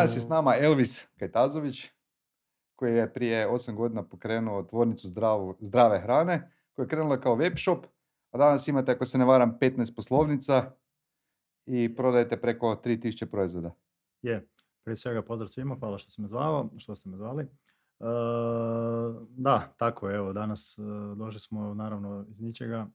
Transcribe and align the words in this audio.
Danas 0.00 0.16
je 0.16 0.20
s 0.20 0.28
nama 0.28 0.54
Elvis 0.60 1.06
Kajtazović, 1.18 1.90
koji 2.76 2.94
je 2.94 3.12
prije 3.12 3.48
8 3.48 3.74
godina 3.74 4.02
pokrenuo 4.02 4.62
tvornicu 4.62 5.08
zdravu, 5.08 5.56
zdrave 5.60 6.00
hrane, 6.00 6.52
koja 6.72 6.84
je 6.84 6.88
krenula 6.88 7.20
kao 7.20 7.34
web 7.34 7.52
shop, 7.56 7.86
a 8.30 8.38
danas 8.38 8.68
imate, 8.68 8.92
ako 8.92 9.04
se 9.04 9.18
ne 9.18 9.24
varam, 9.24 9.58
15 9.60 9.96
poslovnica 9.96 10.72
i 11.66 11.96
prodajete 11.96 12.40
preko 12.40 12.80
3000 12.84 13.26
proizvoda. 13.26 13.74
Je, 14.22 14.48
prije 14.84 14.96
svega 14.96 15.22
pozdrav 15.22 15.48
svima, 15.48 15.76
hvala 15.80 15.98
što 15.98 16.10
ste 16.10 16.22
me 16.22 16.28
zvao, 16.28 16.70
što 16.78 16.96
ste 16.96 17.08
me 17.08 17.16
zvali. 17.16 17.42
E, 17.42 17.48
da, 19.28 19.72
tako 19.76 20.08
je, 20.08 20.16
evo, 20.16 20.32
danas 20.32 20.78
e, 20.78 20.82
došli 21.16 21.40
smo 21.40 21.74
naravno 21.74 22.24
iz 22.28 22.40
ničega, 22.40 22.86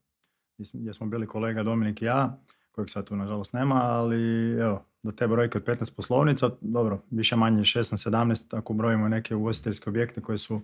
gdje 0.57 0.93
smo 0.93 1.07
bili 1.07 1.27
kolega 1.27 1.63
Dominik 1.63 2.01
i 2.01 2.05
ja, 2.05 2.37
kojeg 2.75 2.89
sad 2.89 3.05
tu 3.05 3.15
nažalost 3.15 3.53
nema, 3.53 3.75
ali 3.75 4.51
evo, 4.61 4.85
do 5.03 5.11
te 5.11 5.27
brojke 5.27 5.57
od 5.57 5.63
15 5.63 5.95
poslovnica, 5.95 6.49
dobro, 6.61 7.01
više 7.09 7.35
manje 7.35 7.59
16-17 7.61 8.57
ako 8.57 8.73
brojimo 8.73 9.07
neke 9.07 9.35
ugostiteljske 9.35 9.89
objekte 9.89 10.21
koje 10.21 10.37
su 10.37 10.61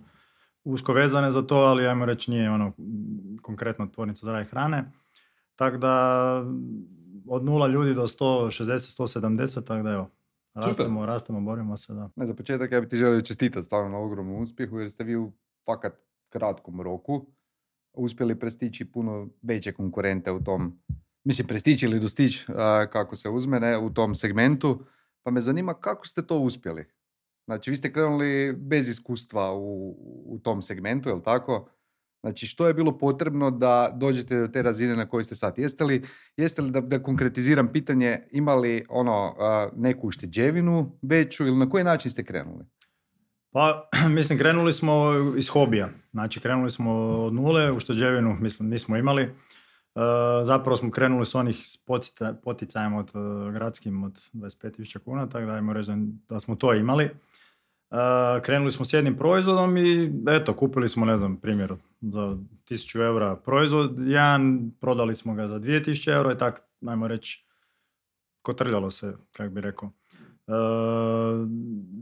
usko 0.64 0.92
vezane 0.92 1.30
za 1.30 1.42
to, 1.42 1.56
ali 1.56 1.86
ajmo 1.86 2.04
reći 2.04 2.30
nije 2.30 2.50
ono 2.50 2.72
konkretno 3.42 3.86
tvornica 3.86 4.24
zdrave 4.24 4.44
hrane. 4.44 4.84
Tako 5.56 5.76
da 5.76 6.36
od 7.28 7.44
nula 7.44 7.66
ljudi 7.66 7.94
do 7.94 8.02
160-170, 8.02 9.64
tako 9.64 9.82
da 9.82 9.90
evo, 9.90 10.10
rastemo, 10.54 11.06
rastemo, 11.06 11.40
borimo 11.40 11.76
se. 11.76 11.94
Da. 11.94 12.10
Ne, 12.16 12.26
za 12.26 12.34
početak 12.34 12.72
ja 12.72 12.80
bih 12.80 12.90
ti 12.90 12.96
želio 12.96 13.20
čestitati 13.20 13.66
stvarno 13.66 13.88
na 13.88 13.98
ogromnom 13.98 14.42
uspjehu 14.42 14.78
jer 14.78 14.90
ste 14.90 15.04
vi 15.04 15.16
u 15.16 15.32
fakat 15.66 15.92
kratkom 16.28 16.80
roku 16.80 17.26
uspjeli 17.92 18.38
prestići 18.38 18.84
puno 18.84 19.28
veće 19.42 19.72
konkurente 19.72 20.32
u 20.32 20.44
tom 20.44 20.78
mislim, 21.24 21.46
prestići 21.46 21.86
ili 21.86 22.00
dostići, 22.00 22.46
kako 22.92 23.16
se 23.16 23.28
uzme, 23.28 23.60
ne, 23.60 23.78
u 23.78 23.90
tom 23.90 24.14
segmentu. 24.14 24.84
Pa 25.22 25.30
me 25.30 25.40
zanima 25.40 25.74
kako 25.74 26.06
ste 26.06 26.26
to 26.26 26.38
uspjeli. 26.38 26.84
Znači, 27.44 27.70
vi 27.70 27.76
ste 27.76 27.92
krenuli 27.92 28.52
bez 28.56 28.88
iskustva 28.88 29.52
u, 29.54 29.96
u 30.26 30.38
tom 30.38 30.62
segmentu, 30.62 31.08
je 31.08 31.14
li 31.14 31.22
tako? 31.22 31.68
Znači, 32.20 32.46
što 32.46 32.66
je 32.66 32.74
bilo 32.74 32.98
potrebno 32.98 33.50
da 33.50 33.90
dođete 33.96 34.40
do 34.40 34.48
te 34.48 34.62
razine 34.62 34.96
na 34.96 35.08
kojoj 35.08 35.24
ste 35.24 35.34
sad? 35.34 35.58
Jeste 35.58 35.84
li, 35.84 36.02
jeste 36.36 36.62
li 36.62 36.70
da, 36.70 36.80
da 36.80 37.02
konkretiziram 37.02 37.72
pitanje, 37.72 38.18
imali 38.30 38.86
ono 38.88 39.34
neku 39.76 40.08
ušteđevinu 40.08 40.98
veću 41.02 41.46
ili 41.46 41.56
na 41.56 41.70
koji 41.70 41.84
način 41.84 42.10
ste 42.10 42.24
krenuli? 42.24 42.64
Pa, 43.52 43.88
mislim, 44.16 44.38
krenuli 44.38 44.72
smo 44.72 45.12
iz 45.36 45.48
hobija. 45.48 45.88
Znači, 46.12 46.40
krenuli 46.40 46.70
smo 46.70 46.92
od 47.24 47.34
nule, 47.34 47.72
ušteđevinu, 47.72 48.36
mislim, 48.40 48.68
nismo 48.68 48.96
imali. 48.96 49.34
Eh, 49.94 50.44
zapravo 50.44 50.76
smo 50.76 50.90
krenuli 50.90 51.26
s 51.26 51.34
onih 51.34 51.64
poticajem 52.44 52.94
od 52.94 53.10
uh, 53.14 53.52
gradskim 53.52 54.04
od 54.04 54.12
25.000 54.32 54.98
kuna, 54.98 55.28
tako 55.28 55.46
da 55.46 55.52
ajmo 55.52 55.72
reći 55.72 55.92
da 56.28 56.38
smo 56.38 56.56
to 56.56 56.74
imali. 56.74 57.04
Uh, 57.90 57.98
krenuli 58.42 58.70
smo 58.70 58.84
s 58.84 58.92
jednim 58.92 59.16
proizvodom 59.16 59.76
i 59.76 60.12
eto, 60.28 60.56
kupili 60.56 60.88
smo, 60.88 61.06
ne 61.06 61.16
znam, 61.16 61.36
primjer, 61.36 61.74
za 62.00 62.20
1000 62.20 63.06
eura 63.06 63.36
proizvod, 63.36 63.94
jedan, 63.98 64.70
prodali 64.80 65.16
smo 65.16 65.34
ga 65.34 65.46
za 65.46 65.58
2000 65.58 66.12
eura 66.12 66.32
i 66.32 66.38
tako, 66.38 66.62
ajmo 66.86 67.08
reći, 67.08 67.46
kotrljalo 68.42 68.90
se, 68.90 69.16
kako 69.32 69.54
bi 69.54 69.60
rekao. 69.60 69.90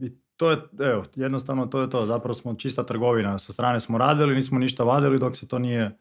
I 0.02 0.10
to 0.36 0.50
je, 0.50 0.56
evo, 0.80 1.04
jednostavno 1.14 1.66
to 1.66 1.80
je 1.80 1.90
to, 1.90 2.06
zapravo 2.06 2.34
smo 2.34 2.54
čista 2.54 2.86
trgovina, 2.86 3.38
sa 3.38 3.52
strane 3.52 3.80
smo 3.80 3.98
radili, 3.98 4.34
nismo 4.34 4.58
ništa 4.58 4.84
vadili 4.84 5.18
dok 5.18 5.36
se 5.36 5.48
to 5.48 5.58
nije 5.58 5.98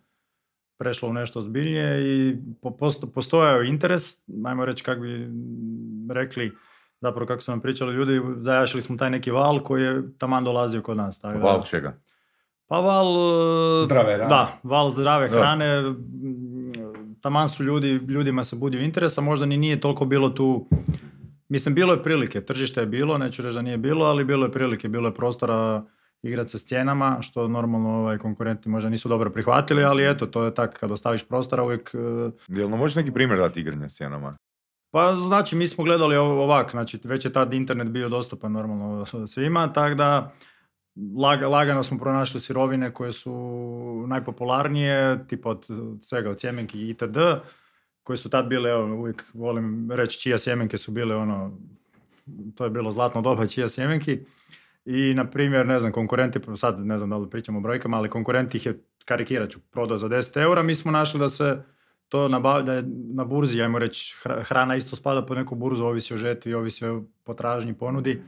prešlo 0.80 1.10
u 1.10 1.14
nešto 1.14 1.42
zbiljnije 1.42 2.02
i 2.02 2.36
postojao 3.14 3.64
interes, 3.64 4.04
ajmo 4.46 4.66
reći 4.66 4.84
kako 4.84 5.02
bi 5.02 5.28
rekli, 6.14 6.52
zapravo 7.02 7.28
kako 7.28 7.42
su 7.42 7.52
nam 7.52 7.62
pričali 7.62 7.96
ljudi, 7.96 8.22
zajašili 8.38 8.82
smo 8.82 8.98
taj 8.98 9.10
neki 9.10 9.32
val 9.32 9.64
koji 9.64 9.84
je 9.84 10.18
taman 10.18 10.44
dolazio 10.44 10.82
kod 10.82 10.98
nas. 10.98 11.22
Tako 11.22 11.40
val 11.40 11.64
čega? 11.64 12.00
Pa 12.68 12.80
val... 12.80 13.08
E, 13.82 13.86
zdrave 13.86 14.14
hrane. 14.14 14.30
Da, 14.30 14.60
val 14.64 14.90
zdrave 14.90 15.28
hrane. 15.28 15.84
Taman 17.22 17.50
su 17.50 17.64
ljudi, 17.64 17.92
ljudima 17.92 18.44
se 18.44 18.56
budio 18.56 18.82
interes, 18.82 19.18
a 19.18 19.22
možda 19.22 19.46
ni 19.46 19.58
nije 19.58 19.82
toliko 19.82 20.06
bilo 20.06 20.30
tu... 20.30 20.70
Mislim, 21.50 21.76
bilo 21.76 21.94
je 21.94 22.04
prilike, 22.04 22.42
tržište 22.42 22.80
je 22.82 22.86
bilo, 22.86 23.18
neću 23.18 23.42
reći 23.42 23.56
da 23.56 23.62
nije 23.62 23.78
bilo, 23.78 24.06
ali 24.06 24.26
bilo 24.26 24.46
je 24.46 24.52
prilike, 24.52 24.90
bilo 24.90 25.08
je 25.08 25.16
prostora 25.16 25.84
igrati 26.24 26.50
sa 26.50 26.58
cijenama, 26.58 27.18
što 27.22 27.48
normalno 27.48 27.90
ovaj, 27.90 28.18
konkurenti 28.18 28.70
možda 28.70 28.90
nisu 28.90 29.10
dobro 29.10 29.30
prihvatili, 29.30 29.84
ali 29.84 30.10
eto, 30.10 30.26
to 30.26 30.44
je 30.44 30.54
tako, 30.54 30.74
kad 30.80 30.92
ostaviš 30.92 31.24
prostora 31.24 31.64
uvijek... 31.64 31.92
Uh... 31.94 32.34
Jel 32.48 32.70
možeš 32.70 32.96
neki 32.96 33.12
primjer 33.12 33.40
dati 33.40 33.60
igranja 33.60 33.90
s 33.90 33.96
cijenama? 33.96 34.38
Pa 34.92 35.16
znači, 35.16 35.56
mi 35.56 35.68
smo 35.68 35.84
gledali 35.84 36.16
ovak, 36.16 36.72
znači 36.72 37.00
već 37.04 37.26
je 37.26 37.34
tad 37.34 37.54
internet 37.54 37.88
bio 37.88 38.10
dostupan 38.10 38.52
normalno 38.52 39.06
svima, 39.34 39.74
tako 39.74 39.96
da 39.96 40.34
lagano 41.50 41.84
smo 41.84 41.98
pronašli 41.98 42.40
sirovine 42.40 42.94
koje 42.94 43.12
su 43.12 43.34
najpopularnije, 44.08 45.28
tipa 45.28 45.50
od 45.50 45.68
svega 46.02 46.30
od 46.30 46.40
sjemenki 46.40 46.90
itd., 46.90 47.18
koje 48.04 48.18
su 48.18 48.30
tad 48.30 48.48
bile, 48.48 48.70
evo, 48.70 48.96
uvijek 48.96 49.24
volim 49.34 49.92
reći 49.92 50.20
čija 50.20 50.38
sjemenke 50.40 50.78
su 50.78 50.92
bile 50.92 51.16
ono, 51.16 51.58
to 52.56 52.64
je 52.64 52.70
bilo 52.70 52.92
zlatno 52.92 53.22
doba 53.22 53.48
čija 53.48 53.70
sjemenki. 53.70 54.20
I, 54.92 55.14
na 55.14 55.26
primjer, 55.26 55.68
ne 55.68 55.80
znam, 55.80 55.92
konkurenti, 55.92 56.40
sad 56.56 56.80
ne 56.80 56.98
znam 56.98 57.10
da 57.10 57.18
li 57.18 57.30
pričamo 57.30 57.58
o 57.58 57.62
brojkama, 57.62 57.98
ali 57.98 58.10
konkurenti 58.10 58.58
ih 58.58 58.66
je, 58.66 58.84
karikirat 59.06 59.50
ću, 59.50 59.60
prodao 59.72 59.98
za 59.98 60.10
10 60.10 60.42
eura, 60.42 60.64
mi 60.64 60.76
smo 60.76 60.92
našli 60.92 61.20
da 61.20 61.30
se 61.30 61.64
to 62.08 62.28
nabavlja 62.28 62.84
na 63.14 63.26
burzi, 63.26 63.62
ajmo 63.62 63.80
reći, 63.80 64.16
hrana 64.42 64.76
isto 64.76 64.96
spada 64.96 65.26
po 65.26 65.36
neku 65.36 65.56
burzu, 65.56 65.86
ovisi 65.86 66.14
o 66.14 66.18
žetvi, 66.18 66.54
ovisi 66.54 66.86
o 66.86 67.04
potražnji, 67.24 67.74
ponudi. 67.74 68.22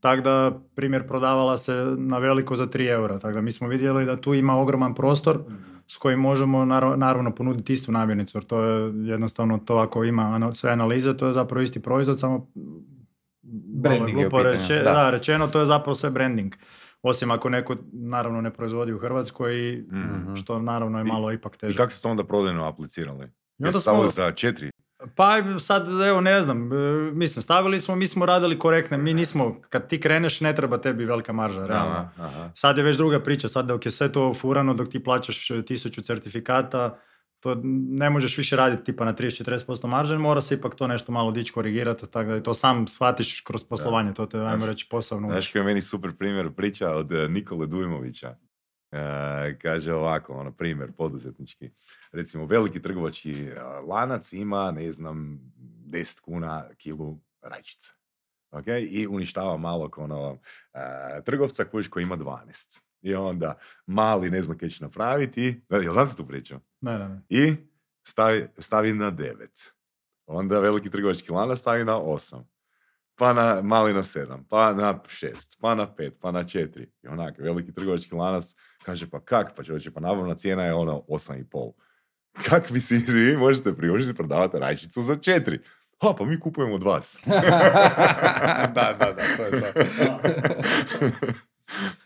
Tako 0.00 0.22
da, 0.22 0.60
primjer, 0.74 1.06
prodavala 1.06 1.56
se 1.56 1.72
na 1.96 2.18
veliko 2.18 2.56
za 2.56 2.66
3 2.66 2.90
eura. 2.90 3.18
Tako 3.18 3.34
da 3.34 3.40
mi 3.40 3.52
smo 3.52 3.68
vidjeli 3.68 4.04
da 4.04 4.20
tu 4.20 4.34
ima 4.34 4.56
ogroman 4.56 4.94
prostor 4.94 5.38
s 5.86 5.96
kojim 5.96 6.20
možemo 6.20 6.64
naravno 6.96 7.34
ponuditi 7.34 7.72
istu 7.72 7.92
namirnicu, 7.92 8.38
jer 8.38 8.44
to 8.44 8.62
je 8.62 8.92
jednostavno 9.08 9.58
to 9.58 9.76
ako 9.76 10.04
ima 10.04 10.52
sve 10.52 10.70
analize, 10.70 11.16
to 11.16 11.26
je 11.26 11.32
zapravo 11.32 11.62
isti 11.62 11.82
proizvod, 11.82 12.20
samo 12.20 12.46
branding 13.76 14.18
je 14.18 14.30
reče, 14.42 14.82
da. 14.84 15.10
rečeno, 15.10 15.46
to 15.46 15.60
je 15.60 15.66
zapravo 15.66 15.94
sve 15.94 16.10
branding. 16.10 16.54
Osim 17.02 17.30
ako 17.30 17.48
neko 17.48 17.76
naravno 17.92 18.40
ne 18.40 18.50
proizvodi 18.50 18.92
u 18.92 18.98
Hrvatskoj, 18.98 19.84
mm 19.92 20.34
što 20.36 20.58
naravno 20.58 20.98
je 20.98 21.04
malo 21.04 21.32
ipak 21.32 21.56
teže. 21.56 21.74
I 21.74 21.76
kako 21.76 21.90
ste 21.90 22.02
to 22.02 22.08
onda 22.08 22.24
prodajno 22.24 22.64
aplicirali? 22.64 23.28
Jeste 23.58 23.80
stavili 23.80 24.08
za 24.08 24.32
četiri? 24.32 24.70
Pa 25.14 25.36
sad, 25.60 25.88
evo, 26.08 26.20
ne 26.20 26.42
znam, 26.42 26.72
e, 26.72 26.76
mislim, 27.12 27.42
stavili 27.42 27.80
smo, 27.80 27.96
mi 27.96 28.06
smo 28.06 28.26
radili 28.26 28.58
korektne, 28.58 28.98
mi 28.98 29.14
nismo, 29.14 29.60
kad 29.68 29.88
ti 29.88 30.00
kreneš, 30.00 30.40
ne 30.40 30.54
treba 30.54 30.78
tebi 30.78 31.04
velika 31.04 31.32
marža, 31.32 31.66
realno. 31.66 32.08
Sad 32.54 32.78
je 32.78 32.84
već 32.84 32.96
druga 32.96 33.20
priča, 33.20 33.48
sad 33.48 33.66
dok 33.66 33.86
je 33.86 33.90
sve 33.90 34.12
to 34.12 34.34
furano, 34.34 34.74
dok 34.74 34.88
ti 34.88 35.04
plaćaš 35.04 35.48
tisuću 35.66 36.02
certifikata, 36.02 36.98
to 37.40 37.60
ne 37.90 38.10
možeš 38.10 38.38
više 38.38 38.56
raditi 38.56 38.84
tipa 38.84 39.04
na 39.04 39.14
30-40% 39.14 39.86
marže, 39.86 40.18
mora 40.18 40.40
se 40.40 40.54
ipak 40.54 40.74
to 40.74 40.86
nešto 40.86 41.12
malo 41.12 41.30
dići 41.30 41.52
korigirati, 41.52 42.10
tako 42.10 42.30
da 42.30 42.42
to 42.42 42.54
sam 42.54 42.86
shvatiš 42.86 43.40
kroz 43.40 43.64
poslovanje, 43.64 44.14
to 44.14 44.26
te, 44.26 44.38
ajmo 44.38 44.66
reći, 44.66 44.86
poslovno. 44.90 45.28
Znaš 45.28 45.54
je 45.54 45.62
meni 45.62 45.82
super 45.82 46.16
primjer 46.18 46.50
priča 46.52 46.94
od 46.94 47.12
eh, 47.12 47.28
Nikole 47.28 47.66
Dujmovića. 47.66 48.36
E, 48.92 49.58
kaže 49.62 49.92
ovako, 49.92 50.32
ono 50.32 50.52
primjer 50.52 50.92
poduzetnički. 50.92 51.70
Recimo, 52.12 52.46
veliki 52.46 52.82
trgovački 52.82 53.32
eh, 53.32 53.60
lanac 53.88 54.32
ima, 54.32 54.70
ne 54.70 54.92
znam, 54.92 55.40
10 55.86 56.20
kuna 56.20 56.68
kilu 56.76 57.20
rajčice. 57.42 57.92
Okay? 58.50 58.88
I 58.90 59.06
uništava 59.06 59.56
malog 59.56 59.98
ono, 59.98 60.38
trgovca 61.24 61.64
koji 61.64 62.02
ima 62.02 62.16
12. 62.16 62.80
I 63.06 63.14
onda 63.14 63.58
mali 63.86 64.30
ne 64.30 64.42
zna 64.42 64.54
kaj 64.58 64.68
će 64.68 64.84
napraviti. 64.84 65.60
Jel 65.70 65.92
znate 65.92 66.16
tu 66.16 66.26
priču? 66.26 66.54
Ne, 66.80 66.98
ne, 66.98 67.08
ne. 67.08 67.20
I 67.28 67.54
stavi, 68.04 68.48
stavi 68.58 68.92
na 68.92 69.10
devet. 69.10 69.72
Onda 70.26 70.60
veliki 70.60 70.90
trgovački 70.90 71.32
lanac 71.32 71.58
stavi 71.58 71.84
na 71.84 71.96
osam. 71.96 72.48
Pa 73.14 73.32
na, 73.32 73.62
mali 73.62 73.94
na 73.94 74.02
sedam, 74.02 74.44
pa 74.48 74.72
na 74.72 75.00
šest, 75.08 75.56
pa 75.60 75.74
na 75.74 75.94
pet, 75.94 76.16
pa 76.20 76.32
na 76.32 76.44
četiri. 76.44 76.90
I 77.02 77.08
onak, 77.08 77.38
veliki 77.38 77.72
trgovački 77.72 78.14
lanac 78.14 78.54
kaže, 78.84 79.10
pa 79.10 79.20
kak, 79.20 79.56
pa 79.56 79.62
čovječe, 79.62 79.90
pa 79.90 80.00
nabavna 80.00 80.34
cijena 80.34 80.64
je 80.64 80.74
ono 80.74 81.02
osam 81.08 81.38
i 81.38 81.44
pol. 81.44 81.72
Kak 82.44 82.70
vi 82.70 82.80
si, 82.80 82.96
vi 83.08 83.36
možete 83.36 83.74
priužiti 83.74 84.16
prodavati 84.16 84.58
rajčicu 84.58 85.02
za 85.02 85.16
četiri? 85.16 85.60
Ha, 86.02 86.14
pa 86.18 86.24
mi 86.24 86.40
kupujemo 86.40 86.74
od 86.74 86.82
vas. 86.82 87.18
da, 88.74 88.96
da, 88.98 89.12
da, 89.12 89.22
to 89.36 89.42
je 89.42 89.60
to. 89.60 89.66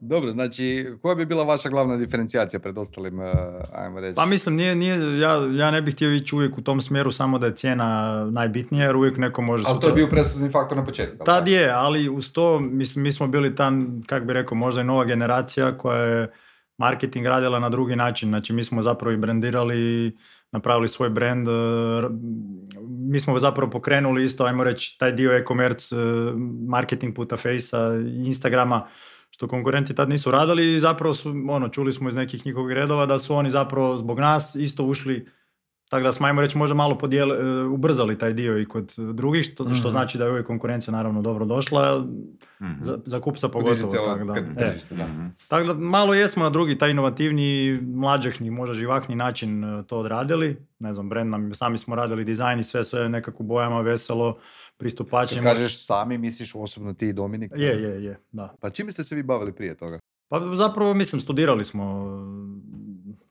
Dobro, 0.00 0.30
znači, 0.30 0.86
koja 1.02 1.14
bi 1.14 1.26
bila 1.26 1.44
vaša 1.44 1.68
glavna 1.68 1.96
diferencijacija 1.96 2.60
pred 2.60 2.78
ostalim, 2.78 3.18
uh, 3.18 3.26
ajmo 3.72 4.00
reći? 4.00 4.14
Pa 4.16 4.26
mislim, 4.26 4.56
nije, 4.56 4.74
nije, 4.74 5.18
ja, 5.18 5.32
ja 5.52 5.70
ne 5.70 5.82
bih 5.82 5.94
htio 5.94 6.14
ići 6.14 6.34
uvijek 6.34 6.58
u 6.58 6.62
tom 6.62 6.80
smjeru 6.80 7.10
samo 7.10 7.38
da 7.38 7.46
je 7.46 7.54
cijena 7.54 8.24
najbitnija, 8.30 8.86
jer 8.86 8.96
uvijek 8.96 9.16
neko 9.16 9.42
može... 9.42 9.64
Ali 9.66 9.80
to 9.80 9.86
je 9.86 9.92
bio 9.92 10.06
presudni 10.06 10.50
faktor 10.50 10.78
na 10.78 10.84
početku. 10.84 11.24
Tad 11.24 11.48
je, 11.48 11.70
ali 11.70 12.08
uz 12.08 12.32
to, 12.32 12.58
mislim, 12.58 13.02
mi 13.02 13.12
smo 13.12 13.26
bili 13.26 13.54
tam, 13.54 14.02
kak 14.06 14.24
bi 14.24 14.32
rekao, 14.32 14.58
možda 14.58 14.80
i 14.80 14.84
nova 14.84 15.04
generacija 15.04 15.78
koja 15.78 15.98
je 15.98 16.30
marketing 16.78 17.26
radila 17.26 17.58
na 17.58 17.68
drugi 17.68 17.96
način. 17.96 18.28
Znači 18.28 18.52
mi 18.52 18.64
smo 18.64 18.82
zapravo 18.82 19.12
i 19.12 19.16
brendirali, 19.16 20.16
napravili 20.52 20.88
svoj 20.88 21.10
brand, 21.10 21.48
e, 21.48 21.52
mi 22.88 23.20
smo 23.20 23.38
zapravo 23.38 23.70
pokrenuli 23.70 24.24
isto, 24.24 24.44
ajmo 24.44 24.64
reći, 24.64 24.98
taj 24.98 25.12
dio 25.12 25.32
e-commerce, 25.32 25.96
e, 25.96 25.98
marketing 26.68 27.16
puta 27.16 27.36
Facea, 27.36 27.94
Instagrama, 28.24 28.86
što 29.30 29.48
konkurenti 29.48 29.94
tad 29.94 30.08
nisu 30.08 30.30
radili 30.30 30.74
i 30.74 30.80
zapravo 30.80 31.14
su, 31.14 31.34
ono, 31.48 31.68
čuli 31.68 31.92
smo 31.92 32.08
iz 32.08 32.16
nekih 32.16 32.46
njihovih 32.46 32.74
redova 32.74 33.06
da 33.06 33.18
su 33.18 33.34
oni 33.34 33.50
zapravo 33.50 33.96
zbog 33.96 34.20
nas 34.20 34.54
isto 34.54 34.84
ušli 34.84 35.26
tako 35.88 36.02
da 36.02 36.12
smo, 36.12 36.26
ajmo 36.26 36.40
reći, 36.40 36.58
možda 36.58 36.74
malo 36.74 36.98
podijeli, 36.98 37.32
e, 37.32 37.64
ubrzali 37.64 38.18
taj 38.18 38.32
dio 38.32 38.58
i 38.58 38.64
kod 38.64 38.94
drugih, 38.96 39.44
što, 39.44 39.64
što 39.64 39.72
Mhm. 39.72 39.88
znači 39.88 40.18
da 40.18 40.24
je 40.24 40.30
uvijek 40.30 40.46
konkurencija 40.46 40.92
naravno 40.92 41.22
dobro 41.22 41.44
došla, 41.44 42.06
Mhm. 42.60 42.72
za, 42.82 42.98
za 43.06 43.20
kupca 43.20 43.48
pogotovo. 43.48 43.88
Tako 44.06 44.24
da, 44.24 44.34
kad- 44.34 44.44
e. 44.46 44.54
tržište, 44.56 44.94
da. 44.94 45.06
Tako 45.48 45.66
da 45.66 45.74
malo 45.74 46.14
jesmo 46.14 46.44
na 46.44 46.50
drugi, 46.50 46.78
taj 46.78 46.90
inovativniji, 46.90 47.80
mlađehni, 47.82 48.50
možda 48.50 48.74
živahni 48.74 49.14
način 49.16 49.64
e, 49.64 49.82
to 49.82 49.98
odradili. 49.98 50.56
Ne 50.78 50.94
znam, 50.94 51.08
brand 51.08 51.30
nam, 51.30 51.54
sami 51.54 51.78
smo 51.78 51.94
radili 51.94 52.24
dizajn 52.24 52.58
i 52.58 52.64
sve, 52.64 52.84
sve 52.84 53.08
nekako 53.08 53.42
bojama, 53.42 53.80
veselo, 53.80 54.38
Kad 54.78 54.84
pristupačnije. 54.84 55.42
kažeš 55.42 55.86
sami, 55.86 56.18
misliš 56.18 56.54
osobno 56.54 56.94
ti 56.94 57.08
i 57.08 57.12
Dominik? 57.12 57.52
Je, 57.56 57.82
je, 57.82 58.04
je, 58.04 58.20
da. 58.32 58.54
Pa 58.60 58.70
čime 58.70 58.92
ste 58.92 59.04
se 59.04 59.14
vi 59.14 59.22
bavili 59.22 59.52
prije 59.52 59.76
toga? 59.76 59.98
Pa 60.28 60.40
zapravo, 60.54 60.94
mislim, 60.94 61.20
studirali 61.20 61.64
smo, 61.64 62.16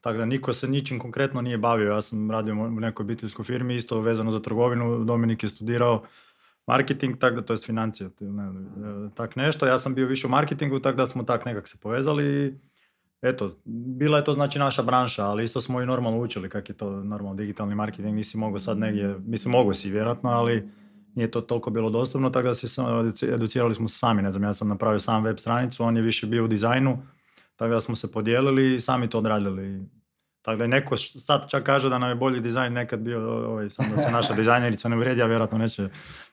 tako 0.00 0.18
da 0.18 0.24
niko 0.24 0.52
se 0.52 0.68
ničim 0.68 0.98
konkretno 0.98 1.40
nije 1.42 1.58
bavio. 1.58 1.92
Ja 1.92 2.00
sam 2.00 2.30
radio 2.30 2.54
u 2.54 2.80
nekoj 2.80 3.04
obiteljskoj 3.04 3.44
firmi, 3.44 3.74
isto 3.74 4.00
vezano 4.00 4.32
za 4.32 4.40
trgovinu, 4.42 5.04
Dominik 5.04 5.42
je 5.42 5.48
studirao 5.48 6.02
marketing, 6.66 7.18
tako 7.18 7.36
da 7.36 7.42
to 7.42 7.52
je 7.52 7.56
financija, 7.56 8.10
ne, 8.20 9.10
tak 9.14 9.36
nešto. 9.36 9.66
Ja 9.66 9.78
sam 9.78 9.94
bio 9.94 10.06
više 10.06 10.26
u 10.26 10.30
marketingu, 10.30 10.80
tako 10.80 10.96
da 10.96 11.06
smo 11.06 11.22
tak 11.22 11.44
nekak 11.44 11.68
se 11.68 11.78
povezali 11.78 12.58
eto, 13.22 13.56
bila 13.64 14.18
je 14.18 14.24
to 14.24 14.32
znači 14.32 14.58
naša 14.58 14.82
branša, 14.82 15.24
ali 15.24 15.44
isto 15.44 15.60
smo 15.60 15.82
i 15.82 15.86
normalno 15.86 16.20
učili 16.20 16.48
kak 16.48 16.68
je 16.68 16.76
to 16.76 16.90
normalno 16.90 17.34
digitalni 17.34 17.74
marketing, 17.74 18.14
nisi 18.14 18.38
mogao 18.38 18.58
sad 18.58 18.78
negdje, 18.78 19.16
mislim 19.18 19.52
mogo 19.52 19.74
si 19.74 19.90
vjerojatno, 19.90 20.30
ali 20.30 20.68
nije 21.18 21.30
to 21.30 21.40
toliko 21.40 21.70
bilo 21.70 21.90
dostupno, 21.90 22.30
tako 22.30 22.48
da 22.48 22.54
se 22.54 22.66
educirali 23.34 23.74
smo 23.74 23.88
sami, 23.88 24.22
ne 24.22 24.32
znam, 24.32 24.44
ja 24.44 24.54
sam 24.54 24.68
napravio 24.68 24.98
sam 24.98 25.24
web 25.24 25.38
stranicu, 25.38 25.84
on 25.84 25.96
je 25.96 26.02
više 26.02 26.26
bio 26.26 26.44
u 26.44 26.48
dizajnu, 26.48 26.98
tako 27.56 27.70
da 27.70 27.80
smo 27.80 27.96
se 27.96 28.12
podijelili 28.12 28.74
i 28.74 28.80
sami 28.80 29.10
to 29.10 29.18
odradili. 29.18 29.88
Tako 30.42 30.58
da 30.58 30.66
neko 30.66 30.96
sad 30.96 31.50
čak 31.50 31.62
kaže 31.62 31.88
da 31.88 31.98
nam 31.98 32.08
je 32.08 32.14
bolji 32.14 32.40
dizajn 32.40 32.72
nekad 32.72 33.00
bio, 33.00 33.46
ovaj, 33.48 33.70
sam 33.70 33.90
da 33.90 33.98
se 33.98 34.10
naša 34.10 34.34
dizajnerica 34.34 34.88
ne 34.88 34.96
uvrijedi, 34.96 35.22
a 35.22 35.26
vjerojatno 35.26 35.58
neće 35.58 35.88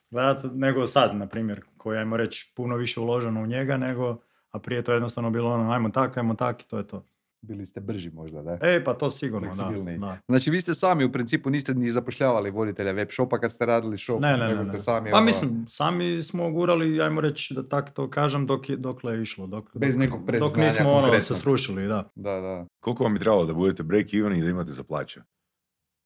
gledat, 0.10 0.44
nego 0.54 0.88
sad, 0.88 1.16
na 1.16 1.28
primjer, 1.28 1.62
koji 1.78 1.98
ajmo 1.98 2.18
reći 2.18 2.52
puno 2.56 2.76
više 2.76 3.00
uloženo 3.00 3.42
u 3.42 3.46
njega, 3.46 3.78
nego, 3.78 4.18
a 4.52 4.60
prije 4.60 4.84
to 4.84 4.92
je 4.92 4.96
jednostavno 4.96 5.30
bilo 5.30 5.54
ono, 5.54 5.72
ajmo 5.72 5.90
tak, 5.90 6.18
ajmo 6.18 6.36
tak 6.36 6.62
i 6.62 6.68
to 6.68 6.78
je 6.78 6.88
to. 6.88 7.06
Bili 7.48 7.66
ste 7.66 7.80
brži 7.80 8.12
možda, 8.12 8.42
da? 8.42 8.58
E, 8.62 8.84
pa 8.84 8.94
to 8.94 9.10
sigurno, 9.10 9.52
da. 9.58 9.98
Da. 9.98 10.18
Znači 10.28 10.52
vi 10.52 10.62
ste 10.62 10.74
sami 10.74 11.06
u 11.06 11.12
principu 11.12 11.50
niste 11.50 11.74
ni 11.74 11.92
zapošljavali 11.92 12.52
voditelja 12.52 12.92
web 12.92 13.08
shopa 13.12 13.40
kad 13.40 13.52
ste 13.52 13.66
radili 13.66 13.98
shop, 13.98 14.22
Ne, 14.22 14.38
ne, 14.38 14.48
nego 14.48 14.60
ne, 14.60 14.66
ste 14.66 14.74
ne. 14.74 14.80
sami 14.80 15.12
Pa 15.12 15.18
ono, 15.18 15.26
mislim, 15.26 15.66
sami 15.68 16.24
smo 16.24 16.52
gurali, 16.52 17.02
ajmo 17.02 17.22
reći 17.22 17.54
da 17.54 17.68
tak 17.68 17.94
to 17.94 18.10
kažem, 18.10 18.46
dok 18.48 18.70
je, 18.70 18.78
dokle 18.78 19.14
je 19.14 19.22
išlo. 19.22 19.48
Dok, 19.48 19.78
Bez 19.78 19.96
dok, 19.96 20.00
nekog 20.00 20.20
Dok 20.20 20.28
predznanja 20.28 20.64
nismo 20.64 20.92
ono, 20.92 21.20
se 21.20 21.34
srušili, 21.34 21.88
da. 21.88 22.12
Da, 22.16 22.32
da. 22.42 22.66
Koliko 22.80 23.04
vam 23.04 23.14
je 23.14 23.20
trebalo 23.20 23.46
da 23.46 23.54
budete 23.54 23.84
break 23.84 24.14
even 24.14 24.36
i 24.36 24.42
da 24.42 24.50
imate 24.50 24.72
za 24.72 24.84
plaće? 24.84 25.22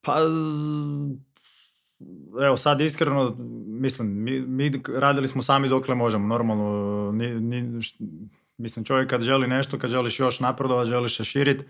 Pa, 0.01 0.19
evo 2.45 2.57
sad 2.57 2.81
iskreno, 2.81 3.35
mislim, 3.67 4.23
mi, 4.23 4.41
mi 4.41 4.81
radili 4.97 5.27
smo 5.27 5.41
sami 5.41 5.69
dokle 5.69 5.95
možemo, 5.95 6.27
normalno, 6.27 7.11
ni, 7.11 7.39
ni, 7.39 7.61
št- 7.61 8.27
mislim 8.59 8.85
čovjek 8.85 9.09
kad 9.09 9.21
želi 9.21 9.47
nešto, 9.47 9.79
kad 9.79 9.89
želiš 9.89 10.19
još 10.19 10.39
napredovat, 10.39 10.87
želiš 10.87 11.17
se 11.17 11.23
širit, 11.23 11.65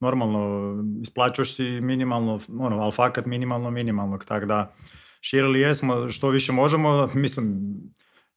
normalno, 0.00 0.74
isplaćuješ 1.02 1.54
si 1.54 1.80
minimalno, 1.80 2.40
ono, 2.58 2.78
ali 2.78 2.92
fakat 2.92 3.26
minimalno 3.26 3.70
minimalnog, 3.70 4.24
tako 4.24 4.46
da 4.46 4.74
širili 5.20 5.60
jesmo 5.60 6.08
što 6.08 6.28
više 6.28 6.52
možemo, 6.52 7.10
mislim, 7.14 7.74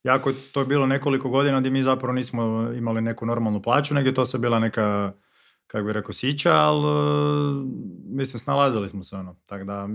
jako 0.04 0.30
je 0.30 0.36
to 0.54 0.66
bilo 0.66 0.86
nekoliko 0.88 1.30
godina 1.30 1.60
gdje 1.60 1.70
mi 1.72 1.84
zapravo 1.84 2.14
nismo 2.14 2.72
imali 2.78 3.02
neku 3.02 3.26
normalnu 3.26 3.62
plaću, 3.62 3.94
nego 3.94 4.12
to 4.12 4.26
se 4.26 4.38
bila 4.38 4.60
neka, 4.60 5.14
kako 5.68 5.86
bi 5.86 5.94
rekao, 5.94 6.14
sića, 6.14 6.54
ali 6.54 6.86
mislim, 8.10 8.40
snalazili 8.40 8.90
smo 8.90 9.04
se 9.04 9.16
ono, 9.16 9.36
tako 9.46 9.64
da, 9.64 9.88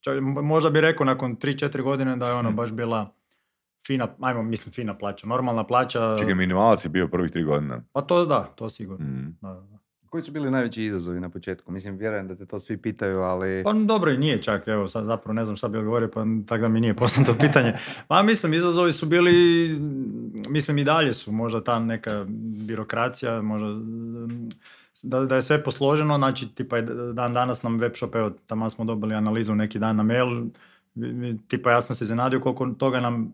čak- 0.00 0.20
možda 0.42 0.70
bi 0.70 0.80
rekao 0.80 1.06
nakon 1.06 1.36
3-4 1.36 1.82
godine 1.82 2.16
da 2.16 2.28
je 2.28 2.34
ono 2.34 2.50
Hm. 2.50 2.56
baš 2.56 2.72
bila 2.72 3.14
fina, 3.86 4.08
ajmo, 4.20 4.42
mislim, 4.42 4.72
fina 4.72 4.98
plaća, 4.98 5.26
normalna 5.26 5.64
plaća, 5.64 6.14
Čekaj, 6.18 6.34
minimalac 6.34 6.84
je 6.84 6.88
bio 6.88 7.08
prvih 7.08 7.30
tri 7.30 7.42
godina. 7.42 7.82
pa 7.92 8.00
to 8.00 8.24
da, 8.26 8.44
to 8.54 8.68
sigurno. 8.68 9.06
Mhm. 9.06 9.30
Da, 9.40 9.48
da, 9.48 9.60
da. 9.60 9.78
Koji 10.08 10.22
su 10.22 10.32
bili 10.32 10.50
najveći 10.50 10.84
izazovi 10.84 11.20
na 11.20 11.28
početku? 11.28 11.72
Mislim, 11.72 11.96
vjerujem 11.96 12.28
da 12.28 12.36
te 12.36 12.46
to 12.46 12.60
svi 12.60 12.76
pitaju, 12.76 13.20
ali... 13.20 13.62
Pa 13.64 13.72
dobro 13.72 14.10
i 14.10 14.18
nije 14.18 14.42
čak, 14.42 14.68
evo 14.68 14.88
sad 14.88 15.04
zapravo 15.04 15.34
ne 15.34 15.44
znam 15.44 15.56
šta 15.56 15.68
bi 15.68 15.78
odgovorio, 15.78 16.10
pa 16.14 16.24
tako 16.46 16.62
da 16.62 16.68
mi 16.68 16.80
nije 16.80 16.94
poznato 16.94 17.34
pitanje. 17.46 17.74
Pa 18.08 18.22
mislim, 18.22 18.54
izazovi 18.54 18.92
su 18.92 19.06
bili, 19.06 19.32
mislim 20.48 20.78
i 20.78 20.84
dalje 20.84 21.12
su 21.12 21.32
možda 21.32 21.64
ta 21.64 21.78
neka 21.78 22.24
birokracija, 22.66 23.42
možda 23.42 23.68
mm, 23.68 24.48
da, 25.02 25.20
da 25.20 25.34
je 25.34 25.42
sve 25.42 25.64
posloženo, 25.64 26.18
znači 26.18 26.54
tipa 26.54 26.80
dan 27.12 27.32
danas 27.34 27.62
nam 27.62 27.78
web 27.78 27.92
shop, 27.94 28.14
evo 28.14 28.30
tamo 28.46 28.70
smo 28.70 28.84
dobili 28.84 29.14
analizu 29.14 29.54
neki 29.54 29.78
dan 29.78 29.96
na 29.96 30.02
mail, 30.02 30.44
tipa 31.48 31.70
ja 31.70 31.80
sam 31.80 31.96
se 31.96 32.04
iznenadio 32.04 32.40
koliko 32.40 32.66
toga 32.66 33.00
nam 33.00 33.32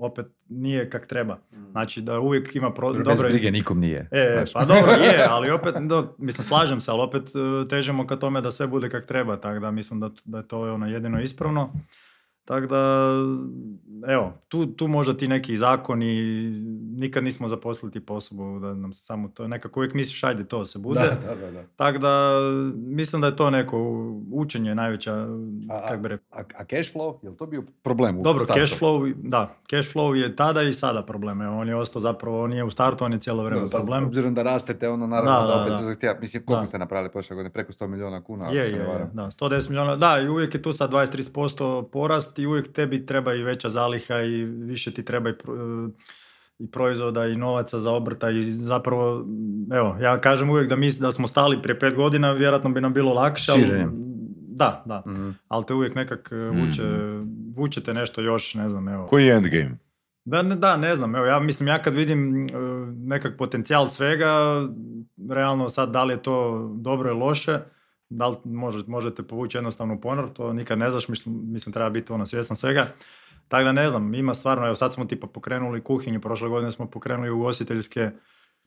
opet 0.00 0.26
nije 0.48 0.90
kak 0.90 1.06
treba. 1.06 1.38
Znači 1.70 2.00
da 2.00 2.20
uvijek 2.20 2.56
ima 2.56 2.74
pro, 2.74 2.92
Bez 2.92 3.04
dobro 3.04 3.28
brige 3.28 3.50
nikom 3.50 3.80
nije. 3.80 4.08
E, 4.10 4.32
znaš. 4.36 4.52
pa 4.52 4.64
dobro, 4.64 4.92
je, 5.04 5.26
ali 5.28 5.50
opet, 5.50 5.74
do, 5.80 6.14
mislim, 6.18 6.44
slažem 6.44 6.80
se, 6.80 6.90
ali 6.90 7.00
opet 7.02 7.22
e, 7.22 7.68
težimo 7.68 8.06
ka 8.06 8.16
tome 8.16 8.40
da 8.40 8.50
sve 8.50 8.66
bude 8.66 8.90
kak 8.90 9.06
treba, 9.06 9.36
tako 9.36 9.60
da 9.60 9.70
mislim 9.70 10.00
da, 10.00 10.10
da 10.24 10.38
je 10.38 10.48
to 10.48 10.74
ono 10.74 10.86
jedino 10.86 11.20
ispravno. 11.20 11.72
Tako 12.44 12.66
da, 12.66 13.10
evo, 14.06 14.32
tu, 14.48 14.66
tu 14.66 14.88
možda 14.88 15.16
ti 15.16 15.28
neki 15.28 15.56
zakoni, 15.56 16.14
nikad 16.92 17.24
nismo 17.24 17.48
zaposlili 17.48 17.92
tipa 17.92 18.14
osobu 18.14 18.58
da 18.58 18.74
nam 18.74 18.92
se 18.92 19.00
samo 19.02 19.28
to, 19.28 19.48
nekako 19.48 19.80
uvijek 19.80 19.94
misliš, 19.94 20.24
ajde 20.24 20.44
to 20.44 20.64
se 20.64 20.78
bude. 20.78 21.00
Da, 21.00 21.06
da, 21.26 21.34
da, 21.36 21.50
da. 21.50 21.62
Tako 21.76 21.98
da, 21.98 22.30
mislim 22.76 23.20
da 23.20 23.26
je 23.26 23.36
to 23.36 23.50
neko 23.50 23.78
učenje 24.32 24.74
najveća, 24.74 25.26
A- 25.70 25.88
kak 25.88 26.00
bi 26.00 26.08
rekao. 26.08 26.26
A, 26.32 26.42
a 26.54 26.64
cash 26.66 26.94
flow, 26.94 27.14
je 27.22 27.30
li 27.30 27.36
to 27.36 27.46
bio 27.46 27.62
problem 27.82 28.18
u 28.18 28.22
Dobro, 28.22 28.40
startu? 28.40 28.60
cash 28.60 28.80
flow, 28.80 29.14
da, 29.18 29.54
cash 29.66 29.94
flow 29.94 30.12
je 30.12 30.36
tada 30.36 30.62
i 30.62 30.72
sada 30.72 31.02
problem. 31.02 31.42
Evo, 31.42 31.58
on 31.58 31.68
je 31.68 31.76
ostao 31.76 32.00
zapravo, 32.02 32.42
on 32.42 32.52
je 32.52 32.64
u 32.64 32.70
startu, 32.70 33.04
on 33.04 33.12
je 33.12 33.18
cijelo 33.18 33.44
vrijeme 33.44 33.66
problem. 33.68 34.04
Obzirom 34.04 34.34
da 34.34 34.42
rastete, 34.44 34.88
ono 34.88 35.06
naravno 35.06 35.30
Da, 35.32 35.46
da, 35.46 35.46
da, 35.48 35.60
opet 35.60 35.70
da. 35.70 35.76
se 35.76 35.84
zahtijeva. 35.84 36.16
Mislim, 36.20 36.42
koliko 36.42 36.60
Da. 36.60 36.66
ste 36.66 36.78
napravili 36.78 37.10
prošle 37.10 37.36
godine? 37.36 37.52
Preko 37.52 37.72
100 37.72 37.86
milijuna 37.86 38.20
kuna, 38.20 38.44
ako 38.44 38.54
Je, 38.54 38.64
se 38.64 38.70
je, 38.70 38.78
ne 38.78 38.84
je, 38.84 38.88
varam. 38.88 39.10
da, 39.12 39.22
110 39.22 39.68
milijuna, 39.68 39.96
da, 39.96 40.20
i 40.20 40.28
uvijek 40.28 40.54
je 40.54 40.62
tu 40.62 40.72
sad 40.72 40.90
23% 40.90 41.84
porast 41.84 42.29
i 42.34 42.46
uvijek 42.46 42.68
tebi 42.68 43.06
treba 43.06 43.34
i 43.34 43.42
veća 43.42 43.68
zaliha 43.68 44.16
i 44.16 44.44
više 44.44 44.90
ti 44.90 45.04
treba 45.04 45.30
i, 45.30 45.34
pro- 45.34 45.90
i 46.58 46.66
proizvoda 46.66 47.26
i 47.26 47.36
novaca 47.36 47.80
za 47.80 47.92
obrta 47.92 48.30
i 48.30 48.42
zapravo, 48.42 49.26
evo, 49.72 49.96
ja 50.00 50.18
kažem 50.18 50.50
uvijek 50.50 50.68
da 50.68 50.76
mi 50.76 50.88
da 51.00 51.12
smo 51.12 51.26
stali 51.26 51.62
prije 51.62 51.78
pet 51.78 51.94
godina, 51.94 52.32
vjerojatno 52.32 52.70
bi 52.70 52.80
nam 52.80 52.92
bilo 52.92 53.12
lakše, 53.14 53.52
ali, 53.52 53.86
da, 54.48 54.82
da, 54.86 55.02
Mhm. 55.06 55.30
ali 55.48 55.64
te 55.66 55.74
uvijek 55.74 55.94
nekak 55.94 56.28
e, 56.32 56.36
vuče, 56.36 56.82
vuče 57.54 57.80
te 57.80 57.94
nešto 57.94 58.20
još, 58.20 58.54
ne 58.54 58.68
znam, 58.68 58.88
evo. 58.88 59.06
Koji 59.06 59.26
je 59.26 59.34
endgame? 59.34 59.78
Da, 60.24 60.42
ne, 60.42 60.56
da, 60.56 60.76
ne 60.76 60.96
znam, 60.96 61.14
evo, 61.14 61.26
ja 61.26 61.40
mislim, 61.40 61.68
ja 61.68 61.82
kad 61.82 61.94
vidim 61.94 62.42
e, 62.42 62.46
nekak 62.96 63.36
potencijal 63.36 63.88
svega, 63.88 64.62
realno 65.30 65.68
sad 65.68 65.90
da 65.90 66.04
li 66.04 66.14
je 66.14 66.22
to 66.22 66.36
dobro 66.74 67.10
ili 67.10 67.18
loše, 67.18 67.58
da 68.10 68.26
li 68.26 68.36
može- 68.44 68.84
možete 68.86 69.22
povući 69.22 69.56
jednostavno 69.56 69.94
u 69.94 70.00
ponor, 70.00 70.30
to 70.30 70.52
nikad 70.52 70.78
ne 70.78 70.90
znaš, 70.90 71.08
mislim, 71.08 71.40
mislim 71.44 71.72
treba 71.72 71.90
biti 71.90 72.12
ono 72.12 72.26
svjestan 72.26 72.56
svega. 72.56 72.86
Tako 73.48 73.64
da 73.64 73.72
ne 73.72 73.88
znam, 73.88 74.14
ima 74.14 74.34
stvarno, 74.34 74.66
evo 74.66 74.74
sad 74.74 74.92
smo 74.94 75.04
tipa 75.04 75.26
pokrenuli 75.26 75.84
kuhinju, 75.84 76.20
prošle 76.20 76.48
godine 76.48 76.70
smo 76.70 76.86
pokrenuli 76.86 77.30
ugostiteljske, 77.30 78.10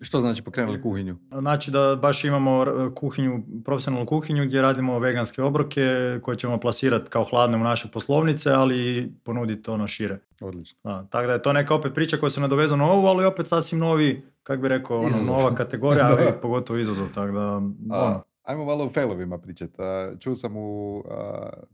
Što 0.01 0.19
znači 0.19 0.41
pokrenuli 0.41 0.81
kuhinju? 0.81 1.17
znači 1.31 1.71
da 1.71 1.95
baš 1.95 2.23
imamo 2.23 2.65
kuhinju, 2.95 3.43
profesionalnu 3.65 4.05
kuhinju 4.05 4.45
gdje 4.45 4.61
radimo 4.61 4.99
veganske 4.99 5.41
obroke 5.41 5.81
koje 6.21 6.37
ćemo 6.37 6.59
plasirati 6.59 7.09
kao 7.09 7.23
hladne 7.23 7.57
u 7.57 7.63
naše 7.63 7.87
poslovnice, 7.87 8.51
ali 8.51 8.97
i 8.97 9.11
ponuditi 9.23 9.69
ono 9.69 9.87
šire. 9.87 10.19
Odlično. 10.41 10.79
Da, 10.83 11.07
tako 11.09 11.27
da 11.27 11.33
je 11.33 11.41
to 11.41 11.53
neka 11.53 11.75
opet 11.75 11.93
priča 11.93 12.17
koja 12.17 12.29
se 12.29 12.41
nadovezuje 12.41 12.77
na 12.77 12.91
ovu, 12.91 13.07
ali 13.07 13.25
opet 13.25 13.47
sasvim 13.47 13.79
novi, 13.79 14.21
kak 14.43 14.59
bi 14.61 14.67
rekao, 14.67 14.97
ono, 14.97 15.09
nova 15.27 15.55
kategorija, 15.55 16.07
ali 16.11 16.41
pogotovo 16.41 16.79
izazov, 16.79 17.07
tako 17.13 17.31
da, 17.31 17.41
A, 17.41 17.59
ono, 17.89 18.23
ajmo 18.43 18.65
malo 18.65 18.85
o 18.85 18.89
failovima 18.89 19.37
pričati. 19.37 19.73
Čuo 20.19 20.35
sam 20.35 20.57
u 20.57 21.03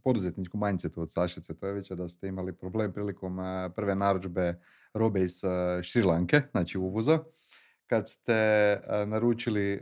poduzetničkom 0.03 0.61
mindsetu 0.65 1.01
od 1.01 1.11
Sašice 1.11 1.53
Tojevića 1.53 1.95
da 1.95 2.09
ste 2.09 2.27
imali 2.27 2.53
problem 2.53 2.93
prilikom 2.93 3.37
prve 3.75 3.95
narudžbe 3.95 4.61
robe 4.93 5.21
iz 5.21 5.41
Šrilanke, 5.81 6.41
znači 6.51 6.77
uvoza, 6.77 7.19
kad 7.87 8.09
ste 8.09 8.33
naručili 9.05 9.81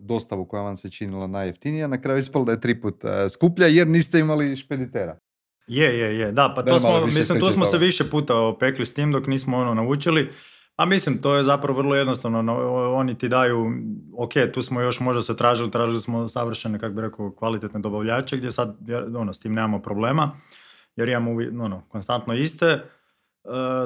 dostavu 0.00 0.44
koja 0.44 0.62
vam 0.62 0.76
se 0.76 0.90
činila 0.90 1.26
najjeftinija, 1.26 1.86
na 1.86 2.00
kraju 2.00 2.18
ispalo 2.18 2.44
da 2.44 2.52
je 2.52 2.60
tri 2.60 2.80
put 2.80 3.02
skuplja 3.30 3.66
jer 3.66 3.86
niste 3.86 4.18
imali 4.18 4.56
špeditera. 4.56 5.18
je, 5.66 5.98
je, 5.98 6.18
je, 6.18 6.32
da, 6.32 6.52
pa 6.56 6.62
to 6.62 6.78
smo, 6.78 7.06
mislim, 7.06 7.40
tu 7.40 7.50
smo 7.50 7.64
se 7.64 7.78
više 7.78 8.10
puta 8.10 8.40
opekli 8.40 8.86
s 8.86 8.94
tim 8.94 9.12
dok 9.12 9.26
nismo 9.26 9.56
ono 9.56 9.74
naučili, 9.74 10.30
A 10.76 10.84
mislim, 10.84 11.18
to 11.22 11.36
je 11.36 11.44
zapravo 11.44 11.78
vrlo 11.78 11.94
jednostavno. 11.94 12.42
No, 12.42 12.54
oni 12.94 13.18
ti 13.18 13.28
daju, 13.28 13.72
ok, 14.16 14.32
tu 14.54 14.62
smo 14.62 14.80
još 14.80 15.00
možda 15.00 15.22
se 15.22 15.36
tražili, 15.36 15.70
tražili 15.70 16.00
smo 16.00 16.28
savršene, 16.28 16.78
kako 16.78 16.94
bi 16.94 17.02
rekao, 17.02 17.30
kvalitetne 17.30 17.80
dobavljače, 17.80 18.36
gdje 18.36 18.52
sad, 18.52 18.76
ono, 19.16 19.32
s 19.32 19.40
tim 19.40 19.54
nemamo 19.54 19.82
problema, 19.82 20.36
jer 20.96 21.08
imamo, 21.08 21.30
ono, 21.64 21.82
konstantno 21.88 22.34
iste. 22.34 22.66
E, 22.66 22.80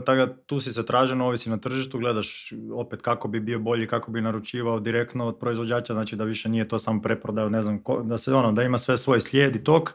tako 0.05 0.27
da 0.27 0.37
tu 0.37 0.61
si 0.61 0.73
se 0.73 0.87
traženo, 0.87 1.27
ovisi 1.27 1.51
na 1.51 1.59
tržištu, 1.59 1.99
gledaš 1.99 2.53
opet 2.75 3.03
kako 3.03 3.29
bi 3.29 3.41
bio 3.41 3.59
bolji, 3.59 3.87
kako 3.87 4.11
bi 4.11 4.21
naručivao 4.21 4.81
direktno 4.81 5.27
od 5.27 5.39
proizvođača, 5.39 5.93
znači 5.93 6.17
da 6.17 6.25
više 6.25 6.49
nije 6.49 6.69
to 6.69 6.79
samo 6.79 7.03
preprodaju, 7.03 7.51
ne 7.51 7.63
znam, 7.63 7.83
da 8.03 8.19
se 8.19 8.35
ono, 8.35 8.53
da 8.53 8.63
ima 8.63 8.79
sve 8.79 8.99
svoj 8.99 9.21
slijed 9.21 9.57
i 9.57 9.65
tok, 9.65 9.95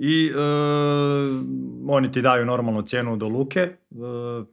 i 0.00 0.26
e, 0.26 0.40
oni 1.88 2.12
ti 2.12 2.22
daju 2.22 2.46
normalnu 2.46 2.82
cijenu 2.82 3.16
do 3.16 3.28
luke, 3.28 3.60
e, 3.60 3.76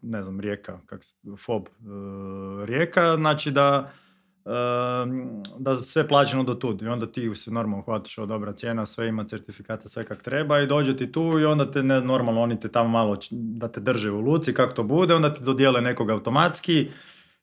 ne 0.01 0.23
znam, 0.23 0.39
rijeka, 0.39 0.79
kak, 0.85 1.01
FOB 1.37 1.67
e, 1.67 1.71
rijeka, 2.65 3.15
znači 3.15 3.51
da, 3.51 3.91
da 5.59 5.75
sve 5.75 6.07
plaćeno 6.07 6.43
do 6.43 6.53
tud. 6.53 6.81
I 6.81 6.87
onda 6.87 7.05
ti 7.05 7.35
se 7.35 7.51
normalno 7.51 7.83
hvatiš 7.83 8.17
od 8.17 8.27
dobra 8.27 8.53
cijena, 8.53 8.85
sve 8.85 9.07
ima 9.07 9.23
certifikate, 9.23 9.87
sve 9.87 10.05
kak 10.05 10.21
treba 10.21 10.59
i 10.59 10.67
dođe 10.67 10.97
ti 10.97 11.11
tu 11.11 11.39
i 11.39 11.45
onda 11.45 11.71
te 11.71 11.83
ne, 11.83 12.01
normalno 12.01 12.41
oni 12.41 12.59
te 12.59 12.67
tamo 12.67 12.89
malo 12.89 13.17
da 13.31 13.67
te 13.67 13.79
drže 13.79 14.11
u 14.11 14.19
luci 14.19 14.53
kako 14.53 14.73
to 14.73 14.83
bude, 14.83 15.13
onda 15.13 15.33
ti 15.33 15.43
dodijele 15.43 15.81
nekog 15.81 16.09
automatski 16.09 16.89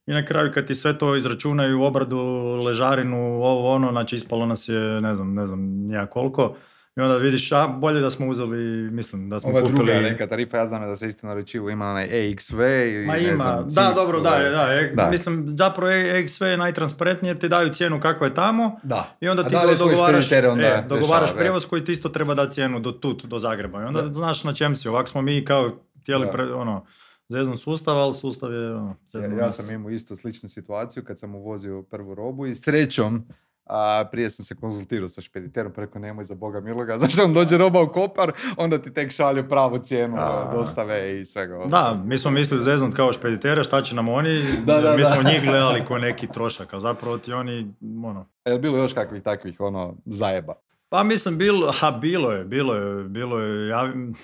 i 0.07 0.13
na 0.13 0.25
kraju 0.25 0.53
kad 0.55 0.67
ti 0.67 0.75
sve 0.75 0.99
to 0.99 1.17
izračunaju 1.17 1.83
obradu, 1.83 2.19
ležarinu, 2.67 3.43
ovo 3.43 3.71
ono, 3.75 3.91
znači 3.91 4.17
ispalo 4.17 4.47
nas 4.47 4.69
je 4.69 5.01
ne 5.01 5.15
znam, 5.15 5.35
ne 5.35 5.47
znam 5.47 5.61
nija 5.61 6.07
koliko, 6.07 6.57
i 6.97 7.01
onda 7.01 7.17
vidiš, 7.17 7.53
a 7.53 7.67
bolje 7.67 8.01
da 8.01 8.11
smo 8.11 8.29
uzeli, 8.29 8.91
mislim, 8.91 9.29
da 9.29 9.41
smo 9.41 9.51
Ova 9.51 9.61
kupili... 9.61 9.77
druga 9.77 10.01
neka 10.01 10.27
tarifa, 10.27 10.57
ja 10.57 10.67
znam 10.67 10.83
da 10.83 10.95
se 10.95 11.09
isto 11.09 11.27
naručivo, 11.27 11.71
ima 11.71 11.87
onaj 11.87 12.29
EXV 12.31 12.61
i 12.63 13.07
Ma 13.07 13.13
ne 13.13 13.23
ima, 13.23 13.65
znam, 13.67 13.89
da, 13.89 13.93
dobro, 13.95 14.21
da, 14.21 14.31
ovaj. 14.31 14.51
da, 14.51 14.73
e, 14.73 14.93
Da. 14.97 15.11
mislim, 15.11 15.45
zapravo 15.49 15.91
EXV 15.93 16.45
je 16.45 16.57
najtransparentnije, 16.57 17.39
ti 17.39 17.49
daju 17.49 17.69
cijenu 17.75 18.01
kakva 18.01 18.27
je 18.27 18.35
tamo, 18.35 18.81
Da. 18.83 19.17
I 19.21 19.29
onda 19.29 19.45
ti 19.45 19.55
da 19.55 19.71
je 19.71 19.77
dogovaraš, 19.77 20.33
onda 20.33 20.67
e, 20.67 20.85
dogovaraš 20.89 21.21
rješava, 21.21 21.39
prijevoz 21.39 21.67
koji 21.67 21.85
ti 21.85 21.93
isto 21.93 22.09
treba 22.09 22.35
dati 22.35 22.53
cijenu 22.55 22.81
do 22.81 22.93
tut, 22.93 23.25
do 23.25 23.39
Zagreba. 23.39 23.83
I 23.83 23.85
onda 23.85 24.03
Da. 24.03 24.15
znaš 24.15 24.45
na 24.45 24.55
čem 24.55 24.77
si. 24.77 24.89
Ovako 24.89 25.09
smo 25.09 25.23
mi 25.23 25.45
kao 25.45 25.71
htjeli 26.01 26.29
pre, 26.33 26.45
ono, 26.45 26.87
zeznut 27.29 27.61
sustav, 27.61 27.99
ali 27.99 28.15
sustav 28.15 28.53
je 28.53 28.75
ono, 28.75 28.97
Ja, 29.15 29.39
ja 29.39 29.51
sam 29.51 29.75
imao 29.75 29.91
isto 29.91 30.17
sličnu 30.17 30.49
situaciju 30.49 31.05
kad 31.05 31.19
sam 31.19 31.35
uvozio 31.35 31.83
prvu 31.83 32.15
robu 32.15 32.47
i 32.47 32.55
srećom 32.55 33.27
a 33.65 34.05
prije 34.05 34.31
sam 34.31 34.45
se 34.45 34.55
konzultirao 34.57 35.09
sa 35.09 35.21
špediterom, 35.21 35.73
preko 35.73 35.99
nemoj 35.99 36.25
za 36.25 36.35
Boga 36.35 36.61
miloga, 36.61 36.97
znaš, 36.99 37.19
on 37.19 37.33
dođe 37.35 37.59
roba 37.59 37.83
u 37.83 37.89
Kopar, 37.89 38.33
onda 38.57 38.79
ti 38.79 38.93
tek 38.93 39.11
šalju 39.11 39.49
pravu 39.49 39.79
cijenu 39.79 40.17
A. 40.19 40.51
dostave 40.53 41.21
i 41.21 41.25
svega. 41.25 41.59
Da, 41.67 42.03
mi 42.05 42.19
smo 42.19 42.31
mislili 42.31 42.63
zeznut 42.63 42.95
kao 42.95 43.13
špeditere, 43.13 43.63
šta 43.63 43.83
će 43.83 43.95
nam 43.95 44.09
oni, 44.09 44.43
Da, 44.59 44.81
da, 44.81 44.93
mi 44.93 44.99
da. 44.99 45.05
smo 45.05 45.23
njih 45.23 45.43
gledali 45.43 45.85
ko 45.85 45.99
neki 45.99 46.27
trošak, 46.29 46.75
a 46.75 46.81
zapravo 46.81 47.19
ti 47.19 47.33
oni, 47.33 47.75
ono, 48.05 48.27
Je 48.45 48.59
bilo 48.59 48.79
još 48.79 48.93
kakvih 48.93 49.23
takvih, 49.23 49.61
ono, 49.61 49.95
zajeba? 50.07 50.55
Pa 50.89 51.03
mislim, 51.03 51.39
bilo, 51.39 51.73
ha, 51.73 51.91
bilo 51.93 52.33
je, 52.33 52.45
bilo 52.45 52.75
je, 52.75 53.05
bilo 53.05 53.39
je, 53.39 53.73
avi- 53.73 54.15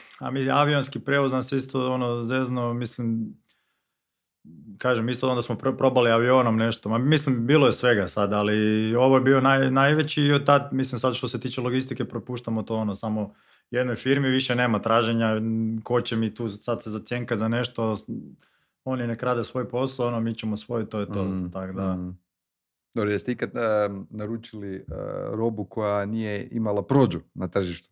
avionski 0.53 1.01
prevoz 1.01 1.33
nam 1.33 1.43
se 1.43 1.57
isto 1.57 1.93
ono 1.93 2.23
zezno, 2.23 2.73
mislim, 2.73 3.35
kažem, 4.79 5.09
isto 5.09 5.29
onda 5.29 5.43
smo 5.43 5.55
pr- 5.55 5.77
probali 5.77 6.11
avionom 6.11 6.57
nešto, 6.57 6.89
ma 6.89 6.99
mislim, 6.99 7.47
bilo 7.47 7.67
je 7.67 7.73
svega 7.73 8.09
sad, 8.09 8.33
ali 8.33 8.95
ovo 8.95 9.17
je 9.17 9.21
bio 9.21 9.41
naj, 9.41 9.71
najveći 9.71 10.23
i 10.23 10.33
od 10.33 10.47
tad, 10.47 10.69
mislim 10.73 10.99
sad 10.99 11.15
što 11.15 11.29
se 11.29 11.41
tiče 11.41 11.61
logistike, 11.61 12.05
propuštamo 12.05 12.63
to 12.63 12.77
ono, 12.77 12.95
samo 12.95 13.35
jednoj 13.71 13.97
firmi, 13.97 14.29
više 14.29 14.55
nema 14.55 14.79
traženja, 14.79 15.33
ko 15.83 16.01
će 16.01 16.17
mi 16.17 16.35
tu 16.35 16.49
sad 16.49 16.83
se 16.83 16.91
zacjenkat 16.91 17.39
za 17.39 17.49
nešto, 17.49 17.95
oni 18.85 19.07
ne 19.07 19.17
krade 19.17 19.45
svoj 19.45 19.69
posao, 19.69 20.07
ono, 20.09 20.21
mi 20.21 20.35
ćemo 20.35 20.57
svoj, 20.57 20.87
to 20.89 21.01
je 21.01 21.07
to, 21.07 21.25
Mm, 21.25 21.51
tako 21.53 21.73
da. 21.73 21.95
mm. 21.97 22.19
Dobro, 22.95 23.11
jeste 23.11 23.33
ikad 23.33 23.51
e, 23.57 23.61
naručili 24.11 24.75
e, 24.77 24.83
robu 25.31 25.65
koja 25.65 26.07
nije 26.07 26.49
imala 26.51 26.85
prođu 26.87 27.21
na 27.35 27.49
tržištu? 27.49 27.91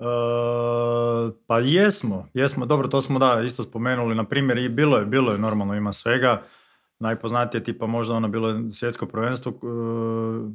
E, 0.00 0.04
pa 1.46 1.58
jesmo, 1.58 2.28
jesmo, 2.34 2.66
dobro, 2.66 2.88
to 2.88 3.02
smo 3.02 3.18
da 3.18 3.42
isto 3.46 3.62
spomenuli, 3.62 4.14
na 4.14 4.24
primjer, 4.24 4.58
i 4.58 4.68
bilo 4.68 4.96
je, 4.98 5.06
bilo 5.06 5.32
je 5.32 5.38
normalno, 5.38 5.74
ima 5.74 5.92
svega, 5.92 6.42
najpoznatije 6.98 7.64
tipa 7.64 7.86
možda 7.86 8.14
ono 8.14 8.28
bilo 8.28 8.48
je 8.48 8.72
svjetsko 8.72 9.06
prvenstvo, 9.06 9.52
e, 9.52 9.54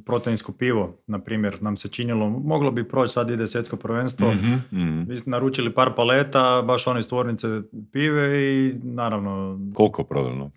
proteinsko 0.06 0.52
pivo, 0.52 0.98
na 1.06 1.18
primjer, 1.18 1.62
nam 1.62 1.76
se 1.76 1.88
činilo, 1.88 2.28
moglo 2.30 2.70
bi 2.70 2.88
proći, 2.88 3.12
sad 3.12 3.30
ide 3.30 3.46
svjetsko 3.46 3.76
prvenstvo, 3.76 4.30
Mhm, 4.32 4.54
mhm. 4.72 5.08
mi 5.08 5.16
smo 5.16 5.30
naručili 5.30 5.74
par 5.74 5.94
paleta, 5.96 6.62
baš 6.62 6.86
one 6.86 7.00
iz 7.00 7.08
tvornice 7.08 7.48
pive 7.92 8.42
i 8.42 8.74
naravno, 8.82 9.58
Koliko 9.74 10.04
prodano? 10.04 10.50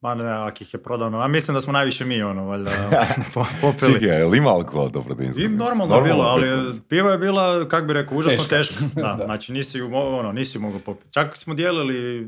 Pa 0.00 0.14
ne, 0.14 0.32
ako 0.32 0.56
ih 0.60 0.74
je 0.74 0.82
prodano, 0.82 1.20
a 1.20 1.28
mislim 1.28 1.54
da 1.54 1.60
smo 1.60 1.72
najviše 1.72 2.04
mi 2.04 2.22
ono, 2.22 2.44
valjda, 2.44 2.70
po- 3.34 3.46
popili. 3.60 3.92
Čekaj, 3.92 4.18
je 4.18 4.24
li 4.24 4.38
ima 4.38 4.50
alkohol 4.50 4.90
to 4.90 5.02
proteinsko? 5.02 5.42
I 5.42 5.48
normalno, 5.48 5.96
je 5.96 6.02
bilo, 6.02 6.22
ali 6.22 6.46
piva 6.88 7.12
je 7.12 7.18
bila, 7.18 7.68
kak 7.68 7.86
bi 7.86 7.92
rekao, 7.92 8.18
užasno 8.18 8.44
Teška. 8.44 8.56
teška. 8.56 8.84
Da, 8.94 9.16
Da. 9.18 9.24
znači 9.24 9.52
nisi 9.52 9.80
ono, 9.82 10.32
nisi 10.32 10.58
ju 10.58 10.62
mogao 10.62 10.80
popiti. 10.80 11.12
Čak 11.12 11.36
smo 11.36 11.54
dijelili 11.54 12.26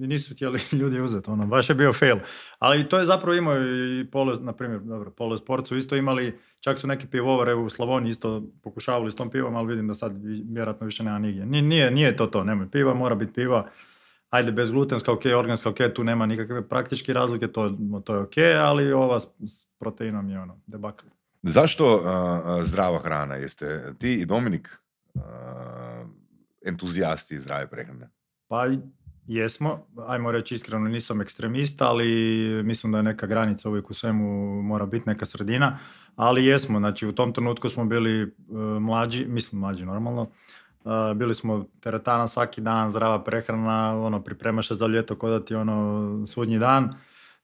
nisu 0.00 0.34
htjeli 0.34 0.58
ljudi 0.80 1.00
uzeti, 1.00 1.30
ono, 1.30 1.46
baš 1.46 1.68
je 1.68 1.74
bio 1.74 1.92
fail. 1.92 2.16
Ali 2.58 2.88
to 2.88 2.98
je 2.98 3.04
zapravo 3.04 3.34
imao 3.36 3.54
i 3.58 4.06
pole, 4.12 4.34
na 4.40 4.52
primjer, 4.52 4.80
dobro, 4.80 5.10
pole 5.10 5.38
sport 5.38 5.66
su 5.66 5.76
isto 5.76 5.96
imali, 5.96 6.38
čak 6.60 6.78
su 6.78 6.86
neki 6.86 7.06
pivovare 7.06 7.54
u 7.54 7.68
Slavoniji 7.68 8.10
isto 8.10 8.42
pokušavali 8.62 9.10
s 9.10 9.16
tom 9.16 9.30
pivom, 9.30 9.56
ali 9.56 9.68
vidim 9.68 9.88
da 9.88 9.94
sad 9.94 10.12
vjerojatno 10.44 10.84
više 10.86 11.02
nema 11.04 11.18
nigdje. 11.18 11.46
Nije, 11.46 11.62
nije, 11.62 11.90
nije 11.90 12.16
to 12.16 12.26
to, 12.26 12.44
nemoj 12.44 12.70
piva, 12.70 12.94
mora 12.94 13.14
biti 13.14 13.32
piva. 13.32 13.66
Ajde, 14.30 14.52
bezglutenska, 14.52 15.12
ok, 15.12 15.22
organska, 15.36 15.68
ok, 15.68 15.76
tu 15.94 16.04
nema 16.04 16.26
nikakve 16.26 16.68
praktički 16.68 17.12
razlike, 17.12 17.48
to, 17.48 17.76
to 18.04 18.14
je 18.14 18.20
ok, 18.20 18.34
ali 18.64 18.92
ova 18.92 19.20
s, 19.20 19.26
s 19.46 19.66
proteinom 19.78 20.30
je 20.30 20.40
ono, 20.40 20.60
debakl. 20.66 21.06
Zašto 21.42 22.02
a, 22.04 22.58
zdrava 22.62 22.98
hrana? 22.98 23.34
Jeste 23.34 23.94
ti 23.98 24.14
i 24.14 24.26
Dominik 24.26 24.68
a, 25.14 26.04
entuzijasti 26.66 27.40
zdrave 27.40 27.66
prehrane? 27.66 28.10
Pa 28.48 28.66
jesmo, 29.26 29.86
ajmo 30.06 30.32
reći 30.32 30.54
iskreno 30.54 30.88
nisam 30.88 31.20
ekstremista, 31.20 31.88
ali 31.88 32.06
mislim 32.64 32.92
da 32.92 32.98
je 32.98 33.02
neka 33.02 33.26
granica 33.26 33.68
uvijek 33.68 33.90
u 33.90 33.94
svemu 33.94 34.62
mora 34.62 34.86
biti 34.86 35.08
neka 35.08 35.24
sredina, 35.24 35.78
ali 36.16 36.46
jesmo, 36.46 36.78
znači 36.78 37.06
u 37.06 37.12
tom 37.12 37.32
trenutku 37.32 37.68
smo 37.68 37.84
bili 37.84 38.22
e, 38.22 38.28
mlađi, 38.80 39.26
mislim 39.26 39.60
mlađi 39.60 39.84
normalno, 39.84 40.30
bili 41.14 41.34
smo 41.34 41.64
teretana 41.80 42.28
svaki 42.28 42.60
dan, 42.60 42.90
zdrava 42.90 43.24
prehrana, 43.24 44.00
ono, 44.02 44.22
pripremaš 44.24 44.68
se 44.68 44.74
za 44.74 44.86
ljeto 44.86 45.16
kod 45.16 45.30
da 45.30 45.44
ti 45.44 45.54
ono 45.54 46.26
sudnji 46.26 46.58
dan, 46.58 46.94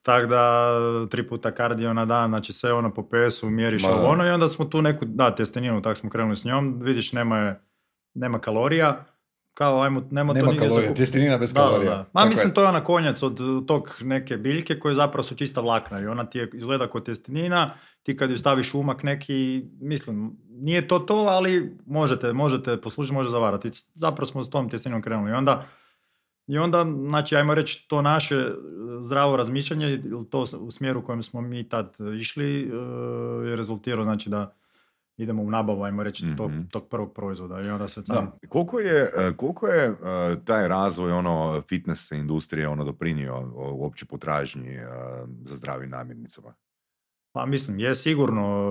tako 0.03 0.27
da 0.27 0.71
tri 1.11 1.29
puta 1.29 1.51
kardio 1.51 1.93
na 1.93 2.05
dan, 2.05 2.31
znači 2.31 2.53
sve 2.53 2.73
ono 2.73 2.95
po 2.95 3.09
pesu, 3.09 3.51
mjeriš 3.51 3.85
ovo 3.85 4.07
ono 4.07 4.27
i 4.27 4.31
onda 4.31 4.49
smo 4.49 4.65
tu 4.65 4.83
neku, 4.83 5.05
da, 5.05 5.35
tjesteninu, 5.35 5.83
tak 5.83 5.97
smo 5.97 6.11
krenuli 6.11 6.37
s 6.37 6.45
njom, 6.45 6.79
vidiš 6.83 7.13
nema 7.13 7.39
je, 7.39 7.61
nema 8.15 8.39
kalorija, 8.39 9.05
kao 9.55 9.83
ajmo, 9.83 10.03
nema, 10.11 10.33
to 10.33 10.37
Nema 10.37 10.53
nigdje 10.53 10.69
kalorija, 10.69 10.95
tjestenina 10.95 11.39
bez 11.39 11.53
da, 11.53 11.61
kalorija. 11.61 11.91
da. 11.91 11.97
Ma 11.97 12.21
Tako 12.21 12.29
mislim 12.29 12.49
je. 12.51 12.55
to 12.55 12.63
je 12.63 12.69
ona 12.69 12.85
konjac 12.85 13.23
od 13.23 13.41
tog 13.67 13.97
neke 14.01 14.37
biljke 14.37 14.79
koje 14.79 14.95
zapravo 14.95 15.23
su 15.23 15.37
čista 15.37 15.61
vlakna 15.61 16.01
i 16.01 16.07
ona 16.07 16.25
ti 16.25 16.39
je, 16.39 16.51
izgleda 16.55 16.87
kao 16.91 17.01
tjestenina, 17.01 17.75
ti 18.05 18.17
kad 18.17 18.31
ju 18.31 18.39
staviš 18.39 18.75
umak 18.75 19.03
neki, 19.03 19.65
mislim, 19.81 20.37
nije 20.49 20.89
to 20.89 20.99
to, 20.99 21.15
ali 21.17 21.77
možete, 21.87 22.33
možete 22.33 22.81
poslužiti, 22.81 23.15
može 23.15 23.31
zavarati. 23.31 23.71
Zapravo 23.95 24.27
smo 24.27 24.43
s 24.43 24.51
tom 24.51 24.69
tjesteninom 24.71 25.03
krenuli 25.03 25.31
i 25.31 25.35
onda 25.35 25.67
i 26.47 26.59
onda, 26.59 26.87
znači, 27.09 27.37
ajmo 27.37 27.55
reći, 27.55 27.89
to 27.89 28.03
naše 28.03 28.37
uh, 28.37 28.53
zdravo 29.03 29.37
razmišljanje, 29.37 29.87
ili 29.91 30.31
to 30.31 30.45
u 30.61 30.71
smjeru 30.71 31.01
u 31.01 31.03
kojem 31.03 31.23
smo 31.23 31.41
mi 31.41 31.69
tad 31.69 31.97
išli, 32.21 32.73
uh, 32.73 33.49
je 33.49 33.57
rezultirao, 33.57 34.05
znači, 34.05 34.31
da 34.31 34.55
idemo 35.17 35.43
u 35.43 35.51
nabavu, 35.51 35.83
ajmo 35.83 36.03
reći, 36.03 36.27
tog, 36.37 36.51
Mhm. 36.51 36.63
tog 36.71 36.89
prvog 36.89 37.13
proizvoda 37.15 37.61
i 37.61 37.69
onda 37.69 37.79
Da. 37.79 37.89
sam... 37.89 38.33
Koliko 38.49 38.81
je, 38.81 39.13
e, 39.17 39.33
koliko 39.37 39.67
je 39.69 39.85
e, 39.87 39.95
taj 40.45 40.69
razvoj 40.69 41.13
ono 41.13 41.63
fitness 41.69 42.11
industrije 42.11 42.69
ono 42.69 42.85
doprinio 42.85 43.53
uopće 43.55 44.07
potražnji 44.07 44.69
e, 44.75 44.87
za 45.45 45.55
zdravim 45.55 45.91
namirnicama? 45.91 46.55
Pa 47.35 47.47
mislim, 47.47 47.79
je 47.79 47.95
sigurno, 47.95 48.63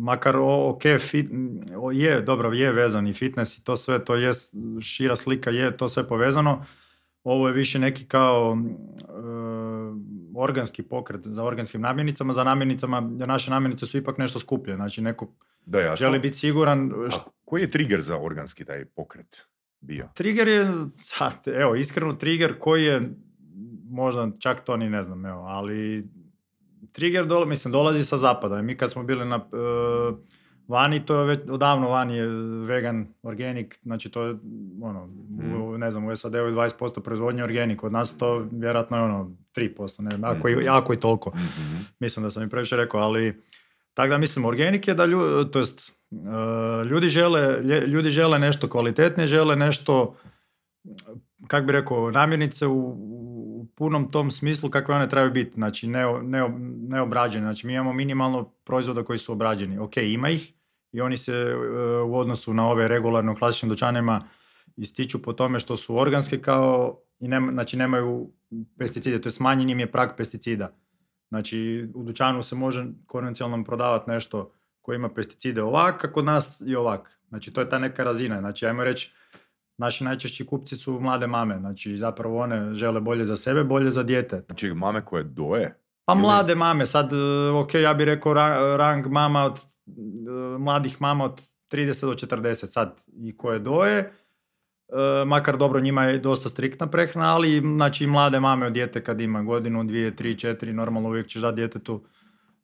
makar 0.00 0.36
o, 0.36 0.70
ok, 0.70 0.82
fit, 0.98 1.30
o, 1.76 1.90
je, 1.90 2.20
dobro, 2.22 2.52
je 2.52 2.72
vezan 2.72 3.06
i 3.06 3.12
fitness 3.14 3.58
i 3.58 3.64
to 3.64 3.76
sve, 3.76 4.04
to 4.04 4.14
je 4.14 4.32
šira 4.80 5.16
slika, 5.16 5.50
je 5.50 5.76
to 5.76 5.88
sve 5.88 6.08
povezano. 6.08 6.64
Ovo 7.24 7.48
je 7.48 7.54
više 7.54 7.78
neki 7.78 8.04
kao 8.04 8.58
e, 8.58 9.04
organski 10.36 10.82
pokret 10.82 11.26
za 11.26 11.44
organskim 11.44 11.80
namirnicama, 11.80 12.32
za 12.32 12.44
namirnicama, 12.44 13.10
jer 13.18 13.28
naše 13.28 13.50
namirnice 13.50 13.86
su 13.86 13.98
ipak 13.98 14.18
nešto 14.18 14.38
skuplje, 14.38 14.74
znači 14.76 15.02
neko 15.02 15.26
Da, 15.66 15.80
jasno. 15.80 16.06
želi 16.06 16.18
biti 16.18 16.36
siguran. 16.36 16.92
A 16.92 17.16
koji 17.44 17.62
je 17.62 17.70
trigger 17.70 18.02
za 18.02 18.18
organski 18.20 18.64
taj 18.64 18.84
pokret 18.84 19.46
bio? 19.80 20.08
Trigger 20.14 20.48
je, 20.48 20.72
sad, 20.96 21.34
evo, 21.46 21.74
iskreno 21.74 22.12
trigger 22.12 22.58
koji 22.58 22.84
je, 22.84 23.10
možda 23.90 24.30
čak 24.38 24.64
to 24.64 24.76
ni 24.76 24.90
ne 24.90 25.02
znam, 25.02 25.26
evo, 25.26 25.40
ali 25.40 26.08
trigger, 26.92 27.26
dol, 27.26 27.46
mislim, 27.46 27.72
dolazi 27.72 28.04
sa 28.04 28.16
zapada. 28.16 28.62
Mi 28.62 28.76
kad 28.76 28.90
smo 28.90 29.02
bili 29.02 29.24
na, 29.24 29.36
e, 29.36 30.34
Vani 30.68 31.06
to 31.06 31.20
je 31.20 31.26
već 31.26 31.40
odavno 31.50 31.88
vani 31.88 32.16
je 32.16 32.26
vegan, 32.66 33.06
organik, 33.22 33.78
znači 33.82 34.10
to 34.10 34.22
je 34.22 34.36
ono, 34.82 35.08
u, 35.64 35.78
ne 35.78 35.90
znam, 35.90 36.04
u 36.04 36.16
SAD-u 36.16 36.36
je 36.36 36.52
20% 36.52 37.00
proizvodnje 37.00 37.44
organik, 37.44 37.84
od 37.84 37.92
nas 37.92 38.18
to 38.18 38.46
vjerojatno 38.52 38.96
je 38.96 39.02
ono 39.02 39.30
3%, 39.56 40.02
ne 40.02 40.16
znam, 40.16 40.36
ako, 40.36 40.48
i, 40.48 40.68
ako 40.68 40.94
i 40.94 41.00
toliko. 41.00 41.30
Mhm. 41.30 41.76
Mislim 42.00 42.22
da 42.22 42.30
sam 42.30 42.42
i 42.42 42.48
previše 42.48 42.76
rekao, 42.76 43.00
ali 43.00 43.42
tako 43.94 44.08
da 44.08 44.18
mislim 44.18 44.44
organik 44.44 44.88
je 44.88 44.94
da 44.94 45.06
ljudi, 45.06 45.50
to 45.50 45.58
jest, 45.58 45.92
e, 46.12 46.84
ljudi, 46.84 47.08
žele, 47.08 47.60
ljudi 47.86 48.10
žele 48.10 48.38
nešto 48.38 48.68
kvalitetnije, 48.68 49.26
žele 49.26 49.56
nešto, 49.56 50.16
kak 51.46 51.66
bi 51.66 51.72
rekao, 51.72 52.10
namirnice 52.10 52.66
u, 52.66 52.96
u 52.98 53.23
punom 53.74 54.10
tom 54.10 54.30
smislu 54.30 54.70
kakve 54.70 54.94
one 54.94 55.08
trebaju 55.08 55.32
biti, 55.32 55.54
znači 55.54 55.88
ne, 55.88 56.22
ne, 56.22 56.48
neobrađene, 56.88 57.44
znači 57.44 57.66
mi 57.66 57.72
imamo 57.72 57.92
minimalno 57.92 58.44
proizvoda 58.44 59.02
koji 59.02 59.18
su 59.18 59.32
obrađeni, 59.32 59.78
ok, 59.78 59.96
ima 59.96 60.28
ih 60.28 60.52
i 60.92 61.00
oni 61.00 61.16
se 61.16 61.32
e, 61.32 61.56
u 62.02 62.18
odnosu 62.18 62.54
na 62.54 62.68
ove 62.68 62.88
regularno 62.88 63.34
klasičnim 63.34 63.68
dućanima 63.68 64.28
ističu 64.76 65.22
po 65.22 65.32
tome 65.32 65.60
što 65.60 65.76
su 65.76 65.96
organske 65.96 66.38
kao 66.38 67.00
i 67.20 67.28
nema, 67.28 67.52
znači 67.52 67.76
nemaju 67.76 68.30
pesticide, 68.78 69.20
to 69.20 69.26
je 69.26 69.30
smanjen 69.30 69.70
im 69.70 69.80
je 69.80 69.92
prag 69.92 70.10
pesticida. 70.16 70.72
Znači 71.28 71.88
u 71.94 72.02
dućanu 72.02 72.42
se 72.42 72.56
može 72.56 72.86
konvencionalno 73.06 73.64
prodavati 73.64 74.10
nešto 74.10 74.52
koje 74.80 74.96
ima 74.96 75.08
pesticide 75.08 75.62
ovak, 75.62 76.04
a 76.04 76.12
kod 76.12 76.24
nas 76.24 76.62
i 76.66 76.76
ovak. 76.76 77.20
Znači 77.28 77.52
to 77.52 77.60
je 77.60 77.70
ta 77.70 77.78
neka 77.78 78.04
razina. 78.04 78.40
Znači 78.40 78.66
ajmo 78.66 78.84
reći, 78.84 79.12
naši 79.78 80.04
najčešći 80.04 80.46
kupci 80.46 80.76
su 80.76 81.00
mlade 81.00 81.26
mame. 81.26 81.58
Znači 81.58 81.96
zapravo 81.96 82.38
one 82.38 82.74
žele 82.74 83.00
bolje 83.00 83.26
za 83.26 83.36
sebe, 83.36 83.64
bolje 83.64 83.90
za 83.90 84.02
dijete. 84.02 84.42
Znači 84.46 84.74
mame 84.74 85.04
koje 85.04 85.24
doje, 85.24 85.80
Pa 86.06 86.12
Ili- 86.12 86.22
mlade 86.22 86.54
mame, 86.54 86.86
sad 86.86 87.12
e, 87.12 87.16
ok, 87.50 87.74
ja 87.74 87.94
bih 87.94 88.04
rekao 88.06 88.34
ra- 88.34 88.76
rang 88.76 89.06
mama 89.06 89.44
od, 89.44 89.58
e, 89.86 90.58
mladih 90.58 91.00
mama 91.02 91.24
od 91.24 91.40
30 91.68 92.06
do 92.06 92.14
40 92.14 92.66
sad 92.66 93.00
i 93.16 93.36
koje 93.36 93.58
doje, 93.58 93.98
e, 93.98 94.12
makar 95.26 95.56
dobro 95.56 95.80
njima 95.80 96.04
je 96.04 96.18
dosta 96.18 96.48
striktna 96.48 96.86
prehrana, 96.86 97.34
ali 97.34 97.60
znači 97.76 98.06
mlade 98.06 98.40
mame 98.40 98.66
od 98.66 98.72
dijete 98.72 99.04
kad 99.04 99.20
ima 99.20 99.42
godinu, 99.42 99.84
dvije, 99.84 100.16
tri, 100.16 100.38
četiri, 100.38 100.72
normalno 100.72 101.08
uvijek 101.08 101.26
ćeš 101.26 101.42
dati 101.42 101.56
djetetu 101.56 102.04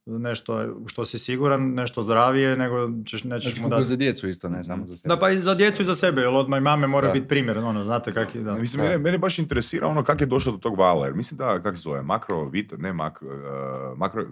nešto 0.06 0.54
što 0.86 1.04
si 1.04 1.18
siguran, 1.18 1.62
nešto 1.64 2.02
zdravije, 2.02 2.56
nego 2.56 2.76
ćeš, 3.06 3.24
nećeš 3.24 3.44
Znači, 3.44 3.62
mu 3.62 3.68
dati. 3.68 3.84
za 3.84 3.96
djecu 3.96 4.28
isto, 4.28 4.48
ne 4.48 4.64
samo 4.64 4.86
za 4.86 4.96
sebe. 4.96 5.08
Da, 5.08 5.18
pa 5.18 5.30
i 5.30 5.36
za 5.36 5.54
djecu 5.54 5.82
i 5.82 5.86
za 5.86 5.94
sebe, 5.94 6.20
jer 6.20 6.28
odmah 6.30 6.58
i 6.58 6.62
mame 6.62 6.86
mora 6.86 7.06
Da. 7.06 7.12
biti 7.12 7.28
primjer, 7.28 7.58
ono, 7.58 7.84
znate 7.84 8.12
kak 8.14 8.34
je, 8.34 8.42
da. 8.42 8.54
Mislim, 8.54 8.78
Da. 8.78 8.84
mene, 8.84 8.98
mene 8.98 9.18
baš 9.18 9.38
interesira 9.38 9.86
ono 9.86 10.04
kako 10.04 10.22
je 10.22 10.26
došlo 10.26 10.52
do 10.52 10.58
tog 10.58 10.78
vala, 10.78 11.06
jer 11.06 11.14
mislim 11.14 11.38
da, 11.38 11.62
kak 11.62 11.76
se 11.76 11.82
zove, 11.82 12.02
makro, 12.02 12.44
vit, 12.44 12.72
ne 12.78 12.92
makro, 12.92 13.28
uh, 13.28 13.98
makro, 13.98 14.26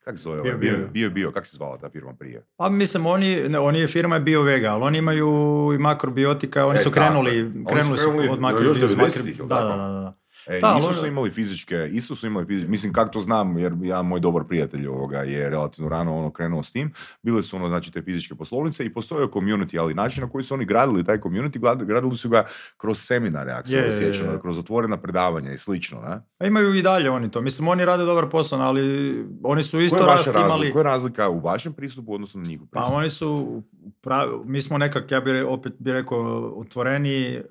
kak 0.00 0.18
se 0.18 0.22
zove, 0.22 0.42
Bio, 0.42 0.58
bio, 0.58 0.76
bio, 0.76 0.86
bio. 0.88 1.10
bio, 1.10 1.32
kak 1.32 1.46
se 1.46 1.56
zvala 1.56 1.78
ta 1.78 1.90
firma 1.90 2.14
prije? 2.14 2.46
Pa 2.56 2.68
mislim, 2.68 3.06
oni, 3.06 3.48
ne, 3.48 3.58
oni 3.58 3.80
je 3.80 3.86
firma 3.86 4.14
je 4.14 4.20
bio 4.20 4.42
vega, 4.42 4.68
ali 4.68 4.82
oni 4.82 4.98
imaju 4.98 5.28
i 5.74 5.78
makrobiotika, 5.78 6.66
oni 6.66 6.78
E, 6.78 6.82
su 6.82 6.90
krenuli, 6.90 7.40
Oni 7.40 7.52
su 7.54 7.64
krenuli 7.66 7.98
su 7.98 8.04
krenuli 8.04 8.24
od 8.24 8.30
još 8.30 8.40
makrobiotika. 8.40 8.86
90-ih, 8.86 9.38
jel 9.38 9.46
Da, 9.46 9.54
da, 9.54 9.68
da, 9.68 9.76
da. 9.76 10.19
E, 10.46 10.60
Da, 10.60 10.76
isto 10.78 10.92
su 10.92 11.06
imali 11.06 11.30
fizičke, 11.30 11.88
isto 11.92 12.14
su 12.14 12.26
imali 12.26 12.46
fizičke, 12.46 12.70
mislim 12.70 12.92
kako 12.92 13.10
to 13.10 13.20
znam, 13.20 13.58
jer 13.58 13.72
ja, 13.82 14.02
moj 14.02 14.20
dobar 14.20 14.44
prijatelj 14.44 14.86
ovoga 14.86 15.18
je 15.18 15.50
relativno 15.50 15.88
rano 15.88 16.18
ono 16.18 16.30
krenuo 16.30 16.62
s 16.62 16.72
tim, 16.72 16.92
bile 17.22 17.42
su 17.42 17.56
ono, 17.56 17.68
znači, 17.68 17.92
te 17.92 18.02
fizičke 18.02 18.34
poslovnice 18.34 18.84
i 18.84 18.92
postojao 18.92 19.28
community, 19.28 19.80
ali 19.80 19.94
način 19.94 20.22
na 20.22 20.30
koji 20.30 20.44
su 20.44 20.54
oni 20.54 20.64
gradili 20.64 21.04
taj 21.04 21.18
community, 21.18 21.84
gradili 21.84 22.16
su 22.16 22.28
ga 22.28 22.46
kroz 22.76 22.98
seminare, 23.02 23.52
ako 23.52 23.68
se 23.68 23.74
Je, 23.74 23.80
yeah, 23.80 24.00
je, 24.00 24.06
je. 24.06 24.14
sjećam, 24.14 24.40
kroz 24.40 24.58
otvorena 24.58 24.96
predavanja 24.96 25.52
i 25.52 25.58
slično, 25.58 26.00
ne? 26.00 26.20
A 26.38 26.46
imaju 26.46 26.74
i 26.74 26.82
dalje 26.82 27.10
oni 27.10 27.30
to. 27.30 27.40
Mislim, 27.40 27.68
oni 27.68 27.84
rade 27.84 28.04
dobar 28.04 28.28
posao, 28.30 28.58
ali 28.58 29.14
oni 29.42 29.62
su 29.62 29.80
isto 29.80 30.06
rast 30.06 30.26
razlika, 30.26 30.46
imali... 30.46 30.72
koja 30.72 30.80
je 30.80 30.84
razlika 30.84 31.28
u 31.28 31.40
vašem 31.40 31.72
pristupu 31.72 32.12
u 32.12 32.14
odnosu 32.14 32.38
na 32.38 32.48
njihov 32.48 32.66
Pa 32.66 32.80
pristup? 32.80 32.96
oni 32.96 33.10
su, 33.10 33.62
pravi, 34.00 34.32
mi 34.44 34.60
smo 34.60 34.78
nekak, 34.78 35.10
ja 35.10 35.20
bih 35.20 35.44
opet 35.48 35.72
bi 35.78 35.92
rekao, 35.92 36.52
otvoreni, 36.56 37.24
e, 37.26 37.42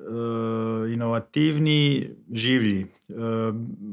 inovativni, 0.94 2.10
življi. 2.34 2.79
E, 2.82 3.14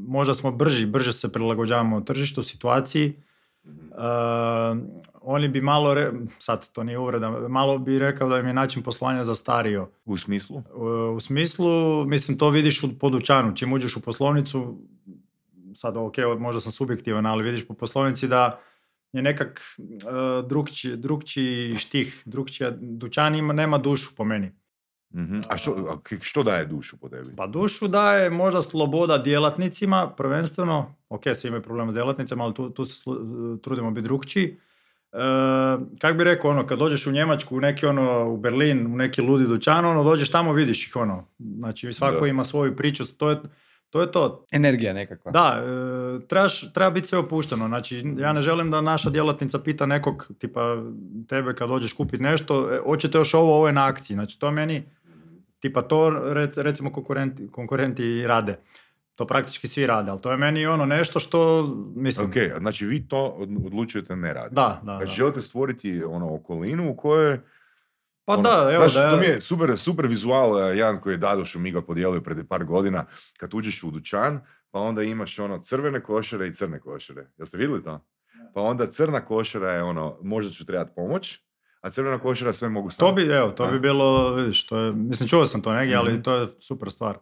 možda 0.07 0.33
smo 0.33 0.51
brži, 0.51 0.85
brže 0.85 1.13
se 1.13 1.31
prilagođavamo 1.31 2.01
tržištu, 2.01 2.43
situaciji. 2.43 3.13
E, 3.65 3.71
oni 5.21 5.47
bi 5.47 5.61
malo, 5.61 5.93
re- 5.93 6.11
sad 6.39 6.71
to 6.71 6.83
nije 6.83 6.97
uvreda, 6.97 7.47
malo 7.47 7.77
bi 7.77 7.99
rekao 7.99 8.29
da 8.29 8.39
im 8.39 8.47
je 8.47 8.53
način 8.53 8.83
poslovanja 8.83 9.23
zastario. 9.23 9.89
U 10.05 10.17
smislu? 10.17 10.63
U- 10.75 10.85
U 11.15 11.19
smislu, 11.19 11.67
mislim, 12.05 12.37
to 12.37 12.49
vidiš 12.49 12.83
u 12.83 12.99
podučanu. 12.99 13.55
Čim 13.55 13.73
uđeš 13.73 13.97
u 13.97 14.01
poslovnicu, 14.01 14.77
sad 15.75 15.97
ok, 15.97 16.15
možda 16.39 16.59
sam 16.59 16.71
subjektivan, 16.71 17.25
ali 17.25 17.43
vidiš 17.43 17.67
po 17.67 17.73
poslovnici 17.73 18.27
da 18.27 18.59
je 19.13 19.21
nekak 19.21 19.61
drugčiji, 20.45 20.95
drugčiji 20.97 21.75
štih, 21.75 22.21
drugčija, 22.25 22.71
dućan 22.71 23.35
ima, 23.35 23.53
nema 23.53 23.77
dušu 23.77 24.15
po 24.15 24.23
meni. 24.23 24.51
Mhm. 25.13 25.39
A 25.49 25.57
što, 25.57 26.01
što 26.21 26.43
daje 26.43 26.65
dušu 26.65 26.97
po 26.97 27.09
tebi? 27.09 27.35
Pa 27.37 27.47
dušu 27.47 27.87
daje 27.87 28.29
možda 28.29 28.61
sloboda 28.61 29.17
djelatnicima, 29.17 30.09
prvenstveno, 30.17 30.95
ok, 31.09 31.23
svi 31.33 31.47
imaju 31.47 31.63
problema 31.63 31.91
s 31.91 31.95
djelatnicama, 31.95 32.43
ali 32.43 32.53
tu, 32.53 32.69
tu 32.69 32.85
se 32.85 33.09
slu- 33.09 33.61
trudimo 33.61 33.91
biti 33.91 34.03
drugčiji. 34.03 34.57
E, 35.13 35.17
kak 36.01 36.17
bi 36.17 36.23
rekao, 36.23 36.51
ono, 36.51 36.67
kad 36.67 36.79
dođeš 36.79 37.07
u 37.07 37.11
Njemačku, 37.11 37.57
u 37.57 37.59
neki 37.59 37.85
ono, 37.85 38.29
u 38.29 38.37
Berlin, 38.37 38.87
u 38.93 38.97
neki 38.97 39.21
ludi 39.21 39.47
dućan, 39.47 39.85
ono, 39.85 40.03
dođeš 40.03 40.31
tamo, 40.31 40.53
vidiš 40.53 40.87
ih, 40.87 40.95
ono. 40.95 41.25
Znači, 41.39 41.93
svako 41.93 42.19
Da. 42.19 42.27
ima 42.27 42.43
svoju 42.43 42.75
priču, 42.75 43.03
to 43.17 43.29
je, 43.29 43.37
to 43.89 44.01
je 44.01 44.11
to. 44.11 44.45
Energija 44.51 44.93
nekakva. 44.93 45.31
Da, 45.31 45.63
e, 45.63 46.27
trebaš, 46.27 46.73
treba 46.73 46.91
biti 46.91 47.07
sve 47.07 47.19
opušteno. 47.19 47.67
Znači, 47.67 48.03
ja 48.17 48.33
ne 48.33 48.41
želim 48.41 48.71
da 48.71 48.81
naša 48.81 49.09
djelatnica 49.09 49.59
pita 49.59 49.85
nekog, 49.85 50.31
tipa 50.39 50.83
tebe 51.27 51.55
kad 51.55 51.69
dođeš 51.69 51.93
kupiti 51.93 52.23
nešto, 52.23 52.69
e, 52.73 52.79
hoćete 52.83 53.17
još 53.17 53.33
ovo, 53.33 53.55
ovo 53.55 53.67
je 53.67 53.73
na 53.73 53.85
akciji. 53.87 54.15
Znači, 54.15 54.39
to 54.39 54.51
meni, 54.51 54.83
tipa 55.59 55.81
to 55.81 55.97
rec- 56.09 56.61
recimo 56.61 56.91
konkurenti, 56.91 57.47
konkurenti 57.47 58.27
rade. 58.27 58.59
To 59.15 59.27
praktički 59.27 59.67
svi 59.67 59.87
rade, 59.87 60.11
ali 60.11 60.21
to 60.21 60.31
je 60.31 60.37
meni 60.37 60.65
ono 60.65 60.85
nešto 60.85 61.19
što, 61.19 61.63
mislim, 61.95 62.27
Ok, 62.27 62.35
znači 62.59 62.85
vi 62.85 63.07
to 63.07 63.25
od- 63.27 63.65
odlučujete 63.65 64.15
ne 64.15 64.33
raditi. 64.33 64.55
da, 64.55 64.81
da, 64.83 64.91
Znači 64.91 65.05
da. 65.05 65.15
želite 65.15 65.41
stvoriti 65.41 66.03
ono 66.03 66.33
okolinu 66.33 66.89
u 66.89 66.95
kojoj 66.95 67.39
Pa 68.25 68.33
ono, 68.33 68.41
da, 68.41 68.69
evo 68.71 68.81
znaš, 68.81 68.93
da, 68.95 69.11
to 69.11 69.17
mi 69.17 69.25
je 69.25 69.41
super, 69.41 69.77
super 69.77 70.05
vizual, 70.05 70.59
eh, 70.61 70.77
jedan 70.77 71.01
koji 71.01 71.13
je 71.13 71.17
Dado 71.17 71.45
Šumiga 71.45 71.81
podijelio 71.81 72.21
pred 72.21 72.47
par 72.47 72.65
godina, 72.65 73.05
kad 73.37 73.53
uđeš 73.53 73.83
u 73.83 73.91
dućan, 73.91 74.39
pa 74.71 74.79
onda 74.79 75.03
imaš 75.03 75.39
ono 75.39 75.59
crvene 75.59 76.01
košare 76.01 76.47
i 76.47 76.53
crne 76.53 76.79
košare. 76.79 77.27
Jeste 77.37 77.57
vidjeli 77.57 77.83
to? 77.83 78.05
Pa 78.53 78.61
onda 78.61 78.87
crna 78.87 79.21
košara 79.21 79.71
je 79.71 79.83
ono, 79.83 80.17
možda 80.21 80.51
ću 80.51 80.65
trebati 80.65 80.91
pomoć, 80.95 81.39
a 81.81 81.89
crvena 81.89 82.19
košara 82.19 82.53
sve 82.53 82.69
mogu 82.69 82.89
sam. 82.89 82.99
To 82.99 83.13
bi, 83.13 83.23
evo, 83.23 83.49
to 83.49 83.67
bi 83.67 83.79
bilo, 83.79 84.31
vidiš, 84.31 84.65
to 84.65 84.77
je, 84.77 84.91
mislim, 84.93 85.29
čuo 85.29 85.45
sam 85.45 85.61
to 85.61 85.73
negdje, 85.73 85.95
ali 85.95 86.13
Mhm. 86.13 86.21
to 86.21 86.33
je 86.33 86.47
super 86.59 86.91
stvar. 86.91 87.17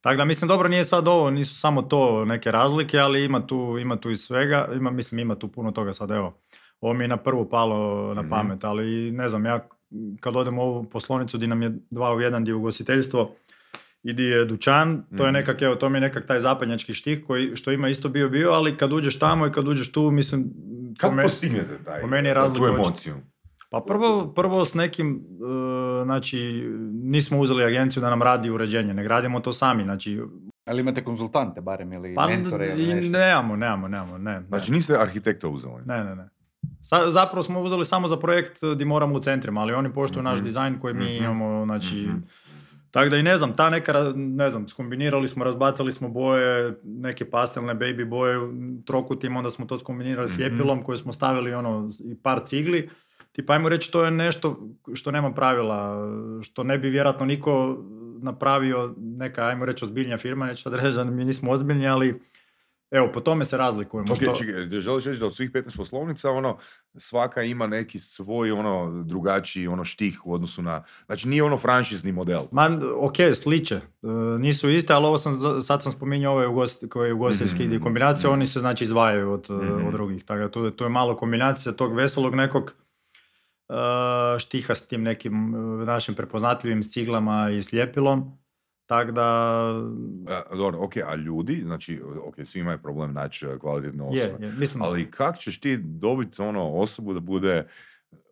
Tako 0.00 0.16
da, 0.16 0.24
mislim, 0.24 0.48
dobro, 0.48 0.68
nije 0.68 0.84
sad 0.84 1.08
ovo, 1.08 1.30
nisu 1.30 1.56
samo 1.56 1.82
to 1.82 2.24
neke 2.24 2.50
razlike, 2.50 2.98
ali 2.98 3.24
ima 3.24 3.46
tu, 3.46 3.76
ima 3.80 3.96
tu 3.96 4.10
i 4.10 4.16
svega, 4.16 4.68
ima, 4.72 4.90
mislim, 4.90 5.18
ima 5.18 5.34
tu 5.34 5.48
puno 5.48 5.70
toga 5.70 5.92
sad, 5.92 6.10
evo. 6.10 6.38
Ovo 6.80 6.92
mi 6.92 7.04
je 7.04 7.08
na 7.08 7.16
prvu 7.16 7.48
palo 7.48 7.76
na 8.14 8.22
Mhm. 8.22 8.30
pamet, 8.30 8.64
ali 8.64 8.84
ne 9.10 9.28
znam, 9.28 9.44
ja 9.44 9.68
kad 10.20 10.36
odem 10.36 10.58
u 10.58 10.62
ovu 10.62 10.84
poslovnicu 10.84 11.38
di 11.38 11.46
nam 11.46 11.62
je 11.62 11.78
dva 11.90 12.14
u 12.14 12.20
jedan, 12.20 12.44
di 12.44 12.50
je 12.50 12.54
ugostiteljstvo 12.54 13.34
i 14.02 14.12
di 14.12 14.24
je 14.24 14.44
dućan, 14.44 15.04
to 15.08 15.24
je 15.24 15.30
Mhm. 15.30 15.34
nekak, 15.34 15.62
evo, 15.62 15.74
to 15.74 15.88
mi 15.88 15.96
je 15.96 16.02
nekak 16.02 16.26
taj 16.26 16.40
zapadnjački 16.40 16.94
štih 16.94 17.24
koji, 17.26 17.56
što 17.56 17.72
ima 17.72 17.88
isto 17.88 18.08
bio 18.08 18.28
bio, 18.28 18.50
ali 18.50 18.76
kad 18.76 18.92
uđeš 18.92 19.18
tamo 19.18 19.46
i 19.46 19.52
kad 19.52 19.68
uđeš 19.68 19.92
tu, 19.92 20.10
mislim, 20.10 20.44
Kako 20.98 21.16
postignete 21.22 21.78
taj, 21.84 22.00
po 22.00 22.06
meni 22.06 22.28
je 22.28 22.34
tu 22.34 22.36
razlika 22.36 22.64
očita. 22.64 22.78
emociju? 22.78 23.14
Pa 23.70 23.80
prvo, 23.82 24.26
prvo 24.28 24.64
s 24.64 24.74
nekim, 24.74 25.20
e, 26.00 26.04
znači, 26.04 26.38
nismo 26.94 27.38
uzeli 27.38 27.64
agenciju 27.64 28.00
da 28.00 28.10
nam 28.10 28.22
radi 28.22 28.50
uređenje, 28.50 28.94
ne 28.94 29.02
gradimo 29.02 29.40
to 29.40 29.52
sami, 29.52 29.82
znači, 29.84 30.20
Ali 30.64 30.80
imate 30.80 31.04
konzultante 31.04 31.60
barem 31.60 31.92
ili 31.92 32.14
pa 32.14 32.26
mentore 32.28 32.66
ili 32.68 32.94
nešto? 32.94 33.12
nemamo, 33.12 33.56
nemamo, 33.56 33.88
nemamo, 33.88 34.18
ne, 34.18 34.32
ne, 34.32 34.46
Znači 34.48 34.72
niste 34.72 34.96
arhitekta 34.96 35.48
uzeli? 35.48 35.82
ne, 35.86 36.04
ne, 36.04 36.16
ne. 36.16 36.28
Sa- 36.82 37.10
zapravo 37.10 37.42
smo 37.42 37.60
uzeli 37.60 37.84
samo 37.84 38.08
za 38.08 38.16
projekt 38.16 38.56
di 38.76 38.84
moramo 38.84 39.14
u 39.14 39.20
centrima, 39.20 39.60
ali 39.60 39.72
oni 39.74 39.92
poštuju 39.92 40.22
naš 40.22 40.36
Mhm. 40.36 40.44
dizajn 40.44 40.78
koji 40.78 40.94
mi 40.94 41.04
Mhm. 41.06 41.14
imamo, 41.16 41.64
znači, 41.64 41.96
Mhm. 41.96 42.16
tako 42.90 43.08
da 43.08 43.16
i 43.16 43.22
ne 43.22 43.36
znam, 43.36 43.52
ta 43.52 43.70
neka, 43.70 43.92
ne 44.16 44.50
znam, 44.50 44.68
skombinirali 44.68 45.28
smo, 45.28 45.44
razbacali 45.44 45.92
smo 45.92 46.08
boje, 46.08 46.74
neke 46.84 47.24
pastelne 47.26 47.74
baby 47.74 48.04
boje 48.06 48.38
u 48.38 48.52
trokutima, 48.84 49.38
onda 49.38 49.50
smo 49.50 49.66
to 49.66 49.78
skombinirali 49.78 50.28
s 50.28 50.32
Mhm. 50.32 50.42
ljepilom 50.42 50.82
koje 50.82 50.96
smo 50.96 51.12
stavili 51.12 51.54
ono, 51.54 51.88
i 52.02 52.16
par 52.16 52.40
cigli. 52.44 52.88
Tipa, 53.36 53.52
ajmo 53.52 53.68
reći, 53.68 53.92
to 53.92 54.04
je 54.04 54.10
nešto 54.10 54.60
što 54.94 55.10
nema 55.10 55.32
pravila, 55.32 55.96
što 56.42 56.62
ne 56.62 56.78
bi 56.78 56.90
vjerojatno 56.90 57.26
niko 57.26 57.76
napravio 58.18 58.94
neka, 58.98 59.42
ajmo 59.42 59.64
reći, 59.64 59.84
ozbiljnija 59.84 60.18
firma, 60.18 60.46
neću 60.46 60.62
sad 60.62 60.74
reći 60.74 60.96
da 60.96 61.04
mi 61.04 61.24
nismo 61.24 61.50
ozbiljni, 61.50 61.88
ali 61.88 62.20
evo, 62.90 63.10
po 63.14 63.20
tome 63.20 63.44
se 63.44 63.56
razlikujemo. 63.56 64.12
Ok, 64.12 64.18
što- 64.18 64.34
čekaj, 64.34 64.80
želiš 64.80 65.04
reći 65.04 65.20
da 65.20 65.26
od 65.26 65.34
svih 65.34 65.50
15 65.50 65.76
poslovnica, 65.76 66.30
ono, 66.30 66.58
svaka 66.94 67.42
ima 67.42 67.66
neki 67.66 67.98
svoj, 67.98 68.50
ono, 68.52 69.02
drugačiji, 69.02 69.66
ono, 69.68 69.84
štih 69.84 70.20
u 70.24 70.32
odnosu 70.32 70.62
na, 70.62 70.84
znači 71.06 71.28
nije 71.28 71.42
ono 71.42 71.56
franšizni 71.56 72.12
model. 72.12 72.42
Ma, 72.50 72.70
ok, 72.96 73.14
sliče. 73.34 73.74
E, 73.74 73.80
nisu 74.38 74.70
iste, 74.70 74.92
ali 74.92 75.06
ovo 75.06 75.18
sam, 75.18 75.34
sad 75.62 75.82
sam 75.82 75.92
spominjao 75.92 76.34
ove 76.34 76.46
ugost, 76.46 76.84
koje 76.88 77.08
je 77.08 77.12
ugostiteljski 77.12 77.64
Mhm, 77.66 77.82
kombinacije, 77.82 78.28
mhm. 78.28 78.34
oni 78.34 78.46
se 78.46 78.58
znači 78.58 78.84
izdvajaju 78.84 79.32
od, 79.32 79.46
Mhm. 79.50 79.86
od 79.86 79.92
drugih. 79.92 80.24
Tako 80.24 80.40
da 80.40 80.50
tu, 80.50 80.70
tu 80.70 80.84
je 80.84 80.90
malo 80.90 81.16
kombinacija 81.16 81.72
tog 81.72 81.94
veselog 81.94 82.34
nekog 82.34 82.72
štiha 84.38 84.74
s 84.74 84.88
tim 84.88 85.02
nekim 85.02 85.54
uh, 85.54 85.86
našim 85.86 86.14
prepoznatljivim 86.14 86.82
ciglama 86.82 87.50
i 87.50 87.62
sljepilom. 87.62 88.38
Tako 88.86 89.12
da... 89.12 89.60
E, 90.28 90.56
dobro, 90.56 90.78
ok, 90.80 90.92
a 90.96 91.14
ljudi, 91.14 91.62
znači, 91.64 92.02
ok, 92.24 92.34
svi 92.44 92.60
imaju 92.60 92.78
problem 92.78 93.12
naći 93.12 93.46
e, 93.46 93.58
kvalitetnu 93.58 94.08
Je, 94.12 94.24
osobu. 94.24 94.44
je, 94.44 94.52
mislim, 94.52 94.82
Ali 94.82 95.10
kak 95.10 95.38
ćeš 95.38 95.60
ti 95.60 95.76
dobiti 95.76 96.42
ono 96.42 96.72
osobu 96.72 97.12
da 97.12 97.20
bude 97.20 97.66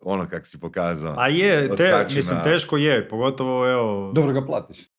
ono 0.01 0.25
kak 0.29 0.45
si 0.45 0.59
pokazao? 0.59 1.15
a 1.17 1.27
je, 1.27 1.75
te, 1.75 2.05
mislim, 2.15 2.43
teško 2.43 2.77
je, 2.77 3.09
pogotovo, 3.09 3.71
evo, 3.71 4.11
Dobro 4.15 4.33
ga 4.33 4.45
platiš. 4.45 4.94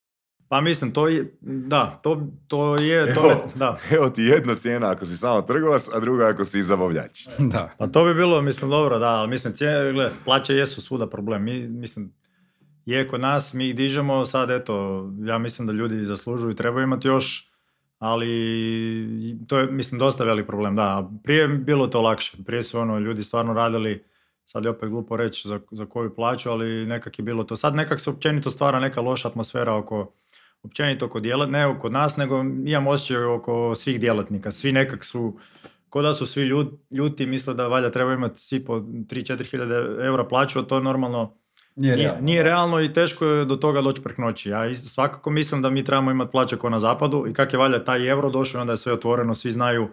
Pa 0.49 0.61
mislim, 0.61 0.91
to 0.91 1.07
je, 1.07 1.33
da, 1.41 1.99
to, 2.03 2.27
to 2.47 2.75
je, 2.75 3.13
to 3.13 3.19
Evo. 3.19 3.29
je, 3.29 3.37
da. 3.55 3.79
Evo 3.91 4.09
ti 4.09 4.21
jedna 4.21 4.55
cijena 4.55 4.89
ako 4.89 5.05
si 5.05 5.17
samo 5.17 5.41
trgovac, 5.41 5.89
a 5.93 5.99
druga 5.99 6.27
ako 6.27 6.45
si 6.45 6.63
zabavljač. 6.63 7.27
da. 7.53 7.75
Pa 7.77 7.87
to 7.87 8.05
bi 8.05 8.13
bilo, 8.13 8.41
mislim, 8.41 8.71
dobro, 8.71 8.99
da, 8.99 9.07
ali 9.07 9.29
mislim, 9.29 9.53
cijene, 9.53 9.93
gled, 9.93 10.11
plaće 10.25 10.55
jesu 10.55 10.81
svuda 10.81 11.09
problem. 11.09 11.43
Mi, 11.43 11.67
mislim, 11.67 12.13
je 12.85 13.07
kod 13.07 13.21
nas, 13.21 13.53
mi 13.53 13.69
ih 13.69 13.75
dižemo, 13.75 14.25
sad 14.25 14.51
eto, 14.51 15.07
ja 15.19 15.37
mislim 15.37 15.67
da 15.67 15.73
ljudi 15.73 16.05
zaslužuju 16.05 16.51
i 16.51 16.55
trebaju 16.55 16.83
imati 16.83 17.07
još, 17.07 17.51
ali 17.99 18.27
to 19.47 19.59
je, 19.59 19.67
mislim, 19.71 19.99
dosta 19.99 20.23
velik 20.23 20.47
problem, 20.47 20.75
da. 20.75 21.11
Prije 21.23 21.41
je 21.41 21.47
bilo 21.47 21.87
to 21.87 22.01
lakše, 22.01 22.37
prije 22.45 22.63
su 22.63 22.79
ono, 22.79 22.99
ljudi 22.99 23.23
stvarno 23.23 23.53
radili, 23.53 24.03
sad 24.45 24.65
je 24.65 24.71
opet 24.71 24.89
glupo 24.89 25.17
reći 25.17 25.47
za, 25.47 25.59
za 25.71 25.85
koju 25.85 26.15
plaću, 26.15 26.49
ali 26.49 26.85
nekak 26.85 27.19
je 27.19 27.23
bilo 27.23 27.43
to. 27.43 27.55
Sad 27.55 27.75
nekak 27.75 27.99
se 27.99 28.09
općenito 28.09 28.49
stvara 28.49 28.79
neka 28.79 29.01
loša 29.01 29.27
atmosfera 29.27 29.75
oko, 29.75 30.11
općenito 30.63 31.09
kod 31.09 31.23
djelat, 31.23 31.49
ne 31.49 31.79
kod 31.81 31.91
nas, 31.91 32.17
nego 32.17 32.39
imam 32.65 32.87
osjećaj 32.87 33.23
oko 33.23 33.75
svih 33.75 33.99
djelatnika. 33.99 34.51
Svi 34.51 34.71
nekak 34.71 35.05
su, 35.05 35.37
ko 35.89 36.01
da 36.01 36.13
su 36.13 36.25
svi 36.25 36.43
ljut, 36.43 36.67
ljuti 36.91 37.25
misle 37.25 37.53
da 37.53 37.67
valjda 37.67 37.91
treba 37.91 38.13
imati 38.13 38.39
svi 38.39 38.65
po 38.65 38.73
3-4 38.75 39.51
hiljade 39.51 39.75
eura 40.05 40.23
plaću, 40.25 40.59
a 40.59 40.63
to 40.63 40.79
normalno 40.79 41.33
Nije, 41.75 41.95
nije, 41.95 42.05
realno. 42.07 42.21
nije 42.21 42.43
realno 42.43 42.81
i 42.81 42.93
teško 42.93 43.25
je 43.25 43.45
do 43.45 43.55
toga 43.55 43.81
doći 43.81 44.01
prek 44.01 44.17
noći. 44.17 44.49
Ja 44.49 44.75
svakako 44.75 45.29
mislim 45.29 45.61
da 45.61 45.69
mi 45.69 45.83
trebamo 45.83 46.11
imati 46.11 46.31
plaće 46.31 46.57
kao 46.57 46.69
na 46.69 46.79
zapadu 46.79 47.25
i 47.29 47.33
kak 47.33 47.53
je 47.53 47.59
valjda 47.59 47.83
taj 47.83 48.07
euro 48.07 48.29
došao, 48.29 48.61
onda 48.61 48.73
je 48.73 48.77
sve 48.77 48.93
otvoreno, 48.93 49.33
svi 49.33 49.51
znaju 49.51 49.87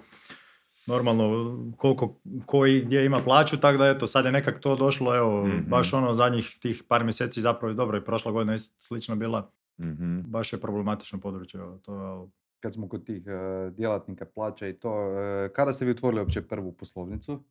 normalno 0.87 1.57
koliko, 1.77 2.15
koji 2.47 2.81
gdje 2.81 3.05
ima 3.05 3.19
plaću, 3.19 3.57
tako 3.57 3.79
da 3.79 3.89
eto, 3.89 4.07
sad 4.07 4.25
je 4.25 4.33
nekak 4.33 4.61
to 4.61 4.77
došlo, 4.77 5.17
evo, 5.17 5.47
Mhm. 5.47 5.59
baš 5.69 5.93
ono 5.93 6.15
zadnjih 6.15 6.57
tih 6.61 6.83
par 6.89 7.05
mjeseci 7.05 7.41
zapravo 7.41 7.71
je 7.71 7.75
dobro 7.75 7.99
i 7.99 8.05
prošla 8.05 8.33
godina 8.33 8.53
je 8.53 8.59
slično 8.79 9.17
bila, 9.17 9.51
Mhm. 9.79 10.21
baš 10.21 10.53
je 10.53 10.61
problematično 10.61 11.21
područje, 11.21 11.61
to 11.83 12.31
Kad 12.61 12.75
smo 12.75 12.89
kod 12.89 13.05
tih 13.05 13.23
e, 13.27 13.31
djelatnika 13.71 14.25
plaća 14.25 14.69
i 14.69 14.73
to, 14.73 14.91
e, 15.11 15.49
kada 15.49 15.73
ste 15.73 15.85
vi 15.85 15.91
otvorili 15.91 16.21
uopće 16.21 16.43
prvu 16.43 16.73
poslovnicu? 16.73 17.45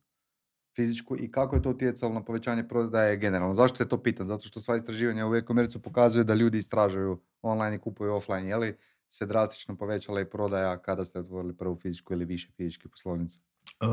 fizičku 0.76 1.16
i 1.16 1.30
kako 1.30 1.56
je 1.56 1.62
to 1.62 1.70
utjecalo 1.70 2.14
na 2.14 2.24
povećanje 2.24 2.68
prodaje 2.68 3.16
generalno. 3.16 3.54
Zašto 3.54 3.82
je 3.82 3.88
to 3.88 3.98
pitan? 3.98 4.28
Zato 4.28 4.46
što 4.46 4.60
sva 4.60 4.76
istraživanja 4.76 5.26
u 5.26 5.34
e-komercu 5.34 5.82
pokazuju 5.82 6.24
da 6.24 6.34
ljudi 6.34 6.58
istražuju 6.58 7.20
online 7.42 7.76
i 7.76 7.80
kupuju 7.80 8.14
offline. 8.14 8.48
Je 8.48 8.56
li 8.56 8.76
se 9.08 9.26
drastično 9.26 9.76
povećala 9.76 10.20
i 10.20 10.24
prodaja 10.24 10.78
kada 10.78 11.04
ste 11.04 11.20
otvorili 11.20 11.56
prvu 11.56 11.76
fizičku 11.76 12.12
ili 12.12 12.24
više 12.24 12.52
fizičke 12.52 12.88
poslovnice? 12.88 13.38
E, 13.80 13.86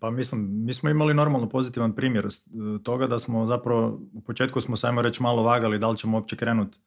pa 0.00 0.10
mislim, 0.10 0.64
mi 0.64 0.72
smo 0.74 0.90
imali 0.90 1.14
normalno 1.14 1.48
pozitivan 1.48 1.94
primjer 1.94 2.26
s- 2.26 2.48
toga 2.82 3.06
da 3.06 3.18
smo 3.18 3.46
zapravo, 3.46 4.00
u 4.14 4.20
početku 4.20 4.60
smo 4.60 4.76
sajmo 4.76 5.02
reći 5.02 5.22
malo 5.22 5.42
vagali 5.42 5.78
da 5.78 5.88
li 5.90 5.96
ćemo 5.96 6.16
uopće 6.16 6.36
krenuti 6.36 6.78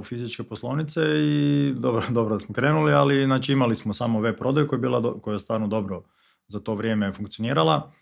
u 0.00 0.04
fizičke 0.04 0.42
poslovnice 0.42 1.00
i 1.16 1.72
dobro, 1.76 2.02
dobro 2.18 2.34
da 2.34 2.40
smo 2.40 2.54
krenuli, 2.54 2.92
ali 2.92 3.24
znači 3.24 3.52
imali 3.52 3.74
smo 3.74 3.92
samo 3.92 4.20
web 4.20 4.36
prodaju 4.38 4.68
koja 4.68 4.76
je, 4.76 4.80
bila 4.80 5.00
do- 5.00 5.12
koja 5.14 5.32
je 5.32 5.38
stvarno 5.38 5.66
dobro 5.66 6.02
za 6.46 6.60
to 6.60 6.74
vrijeme 6.74 7.12
funkcionirala. 7.12 7.92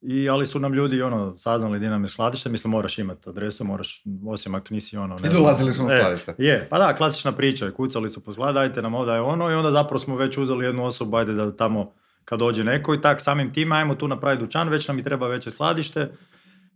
I, 0.00 0.28
ali 0.28 0.46
su 0.46 0.60
nam 0.60 0.74
ljudi 0.74 1.02
ono, 1.02 1.36
saznali 1.38 1.78
gdje 1.78 1.90
nam 1.90 2.02
je 2.04 2.08
skladište, 2.08 2.48
mislim 2.50 2.70
moraš 2.70 2.98
imati 2.98 3.28
adresu, 3.30 3.64
moraš, 3.64 4.02
osim 4.26 4.54
ako 4.54 4.66
nisi 4.70 4.96
ono... 4.96 5.16
ne 5.22 5.28
I 5.28 5.32
dolazili 5.32 5.72
su 5.72 5.82
na 5.82 5.94
E, 5.94 5.96
skladište. 5.96 6.34
je, 6.38 6.66
pa 6.70 6.78
da, 6.78 6.94
klasična 6.96 7.32
priča, 7.32 7.70
kucali 7.70 8.08
su 8.08 8.20
po 8.20 8.32
zgladu, 8.32 8.52
dajte 8.54 8.82
nam 8.82 8.94
ovdje 8.94 9.20
ono 9.20 9.50
i 9.50 9.54
onda 9.54 9.70
zapravo 9.70 9.98
smo 9.98 10.16
već 10.16 10.38
uzeli 10.38 10.64
jednu 10.64 10.84
osobu, 10.84 11.16
ajde 11.16 11.32
da 11.32 11.56
tamo 11.56 11.92
kad 12.24 12.38
dođe 12.38 12.64
neko 12.64 12.94
i 12.94 13.00
tak 13.00 13.20
samim 13.22 13.52
tim 13.52 13.72
ajmo 13.72 13.94
tu 13.94 14.08
napraviti 14.08 14.40
dućan, 14.40 14.68
već 14.68 14.88
nam 14.88 14.98
i 14.98 15.04
treba 15.04 15.28
veće 15.28 15.50
skladište, 15.50 16.10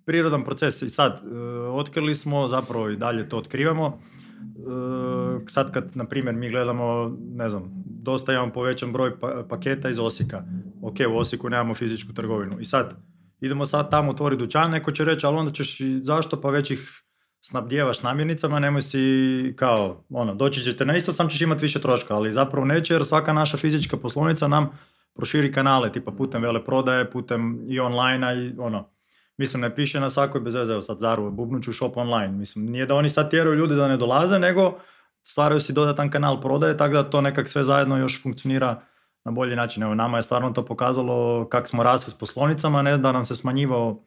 prirodan 0.04 0.44
proces. 0.44 0.82
I 0.82 0.88
sad 0.88 1.12
e, 1.12 1.38
otkrili 1.58 2.14
smo, 2.14 2.48
zapravo 2.48 2.88
i 2.88 2.96
dalje 2.96 3.28
to 3.28 3.38
otkrivamo, 3.38 3.98
E, 4.42 5.44
sad 5.46 5.72
kad, 5.72 5.96
na 5.96 6.04
primjer, 6.04 6.34
mi 6.34 6.50
gledamo, 6.50 7.16
ne 7.34 7.48
znam, 7.48 7.84
dosta 7.86 8.32
imamo 8.32 8.52
povećan 8.52 8.92
broj 8.92 9.20
pa- 9.20 9.44
paketa 9.48 9.88
iz 9.88 9.98
Osijeka, 9.98 10.44
ok, 10.82 10.94
u 11.10 11.16
Osijeku 11.16 11.50
nemamo 11.50 11.74
fizičku 11.74 12.12
trgovinu. 12.12 12.60
I 12.60 12.64
sad 12.64 12.96
idemo 13.40 13.66
sad 13.66 13.90
tamo 13.90 14.10
otvoriti 14.10 14.40
dućan, 14.40 14.70
neko 14.70 14.90
će 14.90 15.04
reći, 15.04 15.26
ali 15.26 15.36
onda 15.36 15.52
ćeš 15.52 15.78
zašto, 16.02 16.40
pa 16.40 16.50
već 16.50 16.70
ih 16.70 17.02
snabdjevaš 17.40 18.02
namirnicama, 18.02 18.60
nemoj 18.60 18.82
si 18.82 19.54
kao, 19.56 20.04
ono, 20.10 20.34
doći 20.34 20.60
ćete 20.60 20.84
na 20.84 20.96
isto, 20.96 21.12
sam 21.12 21.28
ćeš 21.28 21.40
imati 21.40 21.62
više 21.62 21.80
troška, 21.80 22.14
ali 22.16 22.32
zapravo 22.32 22.66
neće 22.66 22.94
jer 22.94 23.04
svaka 23.04 23.32
naša 23.32 23.56
fizička 23.56 23.96
poslovnica 23.96 24.48
nam 24.48 24.68
proširi 25.14 25.52
kanale, 25.52 25.92
tipa 25.92 26.10
putem 26.12 26.42
veleprodaje, 26.42 27.10
putem 27.10 27.64
i 27.68 27.80
online 27.80 28.44
i 28.46 28.54
ono, 28.58 28.91
mislim 29.42 29.60
ne 29.60 29.74
piše 29.74 30.00
na 30.00 30.10
svakoj 30.10 30.40
bez 30.40 30.54
veze, 30.54 30.72
evo 30.72 30.82
sad 30.82 30.98
Zaru, 30.98 31.30
bubnuću 31.30 31.72
shop 31.72 31.96
online, 31.96 32.32
mislim 32.32 32.66
nije 32.66 32.86
da 32.86 32.94
oni 32.94 33.08
sad 33.08 33.30
tjeraju 33.30 33.56
ljude 33.56 33.74
da 33.74 33.88
ne 33.88 33.96
dolaze, 33.96 34.38
nego 34.38 34.78
stvaraju 35.22 35.60
si 35.60 35.72
dodatan 35.72 36.10
kanal 36.10 36.40
prodaje, 36.40 36.76
tako 36.76 36.94
da 36.94 37.10
to 37.10 37.20
nekak 37.20 37.48
sve 37.48 37.64
zajedno 37.64 37.98
još 37.98 38.22
funkcionira 38.22 38.82
na 39.24 39.32
bolji 39.32 39.56
način. 39.56 39.82
Evo, 39.82 39.94
nama 39.94 40.18
je 40.18 40.22
stvarno 40.22 40.50
to 40.50 40.64
pokazalo 40.64 41.48
kako 41.48 41.66
smo 41.66 41.82
rasli 41.82 42.10
s 42.10 42.18
poslovnicama, 42.18 42.82
ne 42.82 42.98
da 42.98 43.12
nam 43.12 43.24
se 43.24 43.36
smanjivao 43.36 44.02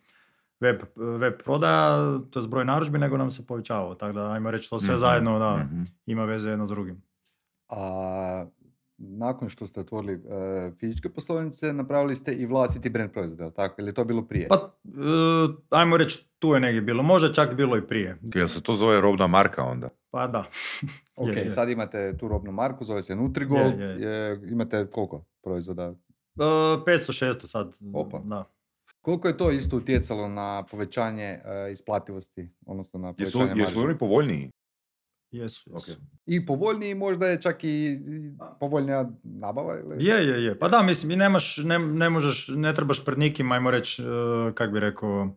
web, 0.59 0.81
web 0.95 1.33
prodaja, 1.43 2.19
to 2.31 2.39
je 2.39 2.47
broj 2.47 2.65
narudžbi, 2.65 2.97
nego 2.97 3.17
nam 3.17 3.31
se 3.31 3.47
povećavao. 3.47 3.95
Tako 3.95 4.13
da, 4.13 4.31
ajmo 4.31 4.51
reći, 4.51 4.69
to 4.69 4.79
sve 4.79 4.93
Mhm, 4.93 4.99
zajedno 4.99 5.39
da 5.39 5.57
mhm. 5.57 5.83
ima 6.05 6.25
veze 6.25 6.49
jedno 6.49 6.67
s 6.67 6.69
drugim. 6.69 7.03
A 7.69 8.45
nakon 8.97 9.49
što 9.49 9.67
ste 9.67 9.79
otvorili 9.79 10.13
e, 10.13 10.71
fizičke 10.79 11.09
poslovnice, 11.09 11.73
napravili 11.73 12.15
ste 12.15 12.33
i 12.33 12.45
vlastiti 12.45 12.89
brand 12.89 13.11
proizvoda, 13.11 13.43
jel 13.43 13.51
tako? 13.51 13.81
Ili 13.81 13.89
je 13.89 13.93
to 13.93 14.03
bilo 14.03 14.21
prije? 14.21 14.47
Pa, 14.47 14.75
e, 14.85 14.89
ajmo 15.69 15.97
reći, 15.97 16.27
tu 16.39 16.53
je 16.53 16.59
negdje 16.59 16.81
bilo. 16.81 17.03
Možda 17.03 17.33
čak 17.33 17.55
bilo 17.55 17.77
i 17.77 17.87
prije. 17.87 18.17
Jel 18.35 18.47
se 18.47 18.63
to 18.63 18.73
zove 18.73 19.01
robna 19.01 19.27
marka 19.27 19.63
onda? 19.63 19.89
Pa 20.11 20.27
da. 20.27 20.45
ok, 21.15 21.27
je, 21.27 21.43
je. 21.43 21.49
sad 21.49 21.69
imate 21.69 22.17
tu 22.17 22.27
robnu 22.27 22.51
marku, 22.51 22.85
zove 22.85 23.03
se 23.03 23.15
Nutrigol. 23.15 23.57
Je, 23.57 23.77
je. 23.79 24.01
je- 24.01 24.39
imate 24.51 24.87
koliko 24.87 25.25
proizvoda? 25.43 25.83
E, 25.83 25.93
500-600 26.85 27.45
sad. 27.45 27.73
Opa. 27.93 28.21
Da. 28.25 28.51
Koliko 29.01 29.27
je 29.27 29.37
to 29.37 29.51
isto 29.51 29.77
utjecalo 29.77 30.27
na 30.27 30.63
povećanje 30.71 31.23
e, 31.23 31.69
isplativosti, 31.71 32.49
odnosno 32.65 32.99
na 32.99 33.13
Jesu, 33.17 33.37
povećanje 33.37 33.61
jesu 33.61 33.77
marže? 33.77 33.89
oni 33.89 33.97
povoljniji? 33.97 34.51
Jesu, 35.35 35.69
jesu. 35.73 35.91
Ok. 35.91 35.97
I 36.25 36.45
povoljniji, 36.45 36.95
možda 36.95 37.27
je 37.27 37.41
čak 37.41 37.63
i 37.63 37.99
povoljnija 38.59 39.09
nabava? 39.23 39.79
Ili? 39.79 40.05
Je, 40.05 40.27
je, 40.27 40.43
je. 40.43 40.59
Pa 40.59 40.67
da, 40.69 40.81
mislim, 40.81 41.11
i 41.11 41.15
nemaš, 41.15 41.57
ne, 41.57 41.79
ne 41.79 42.09
možeš, 42.09 42.47
ne 42.55 42.73
trebaš 42.75 43.05
pred 43.05 43.17
nikim, 43.19 43.51
ajmo 43.51 43.71
reći, 43.71 44.01
e, 44.01 44.05
kak 44.53 44.71
bi 44.71 44.79
rekao, 44.79 45.35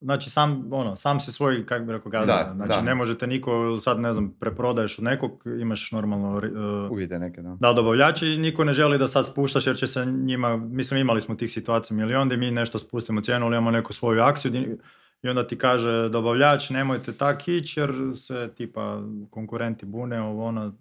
znači 0.00 0.30
sam, 0.30 0.68
ono, 0.72 0.96
sam 0.96 1.20
si 1.20 1.32
svoj, 1.32 1.66
kak 1.66 1.82
bi 1.86 1.92
rekao, 1.92 2.10
gazda. 2.10 2.32
Da, 2.34 2.52
znači 2.56 2.76
da. 2.76 2.80
ne 2.82 2.94
možete 2.94 3.26
niko, 3.26 3.76
sad 3.78 4.00
ne 4.00 4.12
znam, 4.12 4.36
preprodaješ 4.40 4.98
od 4.98 5.04
nekog, 5.04 5.42
imaš 5.60 5.92
normalno, 5.92 6.40
e, 6.44 6.88
Uvijete 6.90 7.18
neke, 7.18 7.42
da. 7.42 7.56
da, 7.60 7.72
dobavljači, 7.72 8.36
niko 8.36 8.64
ne 8.64 8.72
želi 8.72 8.98
da 8.98 9.08
sad 9.08 9.26
spuštaš 9.26 9.66
jer 9.66 9.76
će 9.76 9.86
se 9.86 10.06
njima, 10.06 10.56
mislim 10.56 11.00
imali 11.00 11.20
smo 11.20 11.34
tih 11.34 11.50
situacija 11.52 11.96
milion 11.96 12.28
gdje 12.28 12.36
mi 12.38 12.50
nešto 12.50 12.78
spustimo 12.78 13.20
cijenu 13.20 13.46
ili 13.46 13.56
imamo 13.56 13.70
neku 13.70 13.92
svoju 13.92 14.22
akciju 14.22 14.50
di- 14.50 14.78
i 15.22 15.28
onda 15.28 15.46
ti 15.46 15.58
kaže 15.58 16.08
dobavljač 16.08 16.70
nemojte 16.70 17.12
tak 17.12 17.48
ići 17.48 17.80
jer 17.80 17.92
se 18.14 18.50
tipa 18.56 19.02
konkurenti 19.30 19.86
bune 19.86 20.22
ovo 20.22 20.44
ono. 20.44 20.72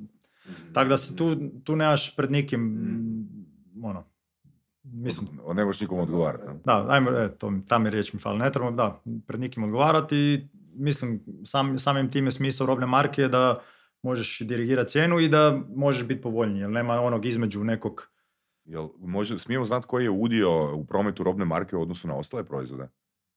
Tako 0.74 0.90
da 0.90 0.98
se 0.98 1.16
tu, 1.16 1.36
tu 1.64 1.76
nemaš 1.76 2.16
pred 2.16 2.32
nikim 2.32 2.80
ono, 3.84 4.04
mislim, 4.84 5.30
Ne 5.54 5.66
možeš 5.66 5.82
nikom 5.82 6.00
odgovarati. 6.00 6.48
ne? 6.48 6.54
da, 6.66 6.86
ajmo, 6.90 7.12
e, 7.12 7.30
to, 7.38 7.54
ta 7.68 7.80
mi 7.80 7.90
riječ 7.90 8.14
mi 8.14 8.20
fali, 8.20 8.40
ne 8.40 8.52
trebamo, 8.52 8.76
da, 8.76 9.02
pred 9.28 9.40
nikim 9.40 9.64
odgovarati 9.64 10.50
mislim, 10.80 11.22
sam, 11.46 11.80
samim 11.80 12.12
time 12.12 12.32
smisao 12.32 12.68
robne 12.68 12.86
marke 12.86 13.22
je 13.22 13.28
da 13.28 13.60
možeš 14.02 14.40
dirigirati 14.40 14.92
cijenu 14.92 15.20
i 15.20 15.28
da 15.28 15.60
možeš 15.76 16.08
biti 16.08 16.22
povoljniji, 16.22 16.62
jer 16.62 16.70
nema 16.70 17.02
onog 17.02 17.26
između 17.26 17.64
nekog, 17.64 18.10
Jel 18.66 18.88
može, 19.00 19.40
smijemo 19.40 19.66
znati 19.66 19.88
koji 19.88 20.04
je 20.04 20.10
udio 20.10 20.76
u 20.76 20.86
prometu 20.86 21.24
robne 21.24 21.46
marke 21.46 21.76
u 21.76 21.82
odnosu 21.82 22.08
na 22.08 22.16
ostale 22.16 22.44
proizvode? 22.44 22.88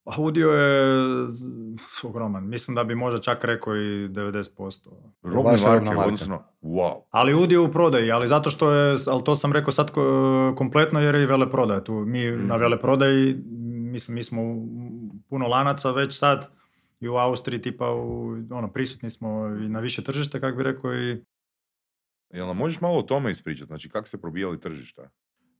A 0.05 0.15
udio 0.19 0.49
je 0.49 0.83
ogroman, 2.05 2.49
mislim 2.49 2.75
da 2.75 2.85
bi 2.85 2.95
možda 2.95 3.21
čak 3.21 3.45
rekao 3.45 3.77
i 3.77 3.79
90%. 4.09 4.89
Robne 5.25 5.51
marke 5.63 5.85
na... 6.27 6.39
Wow. 6.63 7.03
Ali 7.11 7.35
udio 7.35 7.65
u 7.65 7.71
prodaji, 7.71 8.13
ali 8.13 8.29
zato 8.29 8.51
što 8.51 8.71
je, 8.71 8.97
ali 9.07 9.25
to 9.25 9.35
sam 9.35 9.53
rekao 9.53 9.73
sad 9.73 9.91
ko- 9.91 10.55
kompletno 10.57 11.01
jer 11.01 11.15
je 11.15 11.23
i 11.23 11.27
veleprodaja 11.27 11.81
tu. 11.81 11.95
Mi 11.95 12.25
na 12.27 12.37
Mhm. 12.47 12.61
veleprodaji, 12.61 13.37
mislim, 13.85 14.15
mi 14.15 14.23
smo 14.23 14.43
puno 15.29 15.47
lanaca 15.47 15.91
već 15.91 16.19
sad 16.19 16.49
i 17.01 17.09
u 17.09 17.15
Austriji 17.15 17.63
tipa 17.63 17.91
u, 17.91 18.31
ono, 18.51 18.69
prisutni 18.69 19.11
smo 19.11 19.29
i 19.57 19.69
na 19.69 19.81
više 19.81 20.05
tržište, 20.05 20.41
kako 20.41 20.57
bi 20.57 20.63
rekao 20.63 20.95
i 20.95 21.25
Jel 22.31 22.47
nam 22.47 22.57
možeš 22.57 22.81
malo 22.81 22.99
o 22.99 23.03
tome 23.03 23.31
ispričati? 23.31 23.67
Znači, 23.67 23.89
kako 23.89 24.09
ste 24.09 24.19
probijali 24.19 24.61
tržišta? 24.61 25.11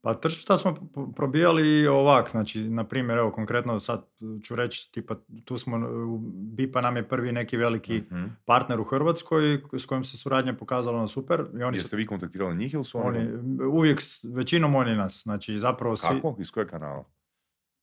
Pa 0.03 0.15
tržišta 0.15 0.57
smo 0.57 0.75
probijali 1.17 1.87
ovak, 1.87 2.31
znači, 2.31 2.61
na 2.61 2.85
primjer, 2.85 3.19
evo, 3.19 3.31
konkretno 3.31 3.81
sad 3.81 4.05
ću 4.43 4.55
reći, 4.55 4.93
tipa, 4.93 5.15
tu 5.45 5.59
smo, 5.59 5.77
u 6.07 6.19
BIPA 6.29 6.81
nam 6.81 6.97
je 6.97 7.09
prvi 7.09 7.33
neki 7.33 7.57
veliki 7.57 8.03
Mhm. 8.03 8.25
partner 8.45 8.81
u 8.81 8.85
Hrvatskoj, 8.85 9.43
s 9.73 9.87
kojim 9.87 10.05
se 10.05 10.17
suradnja 10.17 10.53
pokazala 10.55 11.01
na 11.01 11.09
super. 11.09 11.45
I 11.53 11.63
oni 11.63 11.77
su, 11.77 11.81
Jeste 11.81 11.97
vi 11.97 12.07
kontaktirali 12.07 12.57
njih 12.57 12.75
ili 12.75 12.85
su 12.85 12.99
oni? 12.99 13.19
oni, 13.19 13.31
uvijek, 13.67 14.01
većinom 14.27 14.75
oni 14.75 14.97
nas, 14.97 15.23
znači, 15.23 15.59
zapravo 15.59 15.97
svi... 15.97 16.09
Kako? 16.11 16.37
Iz 16.39 16.51
kojeg 16.51 16.69
kanala? 16.69 17.05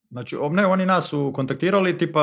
Znači, 0.10 0.38
ne, 0.51 0.65
oni 0.65 0.86
nas 0.86 1.05
su 1.05 1.32
kontaktirali, 1.36 1.97
tipa, 1.97 2.21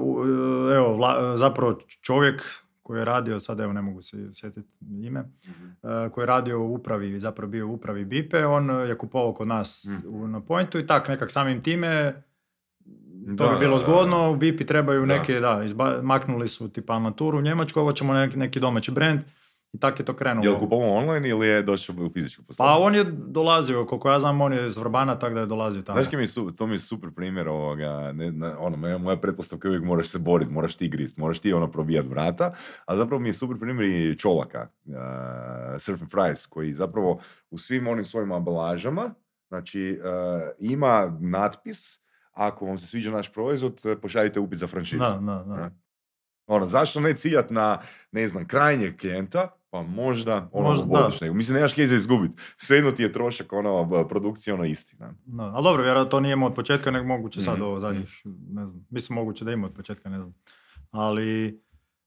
u- 0.00 0.24
evo, 0.70 0.96
vla- 0.96 1.36
zapravo 1.36 1.78
čovjek 2.00 2.42
koji 2.90 3.00
je 3.00 3.04
radio, 3.04 3.40
sad 3.40 3.60
evo 3.60 3.72
ne 3.72 3.82
mogu 3.82 4.02
se 4.02 4.28
sjetiti 4.32 4.68
ime, 5.00 5.20
eh, 5.20 6.10
koji 6.10 6.22
je 6.22 6.26
radio 6.26 6.60
u 6.60 6.74
upravi, 6.74 7.20
zapravo 7.20 7.50
bio 7.50 7.68
u 7.68 7.72
upravi 7.72 8.04
BIPE, 8.04 8.46
on 8.46 8.70
je 8.80 8.94
kupovao 8.96 9.34
kod 9.34 9.48
nas 9.48 9.86
Mhm. 9.90 10.14
u, 10.14 10.28
na 10.28 10.40
Pointu 10.40 10.78
i 10.78 10.86
tak 10.86 11.08
nekak 11.08 11.30
samim 11.30 11.62
time 11.62 12.22
to 13.28 13.46
Da, 13.46 13.48
bi 13.48 13.58
bilo 13.58 13.74
da. 13.74 13.80
zgodno, 13.80 14.30
u 14.30 14.36
BIPI 14.36 14.66
trebaju 14.66 15.00
Da. 15.00 15.06
neke, 15.08 15.34
da, 15.34 15.62
izba- 15.64 16.02
maknuli 16.02 16.48
su 16.48 16.68
tipa 16.68 16.92
Alnaturu 16.92 17.38
u 17.38 17.42
Njemačku, 17.42 17.80
ovo 17.80 17.92
ćemo 17.92 18.14
neki, 18.14 18.36
neki 18.36 18.60
domaći 18.60 18.90
brand 18.90 19.20
i 19.72 19.78
tak 19.78 19.98
je 19.98 20.04
to 20.04 20.14
krenulo. 20.14 20.44
Je 20.44 20.50
li 20.50 20.58
kupovao 20.58 20.88
online 20.90 21.28
ili 21.28 21.46
je 21.46 21.62
došao 21.62 21.96
u 21.96 22.10
fizičku 22.10 22.42
Pa 22.42 22.46
poslovnicu? 22.46 22.82
on 22.82 22.94
je 22.94 23.04
dolazio, 23.22 23.86
koliko 23.86 24.10
ja 24.10 24.18
znam, 24.18 24.40
on 24.40 24.52
je 24.52 24.68
iz 24.68 24.76
Vrbana, 24.76 25.18
tako 25.18 25.34
da 25.34 25.40
je 25.40 25.46
dolazio 25.46 25.82
tamo. 25.82 26.00
Znaš 26.00 26.12
mi 26.12 26.22
je, 26.22 26.26
su- 26.26 26.50
to 26.50 26.66
mi 26.66 26.74
je 26.74 26.78
super 26.78 27.10
primjer 27.10 27.48
ovoga, 27.48 28.12
ne, 28.12 28.32
na- 28.32 28.56
ono, 28.58 28.76
moja, 28.76 28.98
moja 28.98 29.16
pretpostavka 29.16 29.68
je 29.68 29.70
uvijek 29.70 29.84
moraš 29.84 30.08
se 30.08 30.18
boriti, 30.18 30.52
moraš 30.52 30.74
ti 30.74 30.88
grist, 30.88 31.18
moraš 31.18 31.38
ti 31.38 31.52
ono 31.52 31.70
probijat 31.70 32.06
vrata, 32.06 32.54
a 32.86 32.96
zapravo 32.96 33.20
mi 33.20 33.28
je 33.28 33.34
super 33.34 33.58
primjer 33.58 33.84
i 33.86 34.18
Čolaka, 34.18 34.68
uh, 34.86 34.94
Surf 35.78 36.02
and 36.02 36.10
Fries, 36.10 36.46
koji 36.46 36.72
zapravo 36.72 37.20
u 37.50 37.58
svim 37.58 37.86
onim 37.86 38.04
svojim 38.04 38.32
ambalažama, 38.32 39.14
znači 39.48 40.00
uh, 40.00 40.08
ima 40.60 41.16
natpis, 41.20 42.00
ako 42.32 42.66
vam 42.66 42.78
se 42.78 42.86
sviđa 42.86 43.10
naš 43.10 43.32
proizvod, 43.32 43.82
pošaljite 44.02 44.40
upit 44.40 44.58
za 44.58 44.66
franšizu. 44.66 44.98
Da, 45.00 45.10
da, 45.16 45.44
da. 45.46 45.70
Ono, 46.46 46.66
zašto 46.66 47.00
ne 47.00 47.14
ciljat 47.14 47.50
na, 47.50 47.80
ne 48.12 48.28
znam, 48.28 48.46
krajnjeg 48.46 49.00
klijenta, 49.00 49.48
pa 49.70 49.82
možda 49.82 50.48
ono 50.52 50.68
Možda, 50.68 50.84
vodiš 50.84 51.20
nego. 51.20 51.34
Mislim, 51.34 51.54
nemaš 51.54 51.72
kaj 51.72 51.86
za 51.86 51.94
izgubit. 51.94 52.30
Svejedno 52.56 52.90
ti 52.90 53.02
je 53.02 53.12
trošak 53.12 53.52
ono, 53.52 54.06
produkcije 54.08 54.54
ono 54.54 54.64
isti. 54.64 54.96
Ne? 54.96 55.08
Da, 55.26 55.42
ali 55.44 55.64
dobro, 55.64 55.82
vjerojatno 55.82 56.10
to 56.10 56.20
nije 56.20 56.32
imao 56.32 56.48
od 56.48 56.54
početka, 56.54 56.90
nego 56.90 57.06
moguće 57.06 57.40
sad 57.40 57.54
Mhm, 57.54 57.62
ovo 57.62 57.80
zadnjih, 57.80 58.22
ne 58.48 58.66
znam, 58.66 58.86
mislim 58.90 59.14
moguće 59.14 59.44
da 59.44 59.52
ima 59.52 59.66
od 59.66 59.72
početka, 59.72 60.08
ne 60.08 60.18
znam. 60.18 60.34
Ali, 60.90 61.60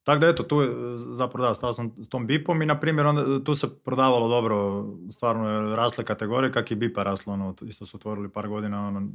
tako 0.03 0.19
da 0.19 0.27
eto, 0.27 0.43
tu 0.43 0.61
je, 0.61 0.69
zapravo 0.97 1.47
da, 1.47 1.53
stao 1.53 1.73
sam 1.73 1.91
s 1.97 2.09
tom 2.09 2.27
bipom 2.27 2.61
i 2.61 2.65
na 2.65 2.79
primjer 2.79 3.05
onda, 3.07 3.43
tu 3.43 3.55
se 3.55 3.67
prodavalo 3.75 4.27
dobro, 4.29 4.85
stvarno 5.11 5.49
je 5.49 5.75
rasle 5.75 6.03
kategorije, 6.03 6.51
kak 6.51 6.71
i 6.71 6.75
bipa 6.75 7.03
rasla, 7.03 7.33
ono, 7.33 7.55
isto 7.61 7.85
su 7.85 7.97
otvorili 7.97 8.29
par 8.29 8.47
godina, 8.47 8.87
ono, 8.87 9.07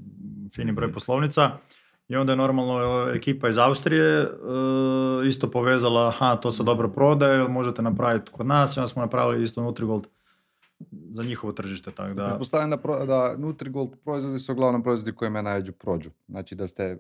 fini 0.55 0.73
broj 0.73 0.87
Mhm. 0.87 0.95
poslovnica. 0.95 1.51
I 2.09 2.17
onda 2.17 2.33
je 2.33 2.37
normalno 2.37 3.09
ekipa 3.15 3.49
iz 3.49 3.59
Austrije 3.59 4.21
e, 4.23 4.29
isto 5.29 5.51
povezala, 5.51 6.09
aha, 6.09 6.37
to 6.37 6.51
se 6.51 6.63
dobro 6.63 6.89
prodaje, 6.89 7.49
možete 7.49 7.83
napraviti 7.83 8.31
kod 8.33 8.47
nas, 8.47 8.77
i 8.77 8.81
onda 8.81 8.89
smo 8.89 9.03
napravili 9.03 9.43
isto 9.45 9.63
Nutrigold 9.63 10.07
za 11.11 11.23
njihovo 11.23 11.53
tržište, 11.53 11.91
tako 11.91 12.15
da... 12.15 12.27
Pretpostavljam 12.29 12.71
da, 12.71 12.77
da 13.07 13.35
Nutrigold 13.39 13.91
proizvodi 14.05 14.39
su 14.39 14.53
uglavnom 14.53 14.83
proizvodi 14.83 15.13
kojima 15.13 15.43
najđu 15.43 15.73
prođu. 15.73 16.11
Znači 16.29 16.55
da 16.55 16.67
ste 16.67 16.99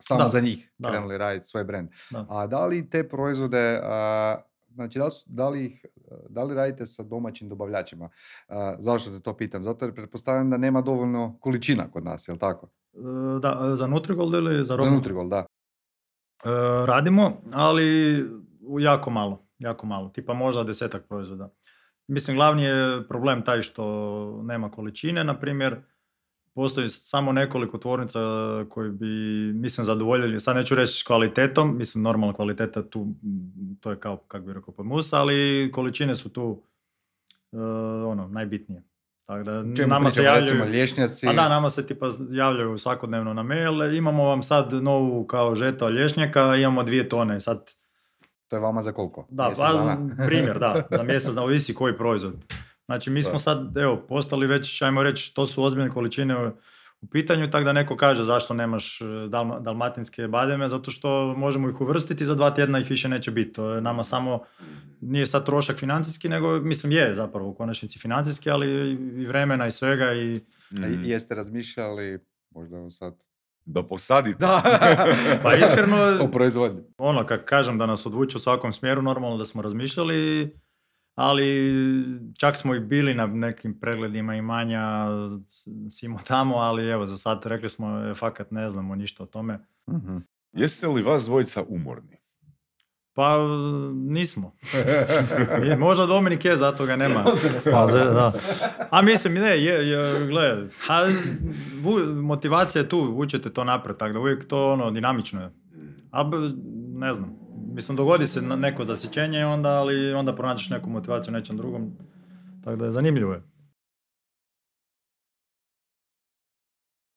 samo 0.00 0.22
Da, 0.22 0.28
za 0.28 0.40
njih 0.40 0.72
da. 0.78 0.88
krenuli 0.90 1.18
raditi 1.18 1.46
svoj 1.48 1.64
brand. 1.64 1.88
Da. 2.10 2.26
A 2.28 2.46
da 2.46 2.66
li 2.66 2.90
te 2.90 3.08
proizvode, 3.08 3.80
a, 3.82 4.36
znači 4.74 4.98
da, 4.98 5.04
li 5.04 5.10
su- 5.10 5.24
da, 5.26 5.48
li 5.48 5.64
ih, 5.66 5.86
da 6.28 6.44
li 6.44 6.54
radite 6.54 6.86
sa 6.86 7.02
domaćim 7.02 7.48
dobavljačima? 7.48 8.08
A, 8.48 8.76
zašto 8.78 9.10
te 9.10 9.20
to 9.20 9.36
pitam? 9.36 9.64
Zato 9.64 9.84
jer 9.84 9.94
pretpostavljam 9.94 10.50
da 10.50 10.56
nema 10.56 10.80
dovoljno 10.80 11.36
količina 11.40 11.90
kod 11.90 12.04
nas, 12.04 12.28
jel 12.28 12.36
tako? 12.38 12.68
E, 12.96 13.40
Da, 13.40 13.76
za 13.76 13.86
Nutrigold 13.86 14.34
ili 14.34 14.56
za 14.56 14.64
Za 14.64 14.76
robu? 14.76 14.90
Nutrigold, 14.90 15.30
da. 15.30 15.36
E, 15.36 15.46
radimo, 16.86 17.42
ali 17.52 18.16
jako 18.78 19.10
malo, 19.10 19.46
jako 19.58 19.86
malo, 19.86 20.08
tipa 20.08 20.34
možda 20.34 20.64
desetak 20.64 21.08
proizvoda. 21.08 21.50
Mislim, 22.08 22.36
glavni 22.36 22.62
je 22.62 23.08
problem 23.08 23.44
taj 23.44 23.62
što 23.62 24.42
nema 24.42 24.70
količine, 24.70 25.24
na 25.24 25.38
primjer, 25.38 25.76
postoji 26.54 26.88
samo 26.88 27.32
nekoliko 27.32 27.78
tvornica 27.78 28.20
koji 28.68 28.90
bi, 28.90 29.06
mislim, 29.54 29.84
zadovoljili, 29.84 30.40
sad 30.40 30.56
neću 30.56 30.74
reći 30.74 31.04
kvalitetom, 31.06 31.76
mislim, 31.78 32.04
normalna 32.04 32.34
kvaliteta 32.34 32.88
tu, 32.88 33.06
to 33.80 33.90
je 33.90 34.00
kao, 34.00 34.16
kako 34.16 34.46
bi 34.46 34.52
rekao, 34.52 34.74
pod 34.74 34.86
musa, 34.86 35.20
ali 35.20 35.70
količine 35.74 36.14
su 36.14 36.28
tu, 36.28 36.62
e, 37.52 37.58
ono, 38.06 38.28
najbitnije. 38.28 38.82
Tako 39.26 39.42
da, 39.42 39.64
Čemu 39.76 39.88
nama 39.88 40.10
se 40.10 40.22
javljaju... 40.22 40.44
recimo 40.44 40.64
lješnjaci. 40.64 41.28
A 41.28 41.32
da, 41.32 41.48
nama 41.48 41.70
se 41.70 41.86
tipa 41.86 42.08
javljaju 42.30 42.78
svakodnevno 42.78 43.34
na 43.34 43.42
mail, 43.42 43.94
imamo 43.96 44.24
vam 44.24 44.42
sad 44.42 44.72
novu 44.72 45.26
kao 45.26 45.54
žeta 45.54 45.88
lješnjaka, 45.88 46.56
imamo 46.56 46.82
dvije 46.82 47.08
tone, 47.08 47.40
sad, 47.40 47.70
To 48.48 48.56
je 48.56 48.60
vama 48.60 48.82
za 48.82 48.92
koliko? 48.92 49.26
da, 49.30 49.52
pa, 49.56 49.96
primjer, 50.26 50.58
da, 50.58 50.86
za 50.90 51.02
mjesec 51.12 51.34
da 51.34 51.42
ovisi 51.42 51.74
koji 51.74 51.96
proizvod. 51.96 52.34
Znači 52.84 53.10
mi 53.10 53.22
smo 53.22 53.38
sad, 53.38 53.76
evo, 53.76 54.06
postali 54.08 54.46
već, 54.46 54.82
ajmo 54.82 55.02
reći, 55.02 55.34
to 55.34 55.46
su 55.46 55.62
ozbiljne 55.64 55.90
količine 55.90 56.34
u 57.00 57.06
pitanju, 57.06 57.50
tako 57.50 57.64
da 57.64 57.72
neko 57.72 57.96
kaže 57.96 58.22
zašto 58.22 58.54
nemaš 58.54 59.00
e, 59.00 59.04
dalma- 59.04 59.60
dalmatinske 59.60 60.28
bademe, 60.28 60.68
zato 60.68 60.90
što 60.90 61.34
možemo 61.36 61.68
ih 61.70 61.80
uvrstiti, 61.80 62.26
za 62.26 62.34
dva 62.34 62.50
tjedna 62.50 62.78
ih 62.78 62.90
više 62.90 63.08
neće 63.08 63.30
biti. 63.30 63.52
To 63.52 63.70
je 63.70 63.80
nama 63.80 64.04
samo, 64.04 64.40
nije 65.00 65.26
sad 65.26 65.46
trošak 65.46 65.76
financijski, 65.76 66.28
nego, 66.28 66.60
mislim, 66.60 66.92
je 66.92 67.14
zapravo 67.14 67.48
u 67.48 67.54
konačnici 67.54 67.98
financijski, 67.98 68.50
ali 68.50 68.90
i 69.16 69.26
vremena 69.26 69.66
i 69.66 69.70
svega 69.70 70.12
i 70.12 70.40
Mhm. 70.72 71.04
Jeste 71.04 71.34
razmišljali, 71.34 72.18
možda 72.50 72.90
sad... 72.90 73.14
Da 73.64 73.82
posadite. 73.82 74.38
Da, 74.38 74.62
Pa 75.42 75.54
iskreno, 75.54 75.96
o 76.20 76.28
proizvodnji. 76.28 76.82
ono, 76.98 77.26
kad 77.26 77.44
kažem 77.44 77.78
da 77.78 77.86
nas 77.86 78.06
odvuče 78.06 78.36
u 78.36 78.40
svakom 78.40 78.72
smjeru, 78.72 79.02
normalno 79.02 79.36
da 79.36 79.44
smo 79.44 79.62
razmišljali, 79.62 80.50
ali 81.16 81.72
čak 82.34 82.56
smo 82.56 82.74
i 82.74 82.80
bili 82.80 83.14
na 83.14 83.26
nekim 83.26 83.80
pregledima 83.80 84.34
imanja, 84.34 85.06
simo 85.90 86.18
tamo, 86.26 86.56
ali 86.56 86.88
evo, 86.88 87.06
za 87.06 87.16
sad 87.16 87.46
rekli 87.46 87.68
smo, 87.68 87.98
e, 88.00 88.14
fakat 88.14 88.50
ne 88.50 88.70
znamo 88.70 88.94
ništa 88.94 89.22
o 89.22 89.26
tome. 89.26 89.58
Mhm. 89.90 90.16
Jeste 90.52 90.88
li 90.88 91.02
vas 91.02 91.24
dvojica 91.24 91.62
umorni? 91.68 92.16
Pa 93.14 93.38
nismo. 93.94 94.52
I 95.64 95.76
možda 95.76 96.06
Dominik 96.06 96.44
je, 96.44 96.56
zato 96.56 96.86
ga 96.86 96.96
nema. 96.96 97.24
Pa, 97.72 97.86
da. 97.86 98.32
A 98.90 99.02
mislim, 99.02 99.34
ne, 99.34 99.64
je, 99.64 99.88
je 99.88 100.26
gle, 100.26 100.66
ha, 100.80 101.06
vu- 101.82 102.14
motivacija 102.14 102.82
je 102.82 102.88
tu, 102.88 103.14
vučete 103.14 103.52
to 103.52 103.64
napred, 103.64 103.96
tako 103.96 104.12
da 104.12 104.18
uvijek 104.20 104.48
to 104.48 104.72
ono, 104.72 104.90
dinamično 104.90 105.42
je. 105.42 105.50
A 106.10 106.30
ne 106.94 107.14
znam, 107.14 107.45
mislim, 107.76 107.96
dogodi 107.96 108.26
se 108.26 108.42
neko 108.42 108.84
zasjećenje 108.84 109.44
onda, 109.46 109.68
ali 109.70 110.12
onda 110.12 110.34
pronađeš 110.36 110.70
neku 110.70 110.90
motivaciju 110.90 111.32
nečem 111.32 111.56
drugom, 111.56 111.92
tako 112.64 112.76
da 112.76 112.84
je 112.84 112.92
zanimljivo 112.92 113.32
je. 113.32 113.42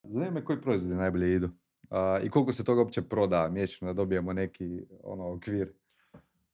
Zanima 0.03 0.31
me 0.31 0.45
koji 0.45 0.61
proizvodi 0.61 0.95
najbolje 0.95 1.35
idu. 1.35 1.49
A, 1.89 2.19
I 2.23 2.29
koliko 2.29 2.51
se 2.51 2.63
toga 2.63 2.81
uopće 2.81 3.01
proda 3.01 3.49
mjesečno 3.49 3.87
da 3.87 3.93
dobijemo 3.93 4.33
neki 4.33 4.65
ono, 5.03 5.33
okvir. 5.33 5.73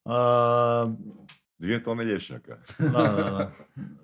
A, 0.04 0.88
Dvije 1.58 1.84
tone 1.84 2.04
lješnjaka. 2.04 2.56
da, 2.78 2.88
da, 2.88 3.30
da. 3.30 3.52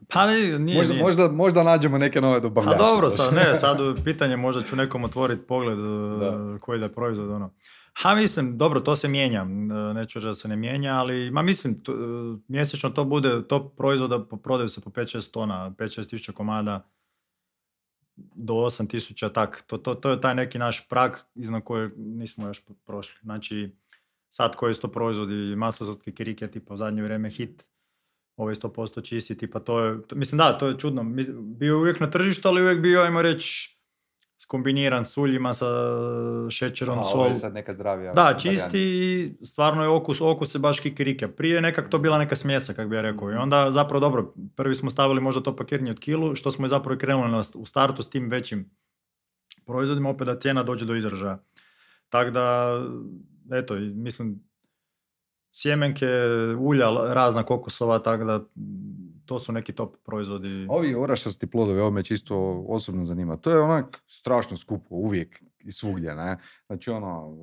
Pa 0.08 0.26
nije, 0.26 0.58
nije, 0.58 0.78
Možda, 0.78 0.92
nije. 0.92 1.04
možda, 1.04 1.28
možda 1.28 1.62
nađemo 1.62 1.98
neke 1.98 2.20
nove 2.20 2.36
A 2.36 2.40
dobavljače. 2.40 2.78
dobro, 2.78 3.10
sad, 3.10 3.34
ne, 3.34 3.54
sad 3.54 3.76
pitanje, 4.04 4.36
možda 4.36 4.62
ću 4.62 4.76
nekom 4.76 5.04
otvoriti 5.04 5.42
pogled 5.42 5.78
Da. 5.78 6.30
da. 6.30 6.58
koji 6.58 6.78
da 6.78 6.86
je 6.86 6.92
proizvod, 6.92 7.30
ono. 7.30 7.54
Ha, 7.92 8.14
mislim, 8.14 8.58
dobro, 8.58 8.80
to 8.80 8.96
se 8.96 9.08
mijenja, 9.08 9.44
neću 9.94 10.18
reći 10.18 10.26
da 10.26 10.34
se 10.34 10.48
ne 10.48 10.56
mijenja, 10.56 10.92
ali, 10.94 11.30
ma 11.30 11.42
mislim, 11.42 11.74
e, 11.74 11.92
mjesečno 12.48 12.90
to 12.90 13.04
bude, 13.04 13.48
to 13.48 13.68
proizvoda 13.68 14.24
prodaju 14.42 14.68
se 14.68 14.80
po 14.80 14.90
5-6 14.90 15.32
tona, 15.32 15.70
5-6 15.78 16.10
tisuća 16.10 16.32
komada, 16.32 16.88
do 18.16 18.54
8 18.54 18.88
tisuća, 18.88 19.28
tak, 19.28 19.62
to, 19.66 19.78
to, 19.78 19.94
to 19.94 20.10
je 20.10 20.20
taj 20.20 20.34
neki 20.34 20.58
naš 20.58 20.88
prag 20.88 21.12
iznad 21.34 21.64
kojeg 21.64 21.92
nismo 21.96 22.46
još 22.46 22.62
prošli. 22.86 23.18
Znači, 23.22 23.76
sad 24.28 24.56
koji 24.56 24.74
su 24.74 24.80
to 24.80 24.88
proizvodi, 24.88 25.56
masa 25.56 25.84
za 25.84 25.94
kikirike, 26.04 26.48
tipa 26.48 26.74
u 26.74 26.76
zadnje 26.76 27.02
vrijeme 27.02 27.30
hit, 27.30 27.64
ovaj 28.36 28.54
100% 28.54 29.04
čisti, 29.04 29.38
tipa 29.38 29.60
to 29.60 29.80
je, 29.80 30.02
to- 30.06 30.16
mislim 30.16 30.38
da, 30.38 30.58
to 30.58 30.68
je 30.68 30.78
čudno, 30.78 31.04
bio 31.42 31.74
je 31.74 31.74
uvijek 31.74 32.00
na 32.00 32.10
tržištu, 32.10 32.48
ali 32.48 32.62
uvijek 32.62 32.80
bio, 32.80 33.00
ajmo 33.02 33.22
reći, 33.22 33.78
skombiniran 34.42 35.04
s 35.04 35.16
uljima, 35.16 35.54
sa 35.54 35.66
šećerom, 36.50 36.98
A, 36.98 37.04
sol. 37.04 37.20
ovo 37.20 37.28
je 37.28 37.34
sad 37.34 37.54
neka 37.54 37.72
zdravija 37.72 38.12
Da, 38.12 38.36
čisti 38.38 38.80
i 38.80 39.44
stvarno 39.44 39.82
je 39.82 39.88
okus, 39.88 40.20
okus 40.20 40.54
je 40.54 40.58
baš 40.58 40.80
kikirike. 40.80 41.28
Prije 41.28 41.54
je 41.54 41.60
nekak 41.60 41.88
to 41.88 41.98
bila 41.98 42.18
neka 42.18 42.36
smjesa, 42.36 42.74
kako 42.74 42.88
bi 42.88 42.96
ja 42.96 43.02
rekao. 43.02 43.30
I 43.30 43.34
onda 43.34 43.70
zapravo 43.70 44.00
dobro, 44.00 44.34
prvi 44.56 44.74
smo 44.74 44.90
stavili 44.90 45.20
možda 45.20 45.42
to 45.42 45.56
pakirnje 45.56 45.90
od 45.90 46.00
kilu, 46.00 46.34
što 46.34 46.50
smo 46.50 46.66
i 46.66 46.68
zapravo 46.68 46.98
krenuli 46.98 47.30
na, 47.30 47.42
u 47.54 47.66
startu 47.66 48.02
s 48.02 48.10
tim 48.10 48.30
većim 48.30 48.70
proizvodima, 49.66 50.10
opet 50.10 50.26
da 50.26 50.38
cijena 50.38 50.62
dođe 50.62 50.84
do 50.84 50.94
izražaja. 50.94 51.38
Tako 52.08 52.30
da, 52.30 52.76
eto, 53.52 53.74
mislim, 53.74 54.42
sjemenke, 55.52 56.06
ulja 56.58 56.90
razna 57.14 57.42
kokosova, 57.42 57.98
tako 57.98 58.24
da 58.24 58.40
to 59.24 59.38
su 59.38 59.52
neki 59.52 59.72
top 59.72 59.96
proizvodi. 60.04 60.66
Ovi 60.70 60.94
orašasti 60.94 61.46
plodovi, 61.46 61.80
ovo 61.80 61.90
me 61.90 62.02
čisto 62.02 62.64
osobno 62.68 63.04
zanima. 63.04 63.36
To 63.36 63.50
je 63.50 63.60
onak 63.60 64.02
strašno 64.06 64.56
skupo, 64.56 64.94
uvijek 64.94 65.42
i 65.64 65.72
svugdje, 65.72 66.14
ne? 66.14 66.38
Znači 66.66 66.90
ono, 66.90 67.36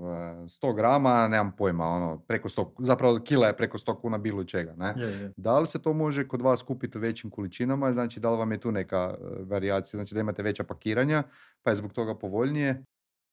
e, 0.43 0.47
100 0.47 0.75
grama, 0.75 1.27
nemam 1.27 1.55
pojma, 1.55 1.85
ono, 1.85 2.19
preko 2.27 2.49
100, 2.49 2.71
zapravo 2.79 3.19
kila 3.23 3.47
je 3.47 3.57
preko 3.57 3.77
100 3.77 4.01
kuna 4.01 4.17
bilo 4.17 4.43
čega, 4.43 4.75
ne? 4.77 4.93
Je, 4.97 5.07
je. 5.07 5.33
Da 5.37 5.59
li 5.59 5.67
se 5.67 5.81
to 5.81 5.93
može 5.93 6.27
kod 6.27 6.41
vas 6.41 6.61
kupiti 6.61 6.97
u 6.97 7.01
većim 7.01 7.29
količinama, 7.29 7.91
znači 7.91 8.19
da 8.19 8.31
li 8.31 8.37
vam 8.37 8.51
je 8.51 8.59
tu 8.59 8.71
neka 8.71 9.15
e, 9.17 9.43
varijacija, 9.43 9.97
znači 9.97 10.13
da 10.13 10.21
imate 10.21 10.43
veća 10.43 10.63
pakiranja, 10.63 11.23
pa 11.63 11.69
je 11.69 11.75
zbog 11.75 11.93
toga 11.93 12.15
povoljnije? 12.15 12.83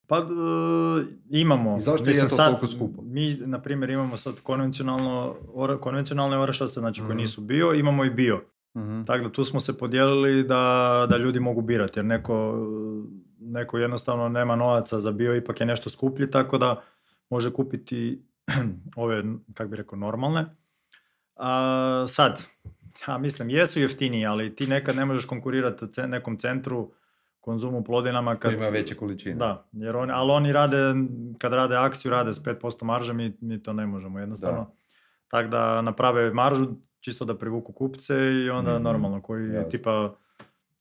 Pa 0.07 0.19
e, 0.19 0.23
imamo. 1.31 1.77
I 1.77 1.81
zašto 1.81 2.05
je 2.05 2.07
Mislim, 2.07 2.29
to 2.29 2.35
sad, 2.35 2.47
toliko 2.47 2.67
skupo? 2.67 3.03
Mi, 3.03 3.35
na 3.37 3.61
primjer, 3.61 3.91
imamo 3.91 4.17
sad 4.17 4.41
konvencionalno, 4.41 5.37
ora- 5.49 5.79
konvencionalne 5.79 6.39
orašaste, 6.39 6.81
znači 6.81 7.01
koji 7.01 7.09
Mhm. 7.09 7.19
nisu 7.19 7.41
bio, 7.41 7.73
imamo 7.73 8.05
i 8.05 8.11
bio. 8.11 8.45
Mhm. 8.77 9.03
Tako 9.03 9.25
da 9.25 9.33
tu 9.33 9.45
smo 9.45 9.61
se 9.61 9.79
podijelili 9.79 10.43
da, 10.43 10.57
da 11.11 11.17
ljudi 11.17 11.41
mogu 11.41 11.61
birati, 11.63 11.99
jer 11.99 12.05
neko, 12.05 12.67
neko 13.41 13.79
jednostavno 13.79 14.29
nema 14.29 14.57
novaca 14.57 15.01
za 15.01 15.13
bio, 15.13 15.37
ipak 15.37 15.61
je 15.61 15.67
nešto 15.67 15.91
skuplji, 15.91 16.31
tako 16.31 16.59
da 16.59 16.83
može 17.31 17.53
kupiti 17.53 18.23
ove, 18.97 19.23
kak 19.55 19.69
bi 19.69 19.77
rekao, 19.77 19.99
normalne. 19.99 20.47
A, 21.37 22.05
sad, 22.09 22.43
ja 23.09 23.19
mislim, 23.19 23.51
jesu 23.51 23.81
jeftiniji, 23.81 24.27
ali 24.27 24.55
ti 24.55 24.67
nekad 24.67 24.97
ne 24.97 25.05
možeš 25.05 25.25
konkurirati 25.25 25.85
nekom 26.01 26.37
centru, 26.37 26.91
konzumu 27.47 27.85
plodinama 27.85 28.35
Kad 28.35 28.53
ima 28.53 28.69
veće 28.69 28.95
količine. 28.95 29.35
Da, 29.35 29.67
jer 29.73 29.97
oni, 29.97 30.13
ali 30.15 30.31
oni 30.31 30.53
rade, 30.53 30.77
kad 31.39 31.53
rade 31.53 31.77
akciju, 31.77 32.11
rade 32.11 32.33
s 32.33 32.39
5% 32.39 32.85
marže, 32.85 33.13
mi, 33.13 33.37
mi 33.41 33.63
to 33.63 33.73
ne 33.73 33.87
možemo 33.87 34.19
jednostavno. 34.19 34.71
Tako 35.29 35.49
da 35.49 35.83
naprave 35.83 36.31
maržu 36.33 36.67
čisto 37.01 37.25
da 37.25 37.35
privuku 37.37 37.73
kupce 37.73 38.15
i 38.15 38.51
onda 38.51 38.75
Mhm. 38.75 38.83
normalno 38.83 39.23
koji 39.23 39.47
Jasno. 39.47 39.71
tipa 39.71 40.15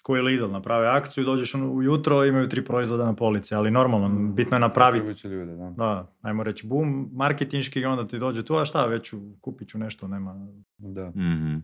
koji 0.01 0.21
Lidl 0.21 0.47
naprave 0.47 0.87
akciju, 0.89 1.23
dođeš 1.23 1.55
u- 1.55 1.69
ujutro, 1.69 2.25
imaju 2.25 2.49
tri 2.49 2.65
proizvoda 2.65 3.05
na 3.05 3.13
polici, 3.15 3.55
ali 3.55 3.71
normalno, 3.71 4.09
bitno 4.27 4.55
je 4.55 4.61
napraviti, 4.61 5.03
Privući 5.03 5.27
ljude, 5.27 5.55
da. 5.55 5.69
da, 5.69 6.11
ajmo 6.21 6.43
reći, 6.43 6.67
boom, 6.67 7.09
marketinški 7.13 7.79
i 7.79 7.85
onda 7.85 8.07
ti 8.07 8.19
dođe 8.19 8.43
tu, 8.43 8.55
a 8.55 8.65
šta, 8.65 8.85
već 8.85 9.13
kupit 9.41 9.67
ću 9.67 9.77
nešto, 9.77 10.07
nema. 10.07 10.47
da. 10.77 11.09
Mhm. 11.09 11.55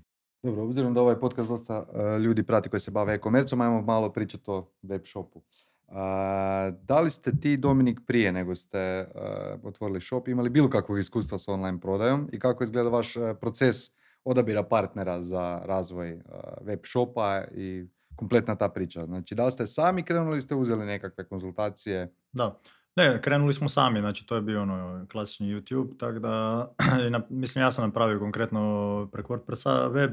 Dobro, 0.43 0.63
obzirom 0.63 0.93
da 0.93 1.01
ovaj 1.01 1.19
podcast 1.19 1.49
dosta 1.49 1.85
e, 1.93 2.19
ljudi 2.19 2.43
prati 2.43 2.69
koji 2.69 2.79
se 2.79 2.91
bave 2.91 3.13
e-komercom, 3.13 3.61
ajmo 3.61 3.81
malo 3.81 4.11
pričati 4.11 4.43
o 4.47 4.67
web 4.81 5.01
shopu. 5.05 5.41
A, 5.87 6.71
da 6.83 6.99
li 6.99 7.09
ste 7.09 7.31
ti, 7.39 7.57
Dominik, 7.57 7.99
prije 8.07 8.31
nego 8.31 8.55
ste 8.55 8.77
e, 8.77 9.07
otvorili 9.63 10.01
shop, 10.01 10.27
imali 10.27 10.49
bilo 10.49 10.69
kakvog 10.69 10.99
iskustva 10.99 11.37
s 11.37 11.47
online 11.47 11.79
prodajom 11.79 12.29
i 12.31 12.39
kako 12.39 12.63
izgleda 12.63 12.89
vaš 12.89 13.15
e, 13.15 13.35
proces 13.41 13.75
odabira 14.23 14.63
partnera 14.63 15.21
za 15.21 15.61
razvoj 15.65 16.09
e, 16.09 16.21
web 16.61 16.79
shopa 16.83 17.43
i 17.55 17.85
kompletna 18.15 18.55
ta 18.55 18.69
priča? 18.69 19.05
Znači, 19.05 19.35
da 19.35 19.45
li 19.45 19.51
ste 19.51 19.65
sami 19.65 20.03
krenuli 20.03 20.41
ste 20.41 20.55
uzeli 20.55 20.85
nekakve 20.85 21.23
konzultacije? 21.23 22.13
Da. 22.31 22.59
Ne, 22.95 23.21
krenuli 23.21 23.53
smo 23.53 23.69
sami, 23.69 23.99
znači 23.99 24.27
to 24.27 24.35
je 24.35 24.41
bio 24.41 24.61
ono 24.61 25.05
klasični 25.11 25.47
YouTube, 25.47 25.97
tako 25.97 26.19
da, 26.19 26.67
mislim 27.29 27.63
ja 27.63 27.71
sam 27.71 27.85
napravio 27.85 28.19
konkretno 28.19 29.09
preko 29.11 29.33
WordPressa 29.33 29.91
web 29.91 30.11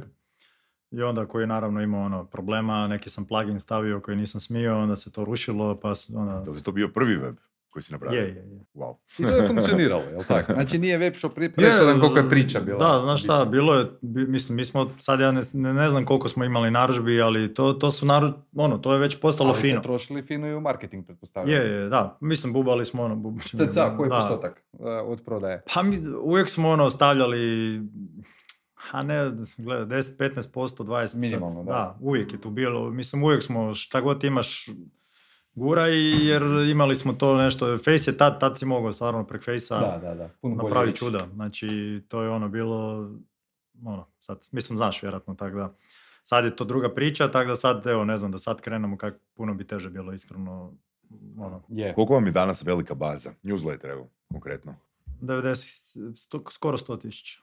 i 0.90 1.02
onda 1.02 1.26
koji 1.26 1.42
je 1.42 1.46
naravno 1.46 1.82
imao 1.82 2.04
ono 2.04 2.24
problema, 2.24 2.86
neki 2.86 3.10
sam 3.10 3.24
plugin 3.24 3.60
stavio 3.60 4.00
koji 4.00 4.16
nisam 4.16 4.40
smio, 4.40 4.78
onda 4.78 4.96
se 4.96 5.12
to 5.12 5.24
rušilo, 5.24 5.80
pa 5.80 5.92
onda... 6.14 6.42
Da 6.44 6.50
li 6.50 6.56
je 6.56 6.62
to 6.62 6.72
bio 6.72 6.88
prvi 6.88 7.16
web 7.16 7.36
koji 7.70 7.82
si 7.82 7.92
napravio? 7.92 8.20
Je, 8.20 8.28
je, 8.28 8.34
je. 8.34 8.64
Wow. 8.74 8.94
I 9.18 9.22
to 9.22 9.36
je 9.36 9.48
funkcioniralo, 9.48 10.02
jel 10.02 10.22
tako? 10.28 10.52
Znači, 10.52 10.78
nije 10.78 10.98
web 10.98 11.14
shop 11.14 11.32
presudan 11.34 12.00
koliko 12.00 12.18
je 12.18 12.28
priča 12.28 12.60
bila. 12.60 12.92
Da, 12.92 13.00
znaš 13.00 13.22
šta, 13.24 13.44
bilo 13.44 13.74
je, 13.74 13.86
mislim, 14.02 14.56
mi 14.56 14.64
smo, 14.64 14.90
sad 14.98 15.20
ja 15.20 15.32
ne, 15.32 15.40
ne, 15.52 15.74
ne 15.74 15.90
znam 15.90 16.04
koliko 16.04 16.28
smo 16.28 16.44
imali 16.44 16.70
narudžbi, 16.70 17.22
ali 17.22 17.54
to, 17.54 17.72
to 17.72 17.90
su 17.90 18.06
naruč, 18.06 18.32
ono, 18.56 18.78
to 18.78 18.92
je 18.92 18.98
već 18.98 19.20
postalo 19.20 19.50
Ali 19.50 19.60
fino. 19.60 19.80
trošili 19.80 20.22
fino 20.22 20.46
i 20.46 20.54
u 20.54 20.60
marketing, 20.60 21.06
pretpostavljam. 21.06 21.56
Je, 21.56 21.70
je, 21.70 21.88
da, 21.88 22.18
mislim, 22.20 22.52
bubali 22.52 22.84
smo 22.84 23.02
ono, 23.02 23.16
bub... 23.16 23.40
CCA, 23.40 23.96
koji 23.96 24.06
je 24.06 24.10
da. 24.10 24.14
postotak 24.14 24.62
e, 24.80 24.90
od 24.90 25.22
prodaje? 25.24 25.62
Pa 25.74 25.82
mi 25.82 26.02
uvijek 26.22 26.48
smo 26.48 26.68
ono 26.68 26.90
stavljali, 26.90 27.80
a 28.92 29.02
ne, 29.02 29.30
gledaj, 29.58 29.98
10, 29.98 30.18
15%, 30.18 30.84
20%. 30.84 31.06
sad, 31.06 31.20
Minimalno, 31.20 31.64
da. 31.64 31.96
uvijek 32.00 32.32
je 32.32 32.40
tu 32.40 32.50
bilo. 32.50 32.90
Mislim, 32.90 33.24
uvijek 33.24 33.42
smo, 33.42 33.74
šta 33.74 34.00
god 34.00 34.24
imaš, 34.24 34.66
gura 35.54 35.88
i 35.88 36.26
jer 36.26 36.42
imali 36.70 36.94
smo 36.94 37.12
to 37.12 37.36
nešto, 37.36 37.78
Face 37.78 38.10
je 38.10 38.16
tad, 38.16 38.40
tad 38.40 38.58
si 38.58 38.64
mogao 38.64 38.92
stvarno 38.92 39.26
prek 39.26 39.44
Face-a 39.44 39.80
Da, 39.80 39.98
da, 40.08 40.14
da. 40.14 40.48
Napravi 40.48 40.94
čuda. 40.94 41.28
Znači, 41.34 41.68
to 42.08 42.22
je 42.22 42.30
ono 42.30 42.48
bilo, 42.48 43.10
ono, 43.84 44.06
sad, 44.18 44.48
mislim, 44.52 44.76
znaš 44.76 45.02
vjerojatno, 45.02 45.34
tako 45.34 45.56
da, 45.56 45.74
sad 46.22 46.44
je 46.44 46.56
to 46.56 46.64
druga 46.64 46.94
priča, 46.94 47.30
tako 47.30 47.48
da 47.48 47.56
sad, 47.56 47.86
evo, 47.86 48.04
ne 48.04 48.16
znam, 48.16 48.32
da 48.32 48.38
sad 48.38 48.60
krenemo 48.60 48.96
kak 48.96 49.14
puno 49.34 49.54
bi 49.54 49.66
teže 49.66 49.90
bilo, 49.90 50.12
iskreno, 50.12 50.72
ono, 51.38 51.62
Je. 51.68 51.94
Koliko 51.94 52.14
vam 52.14 52.26
je 52.26 52.32
danas 52.32 52.62
velika 52.62 52.94
baza? 52.94 53.32
Newsletter, 53.42 53.90
evo, 53.90 54.08
konkretno. 54.28 54.74
90, 55.20 56.16
sto, 56.16 56.44
skoro 56.50 56.78
100 56.78 57.00
tisuća. 57.00 57.40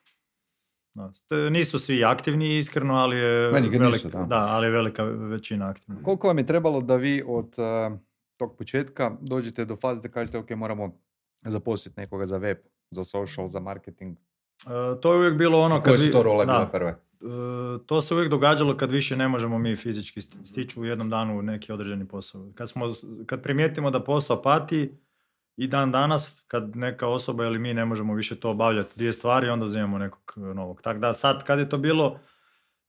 Nisu 1.51 1.79
svi 1.79 2.03
aktivni, 2.03 2.57
iskreno, 2.57 2.93
ali 2.93 3.17
je, 3.17 3.51
nikad 3.61 3.71
nisu, 3.71 3.79
velika, 3.81 4.09
da. 4.09 4.25
da, 4.25 4.45
ali 4.47 4.67
je 4.67 4.71
velika 4.71 5.03
većina 5.03 5.69
aktivna. 5.69 6.03
Koliko 6.03 6.27
vam 6.27 6.37
je 6.37 6.45
trebalo 6.45 6.81
da 6.81 6.95
vi 6.95 7.23
od 7.27 7.55
e, 7.59 7.97
tog 8.37 8.57
početka 8.57 9.11
dođete 9.21 9.65
do 9.65 9.75
faze 9.75 10.01
da 10.01 10.09
kažete 10.09 10.37
ok, 10.37 10.49
moramo 10.49 10.97
zaposliti 11.45 11.99
nekoga 11.99 12.25
za 12.25 12.37
web, 12.37 12.57
za 12.91 13.03
social, 13.03 13.47
za 13.47 13.59
marketing? 13.59 14.17
E, 14.17 14.99
to 15.01 15.11
je 15.13 15.17
uvijek 15.17 15.35
bilo 15.37 15.59
ono 15.59 15.81
Koje 15.83 15.97
su 15.97 16.11
to 16.11 16.23
role 16.23 16.45
da, 16.45 16.53
bile 16.53 16.71
prve? 16.71 16.89
e, 16.89 16.95
to 17.85 18.01
se 18.01 18.13
uvijek 18.13 18.29
događalo 18.29 18.77
kad 18.77 18.91
više 18.91 19.17
ne 19.17 19.27
možemo 19.27 19.57
mi 19.57 19.75
fizički 19.75 20.21
st- 20.21 20.45
stići 20.45 20.79
u 20.79 20.85
jednom 20.85 21.09
danu 21.09 21.41
neki 21.41 21.71
određeni 21.71 22.07
posao. 22.07 22.47
Kad, 22.55 22.69
smo, 22.69 22.85
kad 23.25 23.41
primijetimo 23.41 23.91
da 23.91 24.03
posao 24.03 24.41
pati 24.41 24.91
i 25.57 25.67
dan 25.67 25.91
danas, 25.91 26.45
kad 26.47 26.75
neka 26.75 27.07
osoba 27.07 27.45
ili 27.45 27.59
mi 27.59 27.73
ne 27.73 27.85
možemo 27.85 28.13
više 28.13 28.35
to 28.35 28.49
obavljati 28.49 28.91
dvije 28.95 29.11
stvari, 29.13 29.49
onda 29.49 29.65
uzimamo 29.65 29.97
nekog 29.97 30.33
novog. 30.37 30.81
Tako 30.81 30.99
da 30.99 31.13
sad 31.13 31.43
kad 31.43 31.59
je 31.59 31.69
to 31.69 31.77
bilo, 31.77 32.19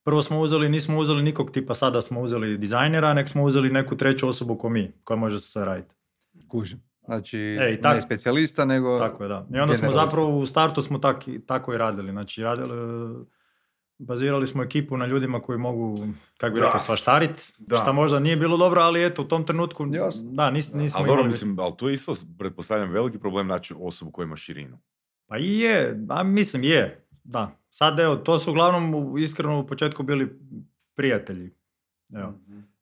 prvo 0.03 0.21
smo 0.21 0.39
uzeli, 0.39 0.69
nismo 0.69 0.97
uzeli 0.97 1.23
nikog 1.23 1.51
tipa 1.51 1.75
sada 1.75 2.01
smo 2.01 2.21
uzeli 2.21 2.57
dizajnera, 2.57 3.13
nek 3.13 3.29
smo 3.29 3.43
uzeli 3.43 3.69
neku 3.69 3.97
treću 3.97 4.29
osobu 4.29 4.55
ko 4.55 4.69
mi, 4.69 4.91
koja 5.03 5.17
može 5.17 5.39
sve 5.39 5.65
raditi. 5.65 5.95
Kužim. 6.47 6.83
Znači, 7.05 7.37
E, 7.39 7.73
i 7.73 7.81
tak- 7.81 7.95
ne 7.95 8.01
specijalista, 8.01 8.65
nego... 8.65 8.99
Tako 8.99 9.23
je, 9.23 9.27
da. 9.29 9.47
I 9.53 9.59
onda 9.59 9.73
smo 9.73 9.91
zapravo 9.91 10.37
u 10.39 10.45
startu 10.45 10.81
smo 10.81 10.99
tak, 10.99 11.23
tako 11.45 11.73
i 11.73 11.77
radili. 11.77 12.11
Znači, 12.11 12.43
radili, 12.43 12.69
bazirali 13.99 14.47
smo 14.47 14.63
ekipu 14.63 14.97
na 14.97 15.05
ljudima 15.05 15.39
koji 15.39 15.59
mogu, 15.59 15.97
kako 16.37 16.55
bi 16.55 16.61
rekao, 16.61 16.79
svaštarit, 16.79 17.53
Da. 17.57 17.75
šta 17.75 17.91
možda 17.91 18.19
nije 18.19 18.37
bilo 18.37 18.57
dobro, 18.57 18.81
ali 18.81 19.05
eto, 19.05 19.21
u 19.21 19.25
tom 19.25 19.43
trenutku, 19.43 19.87
Jasno. 19.87 20.29
da, 20.31 20.49
nis, 20.49 20.73
nismo 20.73 20.99
Ali 20.99 21.07
dobro, 21.07 21.13
imali... 21.13 21.27
mislim, 21.27 21.59
ali 21.59 21.73
to 21.77 21.87
je 21.87 21.93
isto, 21.93 22.13
pretpostavljam, 22.39 22.89
veliki 22.89 23.19
problem 23.19 23.47
naći 23.47 23.73
osobu 23.77 24.11
koja 24.11 24.23
ima 24.23 24.37
širinu. 24.37 24.77
Pa 25.27 25.37
i 25.37 25.59
je, 25.59 25.99
a 26.09 26.23
mislim 26.23 26.63
je, 26.63 27.05
da. 27.23 27.51
Sad 27.69 27.99
evo, 27.99 28.15
to 28.15 28.39
su 28.39 28.51
uglavnom 28.51 28.95
u- 28.95 29.17
iskreno 29.17 29.59
u 29.59 29.67
početku 29.67 30.03
bili 30.03 30.39
prijatelji. 30.95 31.51
Evo, 32.13 32.33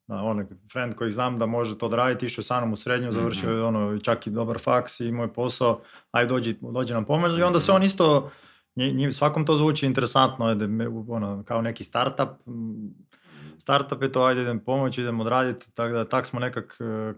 da, 0.08 0.15
onaj 0.15 0.45
friend 0.71 0.95
koji 0.95 1.12
znam 1.12 1.39
da 1.39 1.45
može 1.45 1.78
to 1.78 1.86
odraditi, 1.86 2.25
išao 2.25 2.39
je 2.39 2.45
sa 2.45 2.60
mnom 2.60 2.73
u 2.73 2.75
srednju, 2.75 3.12
završio 3.12 3.51
je 3.51 3.63
ono, 3.63 3.99
čak 3.99 4.28
i 4.28 4.32
dobar 4.32 4.60
faks 4.60 4.99
i 4.99 5.12
moj 5.12 5.34
posao, 5.34 5.82
aj 6.12 6.25
dođi, 6.25 6.58
dođi 6.63 6.93
nam 6.93 7.06
pomoći 7.06 7.36
i 7.36 7.43
onda 7.43 7.60
se 7.60 7.71
on 7.71 7.84
isto, 7.84 8.32
nji- 8.75 8.93
nji- 8.93 9.11
svakom 9.11 9.45
to 9.45 9.57
zvuči 9.57 9.85
interesantno, 9.85 10.45
ajde, 10.45 10.65
ono, 11.07 11.43
kao 11.43 11.61
neki 11.61 11.83
startup, 11.83 12.29
startup 13.57 14.01
je 14.01 14.11
to, 14.11 14.23
ajde 14.23 14.41
idem 14.41 14.59
pomoći, 14.59 15.01
idem 15.01 15.19
odraditi, 15.19 15.71
tako 15.71 15.93
da 15.93 16.07
tak 16.07 16.25
smo 16.25 16.39
nekak, 16.39 16.77
eh, 16.79 17.13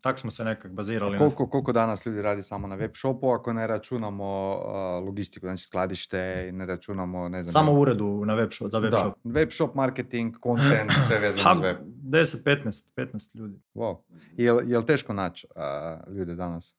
tak 0.00 0.18
smo 0.18 0.30
se 0.30 0.44
nekak 0.44 0.72
bazirali. 0.72 1.12
na- 1.12 1.18
Koliko, 1.18 1.46
koliko 1.46 1.72
danas 1.72 2.06
ljudi 2.06 2.22
radi 2.22 2.42
samo 2.42 2.66
na 2.66 2.74
web 2.74 2.90
shopu 2.94 3.30
ako 3.30 3.52
ne 3.52 3.66
računamo 3.66 4.24
a, 4.58 4.72
logistiku, 4.98 5.46
znači 5.46 5.64
skladište 5.64 6.46
i 6.48 6.52
ne 6.52 6.66
računamo, 6.66 7.28
ne 7.28 7.42
znam... 7.42 7.52
Samo 7.52 7.72
u 7.72 7.80
uredu 7.80 8.22
na 8.24 8.34
web 8.34 8.50
shop, 8.52 8.70
za 8.70 8.78
web 8.78 8.90
da, 8.90 8.98
shop. 8.98 9.14
web 9.24 9.48
shop, 9.50 9.74
marketing, 9.74 10.34
content, 10.42 10.90
sve 11.06 11.18
vezano 11.28 11.44
Ha, 11.44 11.52
uz 11.52 11.60
web. 11.60 11.76
10, 12.04 12.42
15, 12.44 12.84
15 12.96 13.34
ljudi. 13.34 13.60
Wow. 13.74 13.96
Jel, 14.32 14.60
jel 14.66 14.82
teško 14.82 15.12
naći 15.12 15.46
a, 15.56 15.98
ljude 16.08 16.34
danas? 16.34 16.74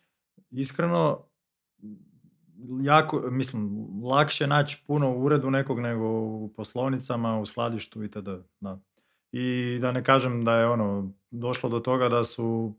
Iskreno, 0.51 1.19
jako, 2.81 3.21
mislim, 3.31 3.87
lakše 4.03 4.47
naći 4.47 4.83
puno 4.87 5.11
u 5.11 5.23
uredu 5.23 5.49
nekog 5.49 5.79
nego 5.79 6.05
u 6.21 6.53
poslovnicama, 6.55 7.39
u 7.39 7.45
skladištu 7.45 8.03
itd. 8.03 8.29
Da. 8.59 8.79
I 9.31 9.77
da 9.81 9.91
ne 9.91 10.03
kažem 10.03 10.43
da 10.43 10.55
je 10.55 10.67
ono, 10.67 11.11
došlo 11.31 11.69
do 11.69 11.79
toga 11.79 12.09
da 12.09 12.23
su 12.23 12.75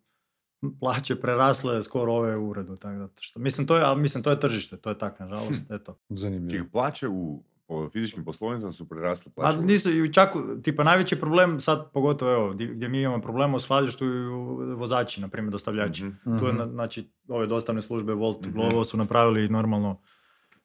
plaće 0.80 1.20
prerasle 1.20 1.82
skoro 1.82 2.12
ove 2.12 2.36
u 2.36 2.48
uredu. 2.48 2.76
Tako 2.76 2.98
da, 2.98 3.08
što, 3.20 3.40
mislim, 3.40 3.66
to 3.66 3.76
je, 3.76 3.82
ali 3.82 4.00
mislim, 4.00 4.24
to 4.24 4.30
je 4.30 4.40
tržište, 4.40 4.76
to 4.76 4.88
je 4.88 4.98
tak, 4.98 5.20
nažalost, 5.20 5.70
eto. 5.70 5.96
Zanimljivo. 6.08 6.50
Čih 6.50 6.70
plaće 6.72 7.08
u 7.08 7.42
po 7.70 7.88
fizičkim 7.88 8.24
poslovnicama 8.24 8.72
su 8.72 8.88
prerasle 8.88 9.30
A 9.30 9.32
plaće. 9.32 9.58
u- 9.58 9.62
nisu, 9.62 9.90
i 9.90 10.12
čak, 10.12 10.28
tipa, 10.62 10.84
najveći 10.84 11.16
problem 11.16 11.60
sad, 11.60 11.90
pogotovo 11.92 12.32
evo, 12.32 12.50
gdje 12.50 12.88
mi 12.88 13.00
imamo 13.00 13.20
problema 13.20 13.56
u 13.56 13.60
skladištu 13.60 14.04
i 14.06 14.26
u 14.26 14.44
vozači, 14.74 15.20
na 15.20 15.28
primjer, 15.28 15.52
dostavljači. 15.52 16.04
Mhm. 16.04 16.38
Tu 16.38 16.46
je, 16.46 16.52
Mhm. 16.52 16.58
na- 16.58 16.68
znači, 16.68 16.98
ove 17.28 17.46
dostavne 17.46 17.82
službe 17.82 18.14
Volt, 18.14 18.40
Mhm. 18.42 18.52
Glovo 18.52 18.84
su 18.84 18.96
napravili 18.96 19.48
normalno 19.48 20.00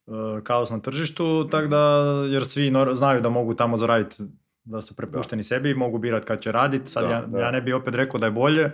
uh, 0.06 0.14
kaos 0.43 0.70
na 0.70 0.80
tržištu, 0.80 1.26
tako 1.45 1.68
da, 1.68 1.80
jer 2.28 2.45
svi 2.45 2.72
nor- 2.72 2.95
znaju 2.95 3.22
da 3.22 3.30
mogu 3.32 3.53
tamo 3.53 3.78
zaraditi 3.78 4.24
da 4.64 4.82
su 4.82 4.95
prepušteni 4.95 5.43
sebi 5.43 5.72
i 5.72 5.76
mogu 5.76 5.97
birati 5.97 6.26
kad 6.26 6.41
će 6.41 6.51
raditi. 6.51 6.88
Sad 6.88 7.03
Da, 7.03 7.10
ja, 7.12 7.22
da. 7.22 7.39
ja 7.39 7.51
ne 7.51 7.62
bi 7.62 7.74
opet 7.74 7.95
rekao 7.95 8.20
da 8.20 8.26
je 8.26 8.32
bolje 8.34 8.72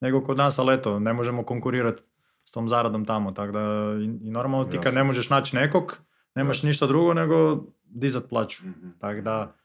nego 0.00 0.20
kod 0.22 0.36
nas, 0.36 0.58
ali 0.58 0.74
eto, 0.74 0.98
ne 0.98 1.12
možemo 1.12 1.42
konkurirati 1.42 2.02
s 2.44 2.50
tom 2.50 2.68
zaradom 2.68 3.04
tamo. 3.04 3.32
Tako 3.32 3.52
da 3.52 3.60
i, 4.00 4.26
i 4.26 4.30
normalno 4.30 4.64
ti 4.64 4.78
kad 4.78 4.94
ne 4.94 5.04
možeš 5.04 5.30
naći 5.30 5.56
nekog, 5.56 5.98
nemaš 6.34 6.62
ništa 6.62 6.86
drugo 6.86 7.14
nego 7.14 7.64
dizat 7.84 8.28
plaću. 8.28 8.66
Mhm. 8.66 8.88
Tako 8.98 9.20
da, 9.20 9.56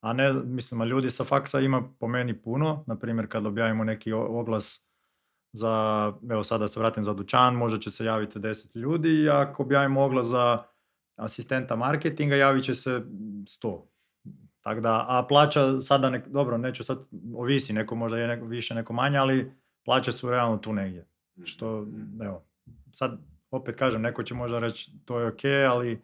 a 0.00 0.12
ne, 0.12 0.32
mislim, 0.32 0.80
a 0.80 0.84
ljudi 0.84 1.10
sa 1.10 1.24
faksa 1.24 1.60
ima 1.60 1.82
po 1.98 2.08
meni 2.08 2.42
puno. 2.42 2.84
Na 2.86 2.96
primjer, 2.96 3.28
kad 3.28 3.46
objavimo 3.46 3.84
neki 3.84 4.12
oglas 4.12 4.88
za, 5.52 6.12
evo 6.30 6.44
sada 6.44 6.68
se 6.68 6.80
vratim 6.80 7.04
za 7.04 7.14
dućan, 7.14 7.54
možda 7.54 7.78
će 7.78 7.90
se 7.90 8.04
javiti 8.04 8.38
10 8.38 8.76
ljudi 8.76 9.08
i 9.08 9.28
ako 9.28 9.62
objavimo 9.62 10.02
oglas 10.02 10.26
za 10.26 10.62
asistenta 11.16 11.76
marketinga, 11.76 12.36
javit 12.36 12.64
će 12.64 12.74
se 12.74 12.90
100. 13.62 13.82
Tako 14.60 14.80
da, 14.80 15.06
a 15.08 15.26
plaća 15.28 15.80
sada, 15.80 16.10
nek, 16.10 16.28
dobro, 16.28 16.58
neću 16.58 16.84
sad, 16.84 16.98
ovisi, 17.34 17.72
neko 17.72 17.94
možda 17.94 18.18
je 18.18 18.28
neko 18.28 18.46
više, 18.46 18.74
neko 18.74 18.92
manje, 18.92 19.18
ali 19.18 19.52
plaće 19.84 20.12
su 20.12 20.30
realno 20.30 20.56
tu 20.56 20.72
negdje. 20.72 21.06
Što, 21.44 21.86
evo, 22.22 22.44
sad 22.90 23.18
opet 23.50 23.76
kažem, 23.76 24.02
neko 24.02 24.22
će 24.22 24.34
možda 24.34 24.58
reći 24.58 24.92
to 25.04 25.20
je 25.20 25.28
ok, 25.28 25.44
ali 25.70 26.02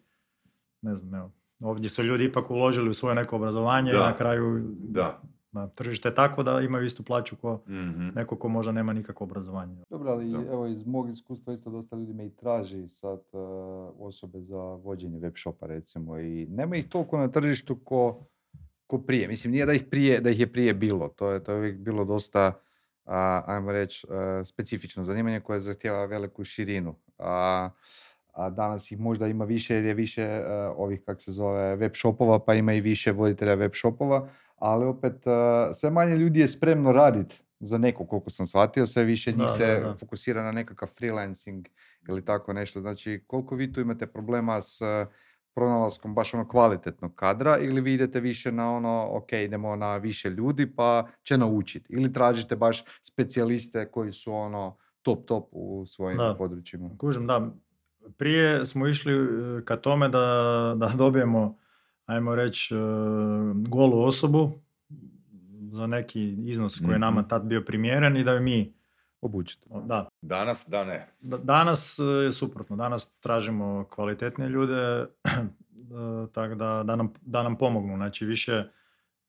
ne 0.83 0.97
znam, 0.97 1.14
evo, 1.14 1.31
ovdje 1.61 1.91
su 1.91 2.03
ljudi 2.03 2.24
ipak 2.24 2.51
uložili 2.51 2.91
u 2.91 2.95
svoje 2.95 3.14
neko 3.14 3.37
obrazovanje 3.37 3.91
i 3.91 3.95
Da. 3.95 4.01
na 4.01 4.16
kraju 4.16 4.61
Da. 4.78 5.22
na 5.53 5.68
tržište 5.68 6.09
je 6.09 6.14
tako 6.14 6.43
da 6.43 6.61
imaju 6.61 6.85
istu 6.85 7.03
plaću 7.03 7.37
ko 7.37 7.62
Mhm. 7.68 8.09
neko 8.09 8.37
ko 8.37 8.49
možda 8.49 8.72
nema 8.72 8.93
nikakvo 8.93 9.24
obrazovanje. 9.24 9.83
Dobro, 9.91 10.11
ali 10.11 10.31
Da. 10.33 10.39
evo 10.39 10.66
iz 10.66 10.87
mog 10.87 11.11
iskustva 11.11 11.53
isto 11.55 11.70
dosta 11.70 11.97
ljudi 11.97 12.14
me 12.14 12.26
i 12.26 12.31
traži 12.31 12.89
sad 12.89 13.18
e, 13.18 13.37
osobe 13.99 14.41
za 14.41 14.57
vođenje 14.59 15.18
web 15.18 15.33
shopa 15.37 15.66
recimo 15.66 16.18
i 16.18 16.47
nema 16.47 16.76
ih 16.76 16.89
toliko 16.89 17.18
na 17.18 17.28
tržištu 17.28 17.76
ko, 17.76 18.26
ko 18.87 18.99
prije. 18.99 19.28
Mislim, 19.28 19.51
nije 19.53 19.66
da 19.66 19.72
ih, 19.72 19.85
prije, 19.85 20.20
da 20.20 20.31
ih 20.31 20.41
je 20.41 20.53
prije 20.53 20.74
bilo, 20.74 21.09
to 21.09 21.31
je, 21.31 21.45
to 21.45 21.53
je 21.53 21.59
uvijek 21.59 21.78
bilo 21.78 22.05
dosta, 22.05 22.53
a, 23.05 23.43
ajmo 23.47 23.72
reći, 23.72 24.07
e, 24.07 24.45
specifično 24.45 25.05
zanimanje 25.05 25.41
koje 25.41 25.61
zahtjeva 25.61 26.05
veliku 26.05 26.45
širinu. 26.45 26.95
A, 27.18 27.70
a 28.41 28.51
danas 28.51 28.91
ih 28.93 29.01
možda 29.01 29.26
ima 29.26 29.45
više 29.45 29.74
jer 29.74 29.84
je 29.84 29.95
više 29.95 30.22
e, 30.22 30.45
ovih, 30.76 31.03
kak 31.07 31.20
se 31.22 31.32
zove, 31.32 31.76
web 31.76 31.93
shopova, 31.95 32.38
pa 32.45 32.55
ima 32.55 32.72
i 32.72 32.80
više 32.80 33.12
voditelja 33.12 33.55
web 33.55 33.72
shopova, 33.74 34.28
ali 34.57 34.84
opet 34.86 35.26
e, 35.26 35.74
sve 35.74 35.91
manje 35.91 36.16
ljudi 36.16 36.41
je 36.41 36.49
spremno 36.49 36.93
raditi 36.93 37.43
za 37.61 37.78
neko, 37.78 38.07
koliko 38.07 38.30
sam 38.30 38.47
shvatio, 38.47 38.86
sve 38.86 39.05
više 39.05 39.30
njih 39.32 39.41
Da, 39.41 39.49
se 39.49 39.66
da, 39.66 39.88
da. 39.88 39.95
fokusira 39.97 40.43
na 40.43 40.53
nekakav 40.53 40.88
freelancing 40.88 41.66
ili 42.09 42.24
tako 42.24 42.53
nešto. 42.53 42.80
Znači, 42.80 43.24
koliko 43.26 43.55
vi 43.55 43.72
tu 43.72 43.80
imate 43.80 44.07
problema 44.07 44.61
s 44.61 44.80
e, 44.80 45.07
pronalaskom 45.55 46.14
baš 46.14 46.34
ono 46.34 46.49
kvalitetnog 46.49 47.14
kadra 47.14 47.59
ili 47.59 47.80
vi 47.80 47.95
idete 47.95 48.20
više 48.20 48.53
na 48.53 48.76
ono, 48.76 49.09
ok, 49.12 49.32
idemo 49.32 49.76
na 49.76 49.97
više 49.97 50.30
ljudi 50.30 50.74
pa 50.76 51.07
će 51.22 51.38
naučiti. 51.38 51.86
Ili 51.93 52.12
tražite 52.12 52.57
baš 52.57 52.84
specijaliste 53.03 53.91
koji 53.91 54.12
su 54.12 54.32
ono 54.32 54.76
top 55.03 55.26
top 55.26 55.49
u 55.53 55.86
svojim 55.86 56.18
Da. 56.18 56.34
područjima. 56.38 56.91
Kužim, 56.99 57.26
da. 57.26 57.51
Prije 58.11 58.67
smo 58.67 58.87
išli 58.87 59.13
e, 59.13 59.27
ka 59.65 59.77
tome 59.77 60.09
da, 60.09 60.19
da 60.77 60.89
dobijemo, 60.97 61.59
ajmo 62.07 62.35
reći, 62.35 62.75
e, 62.75 62.79
golu 63.55 64.03
osobu 64.03 64.53
za 65.63 65.87
neki 65.87 66.23
iznos 66.41 66.79
koji 66.79 66.93
je 66.93 66.99
nama 66.99 67.21
Mhm. 67.21 67.29
tad 67.29 67.43
bio 67.43 67.61
primjeren 67.63 68.17
i 68.17 68.25
da 68.25 68.33
ju 68.33 68.41
mi, 68.43 68.73
Obučite. 69.23 69.69
da, 69.77 70.09
Danas, 70.23 70.67
da 70.69 70.85
ne. 70.85 71.09
Da- 71.21 71.39
Danas 71.39 71.99
e, 71.99 72.05
je 72.05 72.33
suprotno. 72.33 72.77
Danas 72.77 73.13
tražimo 73.13 73.85
kvalitetne 73.87 74.49
ljude, 74.49 75.07
tako 76.33 76.55
da, 76.55 76.83
da, 76.83 76.97
nam, 76.97 77.13
da 77.21 77.43
nam 77.43 77.57
pomognu. 77.57 77.97
Znači 77.97 78.27
više, 78.27 78.65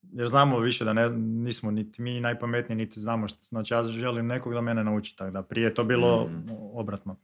jer 0.03 0.27
znamo 0.27 0.59
više 0.59 0.85
da 0.85 0.93
ne, 0.93 1.09
nismo 1.11 1.71
niti 1.71 2.01
mi 2.01 2.19
najpametniji, 2.19 2.75
niti 2.77 2.99
znamo 2.99 3.27
što. 3.27 3.39
Znači 3.41 3.73
ja 3.73 3.83
želim 3.83 4.27
nekog 4.27 4.53
da 4.53 4.61
mene 4.61 4.83
nauči, 4.83 5.15
tako 5.15 5.31
da 5.31 5.41
prije 5.43 5.65
je 5.65 5.73
to 5.73 5.83
bilo 5.83 6.27
Mhm. 6.27 6.49
obratno. 6.73 7.15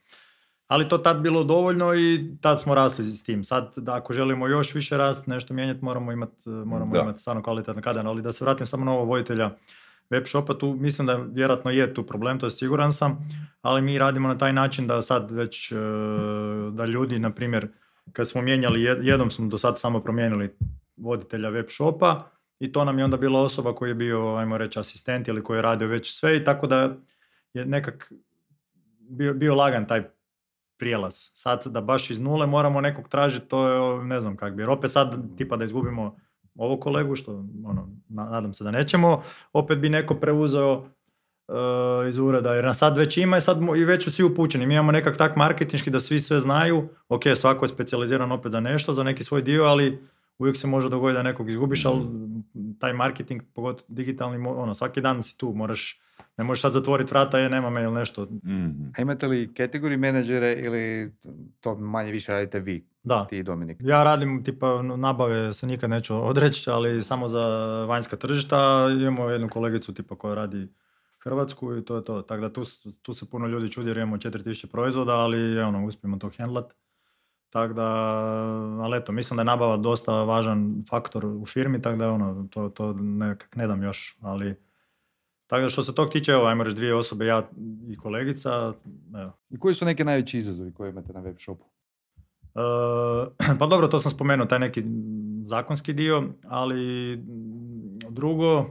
Ali 0.68 0.90
to 0.90 0.98
tad 0.98 1.22
bilo 1.22 1.44
dovoljno 1.44 1.96
i 1.96 2.38
tad 2.42 2.62
smo 2.62 2.76
rasli 2.76 3.06
s 3.06 3.24
tim. 3.24 3.44
Sad, 3.44 3.74
da 3.78 3.96
ako 3.96 4.14
želimo 4.14 4.48
još 4.48 4.76
više 4.76 4.98
rast, 4.98 5.28
nešto 5.28 5.54
mijenjati, 5.54 5.86
moramo 5.86 6.12
imati 6.12 6.50
moramo 6.50 6.94
Da. 6.94 7.02
imati 7.02 7.20
stvarno 7.22 7.44
kvalitetan 7.44 7.82
kadar. 7.82 8.08
Ali 8.08 8.22
da 8.22 8.32
se 8.32 8.44
vratim 8.46 8.66
samo 8.66 8.86
na 8.86 8.92
ovo 8.92 9.06
voditelja 9.06 9.52
web 10.10 10.24
shopa, 10.26 10.54
tu 10.54 10.74
mislim 10.80 11.08
da 11.08 11.16
vjerojatno 11.16 11.72
je 11.72 11.94
tu 11.94 12.04
problem, 12.04 12.40
to 12.40 12.46
je 12.46 12.52
siguran 12.52 12.92
sam, 12.94 13.30
ali 13.62 13.82
mi 13.82 13.98
radimo 13.98 14.28
na 14.28 14.38
taj 14.38 14.54
način 14.54 14.88
da 14.88 15.02
sad 15.02 15.32
već, 15.32 15.72
e, 15.72 15.76
da 16.72 16.86
ljudi, 16.86 17.20
na 17.20 17.32
primjer, 17.32 17.68
kad 18.14 18.30
smo 18.30 18.42
mijenjali, 18.42 18.80
jed- 18.82 19.04
jednom 19.04 19.32
smo 19.32 19.48
do 19.48 19.58
sad 19.58 19.80
samo 19.80 20.00
promijenili 20.00 20.56
voditelja 20.98 21.50
web 21.50 21.66
shopa 21.70 22.30
i 22.60 22.72
to 22.72 22.86
nam 22.86 22.98
je 23.00 23.06
onda 23.06 23.18
bila 23.18 23.42
osoba 23.42 23.76
koji 23.76 23.90
je 23.90 23.96
bio, 23.96 24.36
ajmo 24.36 24.58
reći, 24.58 24.80
asistent 24.80 25.28
ili 25.28 25.44
koji 25.44 25.58
je 25.58 25.62
radio 25.62 25.88
već 25.88 26.20
sve 26.20 26.38
i 26.38 26.44
tako 26.44 26.68
da 26.68 26.96
je 27.54 27.66
nekak 27.66 28.12
bio, 29.00 29.34
bio 29.34 29.56
lagan 29.56 29.88
taj 29.88 30.04
prijelaz. 30.78 31.14
Sad 31.34 31.68
da 31.68 31.82
baš 31.82 32.10
iz 32.10 32.20
nule 32.20 32.48
moramo 32.48 32.82
nekog 32.82 33.10
tražiti, 33.10 33.48
to 33.48 33.68
je 33.68 34.04
ne 34.06 34.20
znam 34.20 34.38
kak 34.38 34.54
bi. 34.54 34.62
Jer 34.62 34.70
opet 34.70 34.92
sad 34.92 35.38
tipa 35.38 35.58
da 35.58 35.66
izgubimo 35.66 36.16
ovog 36.56 36.80
kolegu, 36.80 37.16
što 37.16 37.32
ono, 37.66 37.90
na- 38.10 38.30
nadam 38.30 38.54
se 38.54 38.64
da 38.64 38.72
nećemo, 38.72 39.24
opet 39.54 39.80
bi 39.80 39.90
neko 39.90 40.16
preuzeo 40.16 40.86
e, 41.48 42.10
iz 42.10 42.20
ureda, 42.20 42.54
jer 42.54 42.66
nas 42.66 42.78
sad 42.78 42.98
već 42.98 43.18
ima 43.18 43.38
i 43.38 43.42
sad 43.42 43.58
i 43.78 43.86
već 43.86 44.04
su 44.04 44.12
svi 44.12 44.24
upućeni. 44.24 44.66
Mi 44.66 44.74
imamo 44.74 44.92
nekak 44.92 45.18
tak 45.18 45.36
marketinški 45.36 45.90
da 45.90 46.00
svi 46.00 46.20
sve 46.20 46.40
znaju, 46.40 46.90
ok, 47.10 47.24
svako 47.36 47.66
je 47.66 47.70
specijaliziran 47.70 48.32
opet 48.32 48.52
za 48.52 48.60
nešto, 48.60 48.94
za 48.94 49.04
neki 49.04 49.24
svoj 49.24 49.42
dio, 49.42 49.64
ali 49.64 50.08
uvijek 50.40 50.58
se 50.58 50.68
može 50.68 50.90
dogoditi 50.90 51.18
da 51.18 51.24
nekog 51.24 51.50
izgubiš, 51.50 51.86
ali 51.86 52.06
taj 52.80 52.94
marketing, 52.94 53.42
pogotovo 53.54 53.86
digitalni, 53.88 54.48
ono, 54.48 54.74
svaki 54.74 55.02
dan 55.02 55.24
si 55.24 55.38
tu, 55.38 55.54
moraš, 55.54 56.02
ne 56.38 56.44
možeš 56.44 56.62
sad 56.62 56.74
zatvoriti 56.74 57.12
vrata, 57.12 57.40
je, 57.40 57.50
nema 57.50 57.70
me 57.70 57.84
ili 57.84 57.94
nešto. 57.94 58.24
Mhm. 58.24 58.70
A 58.98 59.02
imate 59.02 59.28
li 59.28 59.48
category 59.48 59.98
menadžere 59.98 60.54
ili 60.54 61.14
to 61.60 61.76
manje 61.76 62.12
više 62.12 62.32
radite 62.32 62.60
vi, 62.60 62.88
Da, 63.04 63.26
ti 63.26 63.38
i 63.38 63.44
Dominik? 63.44 63.78
Ja 63.80 64.04
radim 64.04 64.44
tipa 64.44 64.82
nabave 64.82 65.54
se 65.54 65.68
nikad 65.68 65.90
neću 65.90 66.28
odreći, 66.28 66.70
ali 66.70 67.02
samo 67.02 67.28
za 67.28 67.46
vanjska 67.86 68.16
tržišta. 68.16 68.88
Imamo 69.00 69.30
jednu 69.30 69.50
kolegicu 69.50 69.94
tipa 69.94 70.16
koja 70.16 70.36
radi 70.36 70.68
Hrvatsku 71.24 71.78
i 71.78 71.86
to 71.86 71.96
je 71.96 72.04
to. 72.04 72.22
Tako 72.22 72.42
da 72.42 72.54
tu, 72.54 72.62
tu 73.02 73.14
se 73.14 73.30
puno 73.30 73.48
ljudi 73.48 73.72
čudi 73.72 73.90
jer 73.90 73.98
imamo 73.98 74.18
4000 74.18 74.72
proizvoda, 74.72 75.14
ali 75.14 75.60
ono, 75.60 75.86
uspijemo 75.86 76.18
to 76.18 76.30
handlat. 76.38 76.74
Tako 77.50 77.74
da, 77.74 77.88
ali 78.84 78.98
eto, 78.98 79.12
mislim 79.12 79.36
da 79.36 79.42
je 79.42 79.46
nabava 79.46 79.78
dosta 79.78 80.24
važan 80.24 80.84
faktor 80.90 81.26
u 81.26 81.46
firmi, 81.46 81.82
tako 81.82 81.98
da 81.98 82.12
ono, 82.12 82.48
to, 82.52 82.70
to 82.70 82.94
nekak 82.94 83.56
ne 83.56 83.68
dam 83.68 83.84
još, 83.84 84.18
ali 84.22 84.56
tako 85.48 85.62
da 85.62 85.70
što 85.70 85.84
se 85.84 85.96
tog 85.96 86.10
tiče, 86.10 86.32
evo, 86.32 86.46
ajmo 86.46 86.64
reći 86.64 86.76
dvije 86.76 86.96
osobe, 86.96 87.26
ja 87.26 87.50
i 87.90 87.96
kolegica, 87.96 88.74
evo, 89.16 89.32
I 89.50 89.60
koji 89.60 89.76
su 89.76 89.86
neki 89.86 90.04
najveći 90.04 90.38
izazovi 90.38 90.74
koje 90.74 90.90
imate 90.90 91.14
na 91.14 91.20
web 91.20 91.36
shopu? 91.40 91.66
E, 92.56 93.56
pa 93.60 93.68
dobro, 93.68 93.88
to 93.88 94.00
sam 94.00 94.12
spomenuo, 94.12 94.46
taj 94.46 94.60
neki 94.60 94.84
zakonski 95.44 95.94
dio, 95.94 96.24
ali 96.48 97.18
drugo, 98.10 98.66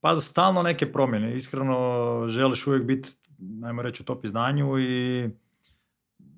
pa 0.00 0.18
stalno 0.18 0.62
neke 0.62 0.92
promjene. 0.92 1.36
Iskreno 1.36 2.24
želiš 2.28 2.66
uvijek 2.66 2.84
biti, 2.84 3.10
najmo 3.38 3.82
reći, 3.82 4.02
u 4.02 4.06
top 4.06 4.24
izdanju 4.24 4.78
i 4.78 5.30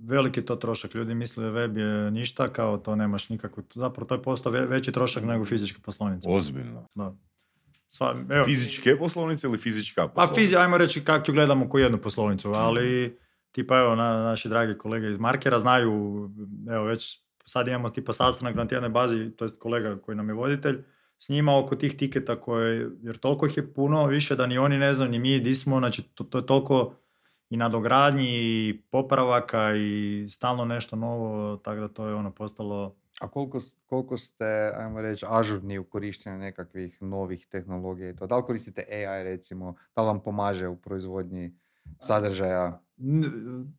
veliki 0.00 0.42
to 0.42 0.56
trošak. 0.56 0.94
Ljudi 0.94 1.14
misle 1.14 1.44
da 1.44 1.50
web 1.50 1.76
je 1.76 2.10
ništa, 2.10 2.48
kao 2.48 2.78
to 2.78 2.96
nemaš 2.96 3.28
nikakvu, 3.28 3.62
zapravo 3.74 4.06
to 4.06 4.14
je 4.14 4.22
postao 4.22 4.52
ve- 4.52 4.66
veći 4.66 4.92
trošak 4.92 5.24
nego 5.24 5.44
fizička 5.44 5.78
poslovnica. 5.84 6.30
Ozbiljno. 6.30 6.86
Da. 6.94 7.14
Sva, 7.88 8.16
evo, 8.30 8.44
Fizičke 8.44 8.96
poslovnice 8.98 9.46
ili 9.46 9.58
fizička 9.58 10.02
pa 10.02 10.14
poslovnica? 10.14 10.40
fizi, 10.40 10.56
ajmo 10.56 10.78
reći 10.78 11.04
kako 11.04 11.32
gledamo 11.32 11.68
ko 11.68 11.78
jednu 11.78 11.98
poslovnicu, 11.98 12.52
ali 12.54 13.18
tipa 13.52 13.78
evo 13.78 13.94
na, 13.94 14.22
naši 14.22 14.48
dragi 14.48 14.78
kolege 14.78 15.10
iz 15.10 15.18
Markera 15.18 15.58
znaju, 15.58 16.30
evo 16.70 16.84
već 16.84 17.20
sad 17.44 17.68
imamo 17.68 17.90
tipa 17.90 18.12
sastanak 18.12 18.54
na 18.54 18.66
tjednoj 18.68 18.90
bazi, 18.90 19.30
to 19.36 19.44
jest 19.44 19.58
kolega 19.58 19.98
koji 19.98 20.16
nam 20.16 20.28
je 20.28 20.34
voditelj, 20.34 20.82
s 21.18 21.28
njima 21.28 21.58
oko 21.58 21.76
tih 21.76 21.96
tiketa 21.96 22.40
koje, 22.40 22.90
jer 23.02 23.16
toliko 23.16 23.46
ih 23.46 23.56
je 23.56 23.74
puno 23.74 24.06
više 24.06 24.36
da 24.36 24.46
ni 24.46 24.58
oni 24.58 24.78
ne 24.78 24.94
znaju, 24.94 25.10
ni 25.10 25.18
mi 25.18 25.40
di 25.40 25.54
smo, 25.54 25.78
znači 25.78 26.02
to, 26.02 26.24
to 26.24 26.38
je 26.38 26.46
toliko 26.46 26.94
i 27.50 27.56
nadogradnji 27.56 28.28
i 28.28 28.82
popravaka 28.90 29.74
i 29.76 30.26
stalno 30.28 30.64
nešto 30.64 30.96
novo, 30.96 31.56
tako 31.56 31.80
da 31.80 31.88
to 31.88 32.08
je 32.08 32.14
ono 32.14 32.30
postalo 32.30 32.96
A 33.20 33.28
koliko, 33.28 33.58
koliko 33.86 34.16
ste, 34.16 34.72
ajmo 34.76 35.00
reći, 35.00 35.26
ažurni 35.28 35.78
u 35.78 35.84
korištenju 35.84 36.38
nekakvih 36.38 37.02
novih 37.02 37.46
tehnologija 37.46 38.10
i 38.10 38.16
to? 38.16 38.26
Da 38.26 38.36
li 38.36 38.42
koristite 38.42 38.84
AI 38.90 39.24
recimo? 39.24 39.74
Da 39.96 40.02
li 40.02 40.06
vam 40.06 40.22
pomaže 40.22 40.68
u 40.68 40.76
proizvodnji 40.76 41.54
sadržaja? 42.00 42.80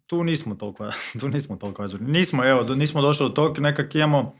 Tu 0.07 0.23
nismo 0.23 0.55
toliko, 0.55 0.89
tu 1.19 1.29
nismo 1.29 1.55
toliko 1.55 1.83
ažurni. 1.83 2.11
Nismo, 2.11 2.45
evo, 2.45 2.75
nismo 2.75 3.01
došli 3.01 3.29
do 3.29 3.29
tog, 3.29 3.59
nekak 3.59 3.95
imamo, 3.95 4.35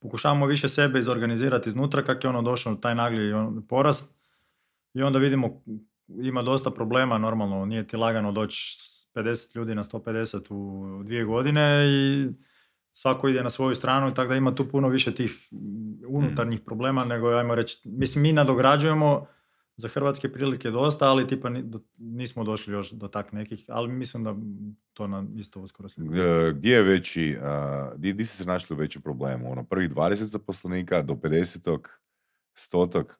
pokušavamo 0.00 0.46
više 0.46 0.68
sebe 0.68 0.98
izorganizirati 0.98 1.68
iznutra, 1.68 2.04
kak 2.04 2.24
je 2.24 2.30
ono 2.30 2.42
došao 2.42 2.74
taj 2.74 2.94
nagli 2.94 3.32
on- 3.32 3.66
porast 3.68 4.14
i 4.94 5.02
onda 5.02 5.18
vidimo, 5.18 5.62
ima 6.08 6.42
dosta 6.42 6.70
problema, 6.70 7.18
normalno, 7.18 7.64
nije 7.64 7.86
ti 7.86 7.96
lagano 7.96 8.32
doći 8.32 8.76
s 8.78 9.06
50 9.14 9.56
ljudi 9.56 9.74
na 9.74 9.82
150 9.82 10.46
u 10.50 11.02
dvije 11.04 11.24
godine 11.24 11.86
i 11.88 12.28
svako 12.92 13.28
ide 13.28 13.42
na 13.42 13.50
svoju 13.50 13.74
stranu, 13.74 14.14
tako 14.14 14.28
da 14.28 14.36
ima 14.36 14.54
tu 14.54 14.68
puno 14.68 14.88
više 14.88 15.14
tih 15.14 15.48
unutarnjih 16.08 16.60
problema 16.60 17.04
nego, 17.04 17.28
ajmo 17.28 17.54
reći, 17.54 17.80
mislim, 17.84 18.22
mi 18.22 18.32
nadograđujemo 18.32 19.26
za 19.76 19.88
hrvatske 19.88 20.32
prilike 20.32 20.70
dosta, 20.70 21.08
ali 21.08 21.26
tipa 21.26 21.50
nismo 21.98 22.44
došli 22.44 22.72
još 22.72 22.90
do 22.90 23.08
tak 23.08 23.32
nekih, 23.32 23.64
ali 23.68 23.92
mislim 23.92 24.24
da 24.24 24.34
to 24.92 25.06
nam 25.06 25.38
isto 25.38 25.60
uskoro 25.60 25.88
Gdje 26.54 26.72
je 26.72 26.82
veći, 26.82 27.38
gdje, 27.96 28.12
gdje 28.12 28.26
si 28.26 28.36
se 28.36 28.44
našli 28.44 28.74
u 28.74 28.78
većem 28.78 29.02
problemu? 29.02 29.52
Ono, 29.52 29.64
prvih 29.64 29.90
20 29.90 30.14
zaposlenika 30.14 31.02
do 31.02 31.14
50 31.14 31.78
stotog? 32.54 33.18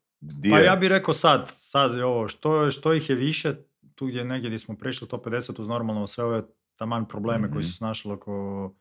Pa 0.51 0.59
ja 0.59 0.77
bih 0.77 0.89
rekao 0.89 1.15
sad, 1.15 1.45
sad 1.47 1.95
je 1.95 2.05
ovo, 2.05 2.29
što, 2.29 2.71
što 2.71 2.95
ih 2.95 3.11
je 3.11 3.17
više, 3.17 3.55
tu 3.95 4.07
gdje 4.07 4.25
negdje 4.25 4.49
gdje 4.49 4.59
smo 4.59 4.77
prešli 4.77 5.09
150 5.09 5.61
uz 5.61 5.69
normalno 5.69 6.07
sve 6.07 6.25
ove 6.25 6.43
taman 6.77 7.09
probleme 7.09 7.49
koji 7.49 7.61
mhm. 7.61 7.69
su 7.69 7.77
se 7.77 7.85
našli 7.85 8.13
oko 8.13 8.75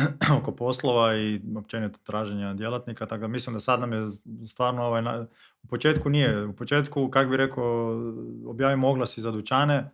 oko 0.38 0.52
poslova 0.52 1.16
i 1.16 1.40
općenito 1.56 1.98
traženja 2.02 2.54
djelatnika, 2.54 3.06
tako 3.06 3.20
da 3.20 3.28
mislim 3.28 3.54
da 3.54 3.60
sad 3.60 3.80
nam 3.80 3.92
je 3.92 4.08
stvarno 4.46 4.82
ovaj, 4.82 5.02
u 5.62 5.66
početku 5.68 6.10
nije, 6.10 6.44
u 6.44 6.56
početku, 6.56 7.10
kak 7.10 7.28
bi 7.28 7.36
rekao, 7.36 8.00
objavimo 8.46 8.88
oglasi 8.88 9.20
za 9.20 9.30
dućane, 9.30 9.90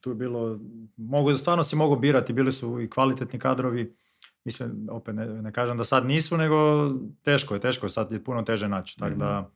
tu 0.00 0.10
je 0.10 0.14
bilo, 0.14 0.58
mogu, 0.96 1.34
stvarno 1.34 1.64
si 1.64 1.76
mogu 1.76 1.96
birati, 1.96 2.32
bili 2.32 2.52
su 2.52 2.80
i 2.80 2.90
kvalitetni 2.90 3.38
kadrovi, 3.38 3.96
mislim, 4.44 4.86
opet 4.90 5.14
ne, 5.14 5.26
ne 5.26 5.52
kažem 5.52 5.76
da 5.76 5.84
sad 5.84 6.06
nisu, 6.06 6.36
nego 6.36 6.56
teško 7.22 7.54
je, 7.54 7.60
teško 7.60 7.86
je, 7.86 7.90
sad 7.90 8.12
je 8.12 8.24
puno 8.24 8.42
teže 8.42 8.68
naći, 8.68 8.98
tako 8.98 9.14
da 9.14 9.40
mhm. 9.40 9.50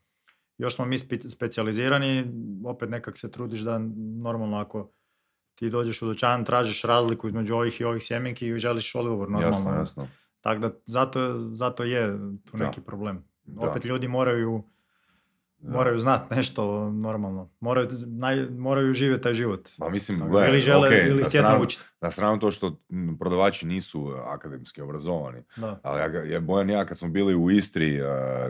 još 0.58 0.76
smo 0.76 0.84
mi 0.84 0.98
specijalizirani, 1.28 2.24
opet 2.64 2.90
nekak 2.90 3.18
se 3.18 3.30
trudiš 3.30 3.60
da 3.60 3.78
normalno 4.22 4.58
ako 4.58 4.90
ti 5.58 5.70
dođeš 5.70 6.02
u 6.02 6.06
dućan, 6.06 6.44
tražiš 6.44 6.82
razliku 6.82 7.28
između 7.28 7.54
ovih 7.54 7.80
i 7.80 7.84
ovih 7.84 8.02
sjemenki 8.02 8.48
i 8.48 8.58
želiš 8.58 8.94
odgovor 8.94 9.30
normalno. 9.30 9.56
Jasno, 9.56 9.74
jasno. 9.74 10.08
Tako 10.40 10.60
da 10.60 10.70
zato, 10.86 11.48
zato 11.52 11.84
je 11.84 12.18
tu 12.50 12.56
neki 12.56 12.80
problem. 12.80 13.24
Opet 13.56 13.84
ljudi 13.84 14.08
moraju 14.08 14.64
moraju 15.62 15.98
znati 15.98 16.34
nešto 16.34 16.90
normalno. 16.90 17.50
Moraju, 17.60 17.88
naj, 18.06 18.46
moraju 18.50 18.94
živjeti 18.94 19.22
taj 19.22 19.32
život. 19.32 19.68
Pa 19.78 19.88
mislim, 19.88 20.18
gledaj, 20.30 20.50
ili 20.50 20.60
žele, 20.60 20.88
okay, 20.88 21.10
ili 21.10 21.24
htjeti 21.24 21.46
naučiti. 21.46 21.82
Na 22.00 22.10
stranu 22.10 22.38
to 22.38 22.50
što 22.50 22.76
prodavači 23.18 23.66
nisu 23.66 24.08
akademski 24.26 24.82
obrazovani. 24.82 25.42
Da. 25.56 25.80
Ali 25.82 26.00
ja, 26.00 26.24
ja, 26.24 26.40
Bojan 26.40 26.70
ja 26.70 26.84
kad 26.84 26.98
smo 26.98 27.08
bili 27.08 27.34
u 27.34 27.50
Istri, 27.50 28.00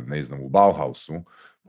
ne 0.07 0.23
znam, 0.23 0.41
u 0.41 0.49
Bauhausu, 0.49 1.15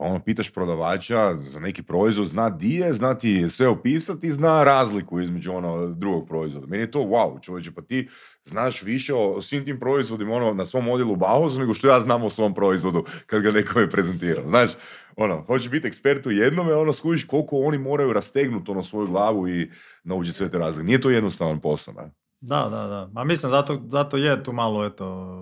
ono, 0.00 0.20
pitaš 0.20 0.50
prodavača 0.50 1.36
za 1.40 1.60
neki 1.60 1.82
proizvod, 1.82 2.26
zna 2.26 2.50
di 2.50 2.74
je, 2.74 2.92
zna 2.92 3.14
ti 3.14 3.50
sve 3.50 3.68
opisati 3.68 4.26
i 4.26 4.32
zna 4.32 4.64
razliku 4.64 5.20
između 5.20 5.52
ono 5.52 5.86
drugog 5.86 6.28
proizvoda. 6.28 6.66
Meni 6.66 6.82
je 6.82 6.90
to 6.90 6.98
wow, 6.98 7.42
čovječe, 7.42 7.72
pa 7.72 7.82
ti 7.82 8.08
znaš 8.44 8.82
više 8.82 9.14
o 9.14 9.42
svim 9.42 9.64
tim 9.64 9.80
proizvodima 9.80 10.34
ono, 10.34 10.54
na 10.54 10.64
svom 10.64 10.88
odjelu 10.88 11.16
Bauhaus 11.16 11.56
nego 11.56 11.74
što 11.74 11.88
ja 11.88 12.00
znam 12.00 12.24
o 12.24 12.30
svom 12.30 12.54
proizvodu 12.54 13.04
kad 13.26 13.42
ga 13.42 13.50
nekome 13.50 13.90
prezentiram. 13.90 14.48
Znaš, 14.48 14.70
ono, 15.16 15.44
hoćeš 15.46 15.70
biti 15.70 15.86
ekspert 15.86 16.26
u 16.26 16.30
jednome, 16.30 16.74
ono, 16.74 16.92
skužiš 16.92 17.24
koliko 17.24 17.56
oni 17.56 17.78
moraju 17.78 18.12
rastegnuti 18.12 18.70
ono 18.70 18.82
svoju 18.82 19.06
glavu 19.06 19.48
i 19.48 19.70
naučiti 20.04 20.36
sve 20.36 20.50
te 20.50 20.58
razlike. 20.58 20.86
Nije 20.86 21.00
to 21.00 21.10
jednostavan 21.10 21.58
posao, 21.58 21.94
ne? 21.94 22.10
Da, 22.40 22.68
da, 22.70 22.86
da. 22.86 23.08
Ma 23.12 23.24
mislim, 23.24 23.50
zato, 23.50 23.82
zato 23.88 24.16
je 24.16 24.44
tu 24.44 24.52
malo, 24.52 24.86
eto... 24.86 25.36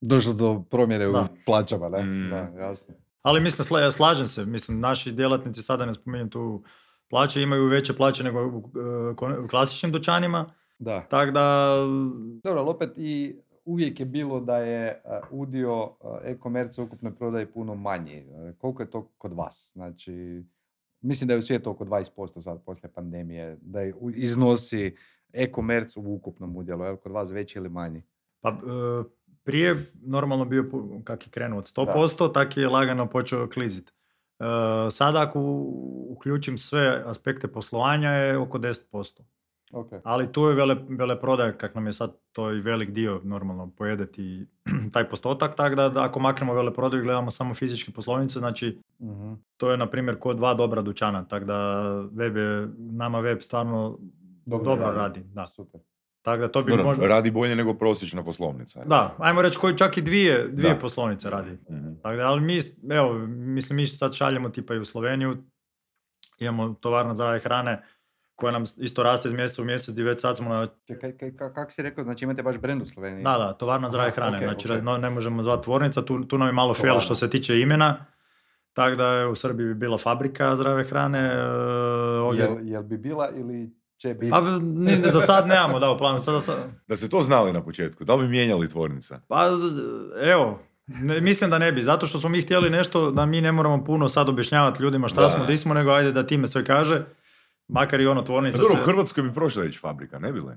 Došlo 0.00 0.32
do 0.32 0.64
promjene 0.70 1.08
u 1.08 1.14
plaćama, 1.46 1.88
ne? 1.88 2.02
Mm. 2.02 2.30
Da, 2.30 2.36
jasno. 2.58 2.94
Ali 3.22 3.40
mislim, 3.40 3.90
slažem 3.90 4.26
se, 4.26 4.46
mislim, 4.46 4.80
naši 4.80 5.12
djelatnici, 5.12 5.62
sada 5.62 5.86
ne 5.86 5.94
spominjem 5.94 6.30
tu 6.30 6.62
plaće, 7.08 7.42
imaju 7.42 7.66
veće 7.66 7.96
plaće 7.96 8.24
nego 8.24 8.46
u, 8.46 8.70
e, 9.44 9.48
klasičnim 9.48 9.92
dućanima. 9.92 10.54
Da. 10.78 11.00
Tako 11.00 11.32
da... 11.32 11.76
Dobro, 12.44 12.60
ali 12.60 12.70
opet 12.70 12.90
i 12.96 13.36
uvijek 13.64 14.00
je 14.00 14.06
bilo 14.06 14.40
da 14.40 14.58
je 14.58 14.88
e, 14.88 15.00
udio 15.30 15.90
e, 16.24 16.30
e-komerca 16.30 16.82
u 16.82 16.84
ukupnoj 16.84 17.14
prodaji 17.14 17.46
puno 17.46 17.74
manji. 17.74 18.26
Koliko 18.58 18.82
je 18.82 18.90
to 18.90 19.08
kod 19.18 19.32
vas? 19.32 19.70
Znači, 19.74 20.44
mislim 21.00 21.28
da 21.28 21.34
je 21.34 21.38
u 21.38 21.42
svijetu 21.42 21.70
oko 21.70 21.84
20% 21.84 22.40
sad 22.40 22.64
poslije 22.64 22.92
pandemije, 22.92 23.58
da 23.60 23.80
je 23.80 23.94
iznosi 24.14 24.96
e-komerc 25.32 25.96
u 25.96 26.02
ukupnom 26.14 26.56
udjelu. 26.56 26.84
Je 26.84 26.96
kod 26.96 27.12
vas 27.12 27.30
veći 27.30 27.58
ili 27.58 27.68
manji? 27.68 28.02
Pa, 28.40 28.58
prije 29.44 29.92
normalno 30.02 30.44
bio, 30.44 30.64
kak 31.04 31.26
je 31.26 31.30
krenuo 31.30 31.58
od 31.58 31.72
100%, 31.76 32.32
tak 32.32 32.56
je 32.56 32.68
lagano 32.68 33.06
počeo 33.06 33.48
kliziti. 33.48 33.92
E, 34.38 34.44
sada 34.90 35.22
ako 35.22 35.40
uključim 36.10 36.58
sve 36.58 37.02
aspekte 37.06 37.48
poslovanja 37.48 38.10
je 38.10 38.38
oko 38.38 38.58
10%. 38.58 39.22
Okay. 39.72 40.00
Ali 40.04 40.32
tu 40.32 40.44
je 40.44 40.54
vele, 40.54 40.76
vele 40.88 41.20
prodaja, 41.20 41.52
kak 41.52 41.74
nam 41.74 41.86
je 41.86 41.92
sad 41.92 42.16
to 42.32 42.52
i 42.52 42.60
velik 42.60 42.90
dio 42.90 43.20
normalno 43.24 43.70
pojedeti 43.76 44.46
taj 44.92 45.08
postotak, 45.08 45.54
tako 45.54 45.74
da, 45.74 45.88
da 45.88 46.04
ako 46.04 46.20
maknemo 46.20 46.54
vele 46.54 46.74
prodaju 46.74 47.02
i 47.02 47.04
gledamo 47.04 47.30
samo 47.30 47.54
fizičke 47.54 47.92
poslovnice, 47.92 48.38
znači 48.38 48.78
uh 48.98 49.36
to 49.56 49.70
je 49.70 49.76
na 49.76 49.86
primjer 49.90 50.18
kod 50.18 50.36
dva 50.36 50.54
dobra 50.54 50.82
dućana, 50.82 51.24
tako 51.24 51.44
da 51.44 51.82
web 52.12 52.36
je, 52.36 52.68
nama 52.76 53.20
web 53.20 53.38
stvarno 53.40 53.98
dobro, 54.46 54.64
dobro 54.64 54.86
radi. 54.86 54.98
radi. 54.98 55.22
Da. 55.34 55.46
Super. 55.46 55.80
Tako 56.28 56.40
da 56.40 56.48
to 56.48 56.62
bi 56.62 56.76
možda... 56.76 57.06
Radi 57.06 57.30
bolje 57.30 57.56
nego 57.56 57.74
prosječna 57.74 58.24
poslovnica. 58.24 58.84
Da, 58.84 59.14
ajmo 59.18 59.42
reći 59.42 59.58
koji 59.58 59.76
čak 59.76 59.96
i 59.96 60.02
dvije, 60.02 60.48
dvije 60.48 60.80
poslovnice 60.80 61.30
radi. 61.30 61.50
mm 61.50 62.00
Tako 62.02 62.16
da, 62.16 62.26
ali 62.26 62.40
mi, 62.40 62.58
evo, 62.90 63.18
mislim, 63.28 63.76
mi 63.76 63.86
sad 63.86 64.14
šaljemo 64.14 64.48
tipa 64.48 64.74
i 64.74 64.78
u 64.78 64.84
Sloveniju, 64.84 65.36
imamo 66.38 66.74
tovarna 66.74 67.14
zdrave 67.14 67.38
hrane, 67.38 67.82
koja 68.34 68.52
nam 68.52 68.62
isto 68.78 69.02
raste 69.02 69.28
iz 69.28 69.32
mjeseca 69.32 69.62
u 69.62 69.64
mjesec 69.64 69.98
i 69.98 70.02
već 70.02 70.20
sad 70.20 70.36
smo 70.36 70.48
na... 70.48 70.68
Čekaj, 70.86 71.36
kako 71.36 71.70
si 71.70 71.82
rekao, 71.82 72.04
znači 72.04 72.24
imate 72.24 72.42
baš 72.42 72.56
brend 72.58 72.82
u 72.82 72.86
Sloveniji? 72.86 73.24
Da, 73.24 73.38
da, 73.38 73.52
tovarna 73.52 73.90
zdrave 73.90 74.10
hrane, 74.10 74.38
znači 74.42 74.68
ne 75.00 75.10
možemo 75.10 75.42
zvati 75.42 75.64
tvornica, 75.64 76.02
tu, 76.02 76.24
tu 76.24 76.38
nam 76.38 76.48
je 76.48 76.52
malo 76.52 76.74
fail 76.74 77.00
što 77.00 77.14
se 77.14 77.30
tiče 77.30 77.60
imena, 77.60 78.06
tako 78.72 78.96
da 78.96 79.28
u 79.32 79.34
Srbiji 79.34 79.66
bi 79.66 79.74
bila 79.74 79.98
fabrika 79.98 80.56
zdrave 80.56 80.84
hrane. 80.84 81.18
E, 81.18 81.40
ovdje... 82.20 82.44
Jel, 82.44 82.68
jel 82.68 82.82
bi 82.82 82.98
bila 82.98 83.30
ili 83.36 83.78
će 83.98 84.14
biti. 84.14 84.32
A, 84.34 84.58
ni, 84.62 85.02
za 85.04 85.20
sad 85.20 85.46
nemamo, 85.46 85.78
da, 85.78 85.90
u 85.90 85.98
planu. 85.98 86.22
Sada, 86.22 86.40
sad... 86.40 86.56
Da 86.88 86.96
se 86.96 87.08
to 87.08 87.20
znali 87.20 87.52
na 87.52 87.62
početku, 87.62 88.04
da 88.04 88.14
li 88.14 88.24
bi 88.24 88.30
mijenjali 88.30 88.68
tvornica? 88.68 89.20
Pa, 89.28 89.46
evo, 90.22 90.58
ne, 90.86 91.20
mislim 91.20 91.50
da 91.50 91.58
ne 91.58 91.72
bi, 91.72 91.82
zato 91.82 92.06
što 92.06 92.18
smo 92.18 92.28
mi 92.28 92.42
htjeli 92.42 92.70
nešto 92.70 93.10
da 93.10 93.26
mi 93.26 93.40
ne 93.40 93.52
moramo 93.52 93.84
puno 93.84 94.08
sad 94.08 94.28
objašnjavati 94.28 94.82
ljudima 94.82 95.08
šta 95.08 95.20
da. 95.20 95.28
smo, 95.28 95.46
di 95.46 95.56
smo, 95.56 95.74
nego 95.74 95.90
ajde 95.90 96.12
da 96.12 96.26
time 96.26 96.46
sve 96.46 96.64
kaže. 96.64 97.04
Makar 97.68 98.00
i 98.00 98.06
ono 98.06 98.22
tvornica 98.22 98.62
pa, 98.62 98.62
dobro, 98.62 98.82
u 98.82 98.86
Hrvatskoj 98.86 99.22
bi 99.22 99.34
prošla 99.34 99.64
ići 99.64 99.78
fabrika, 99.78 100.18
ne 100.18 100.32
bi 100.32 100.40
li? 100.40 100.54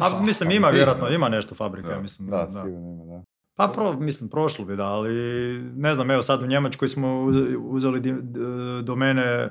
Pa, 0.00 0.20
mislim, 0.20 0.50
ima 0.50 0.68
vjerojatno, 0.68 1.08
ima 1.08 1.28
nešto 1.28 1.54
fabrika, 1.54 1.88
da. 1.88 2.00
mislim. 2.00 2.28
Da, 2.30 2.36
da. 2.36 2.62
sigurno 2.62 2.92
ima, 2.92 3.04
da. 3.04 3.24
Pa 3.54 3.68
pro, 3.74 3.92
mislim, 3.92 4.30
prošlo 4.30 4.64
bi, 4.64 4.76
da, 4.76 4.86
ali 4.86 5.14
ne 5.76 5.94
znam, 5.94 6.10
evo 6.10 6.22
sad 6.22 6.42
u 6.42 6.46
Njemačkoj 6.46 6.88
smo 6.88 7.24
uzeli 7.70 8.22
domene 8.82 9.50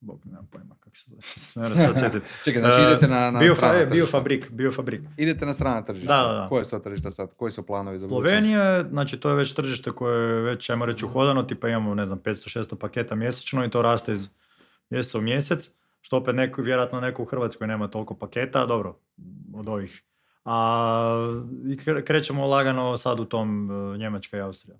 Bog, 0.00 0.20
nemam 0.24 0.46
pojma 0.46 0.74
kako 0.90 0.96
se 0.96 1.10
zove. 1.10 1.68
Ne 1.68 1.76
se 1.76 2.20
Čekaj, 2.44 2.62
znači 2.62 2.82
idete 2.82 3.08
na, 3.08 3.30
na 3.30 3.38
bio, 3.38 3.54
strana 3.54 3.78
e, 3.78 3.86
biofabrik, 3.86 4.50
biofabrik. 4.50 5.00
Idete 5.16 5.46
na 5.46 5.54
strana 5.54 5.82
tržišta. 5.82 6.16
Da, 6.16 6.28
da, 6.28 6.34
da. 6.34 6.48
Koje 6.48 6.64
su 6.64 6.70
to 6.70 6.78
tržišta 6.78 7.10
sad? 7.10 7.34
Koji 7.34 7.52
su 7.52 7.66
planovi 7.66 7.98
za 7.98 8.08
Slovenija, 8.08 8.84
znači 8.90 9.20
to 9.20 9.28
je 9.28 9.34
već 9.34 9.52
tržište 9.52 9.92
koje 9.92 10.36
je 10.36 10.42
već, 10.42 10.70
ajmo 10.70 10.86
reći, 10.86 11.04
uhodano, 11.04 11.42
tipa 11.42 11.68
imamo, 11.68 11.94
ne 11.94 12.06
znam, 12.06 12.18
500-600 12.18 12.74
paketa 12.74 13.14
mjesečno 13.14 13.64
i 13.64 13.70
to 13.70 13.82
raste 13.82 14.12
iz 14.12 14.28
mjeseca 14.90 15.18
u 15.18 15.20
mjesec, 15.20 15.70
što 16.00 16.16
opet 16.16 16.34
neko, 16.34 16.62
vjerojatno 16.62 17.00
neko 17.00 17.22
u 17.22 17.26
Hrvatskoj 17.26 17.66
nema 17.66 17.88
toliko 17.88 18.14
paketa, 18.14 18.66
dobro, 18.66 18.98
od 19.54 19.68
ovih. 19.68 20.02
A 20.44 21.32
i 21.68 21.76
krećemo 22.04 22.46
lagano 22.46 22.96
sad 22.96 23.20
u 23.20 23.24
tom 23.24 23.70
uh, 23.70 23.96
Njemačka 23.96 24.36
i 24.36 24.40
Austrija. 24.40 24.78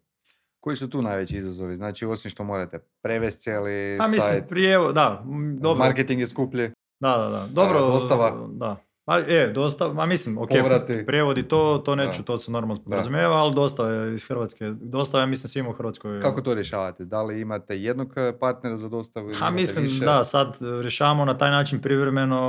Koji 0.61 0.77
su 0.77 0.91
tu 0.91 1.03
najveći 1.03 1.37
izazovi? 1.37 1.77
Znači, 1.77 2.07
osim 2.07 2.31
što 2.31 2.45
morate 2.45 2.79
prevesti 3.03 3.43
cijeli 3.43 3.99
A, 4.01 4.07
mislim, 4.07 4.21
sajt. 4.21 4.49
Prijevo, 4.49 4.93
da, 4.93 5.25
dobro. 5.61 5.85
Marketing 5.85 6.21
je 6.21 6.27
skuplji. 6.27 6.71
Da, 7.01 7.17
da, 7.17 7.29
da. 7.29 7.47
Dobro, 7.53 7.81
dostava. 7.81 8.49
Da. 8.53 8.77
A, 9.07 9.19
e, 9.19 9.53
dostava, 9.55 9.95
ma 9.95 10.07
mislim, 10.07 10.39
ok, 10.39 10.49
Povrati. 10.51 11.07
prijevodi 11.07 11.43
to, 11.43 11.83
to 11.85 11.95
neću, 11.95 12.23
to 12.23 12.39
se 12.39 12.51
normalno 12.51 12.83
podrazumijeva, 12.85 13.37
ali 13.37 13.55
dostava 13.55 13.91
je 13.91 14.15
iz 14.15 14.29
Hrvatske. 14.29 14.71
Dostava 14.81 15.21
je, 15.21 15.27
mislim, 15.27 15.49
svima 15.49 15.71
u 15.71 15.73
Hrvatskoj. 15.73 16.21
Kako 16.21 16.41
to 16.41 16.55
rješavate? 16.55 17.05
Da 17.05 17.23
li 17.23 17.41
imate 17.41 17.81
jednog 17.81 18.13
e, 18.17 18.33
partnera 18.39 18.77
za 18.77 18.89
dostavu? 18.89 19.31
A 19.41 19.51
mislim, 19.51 19.83
više? 19.83 20.05
da, 20.05 20.25
sad 20.25 20.57
rješavamo 20.81 21.25
na 21.25 21.39
taj 21.39 21.51
način 21.51 21.81
privremeno, 21.81 22.41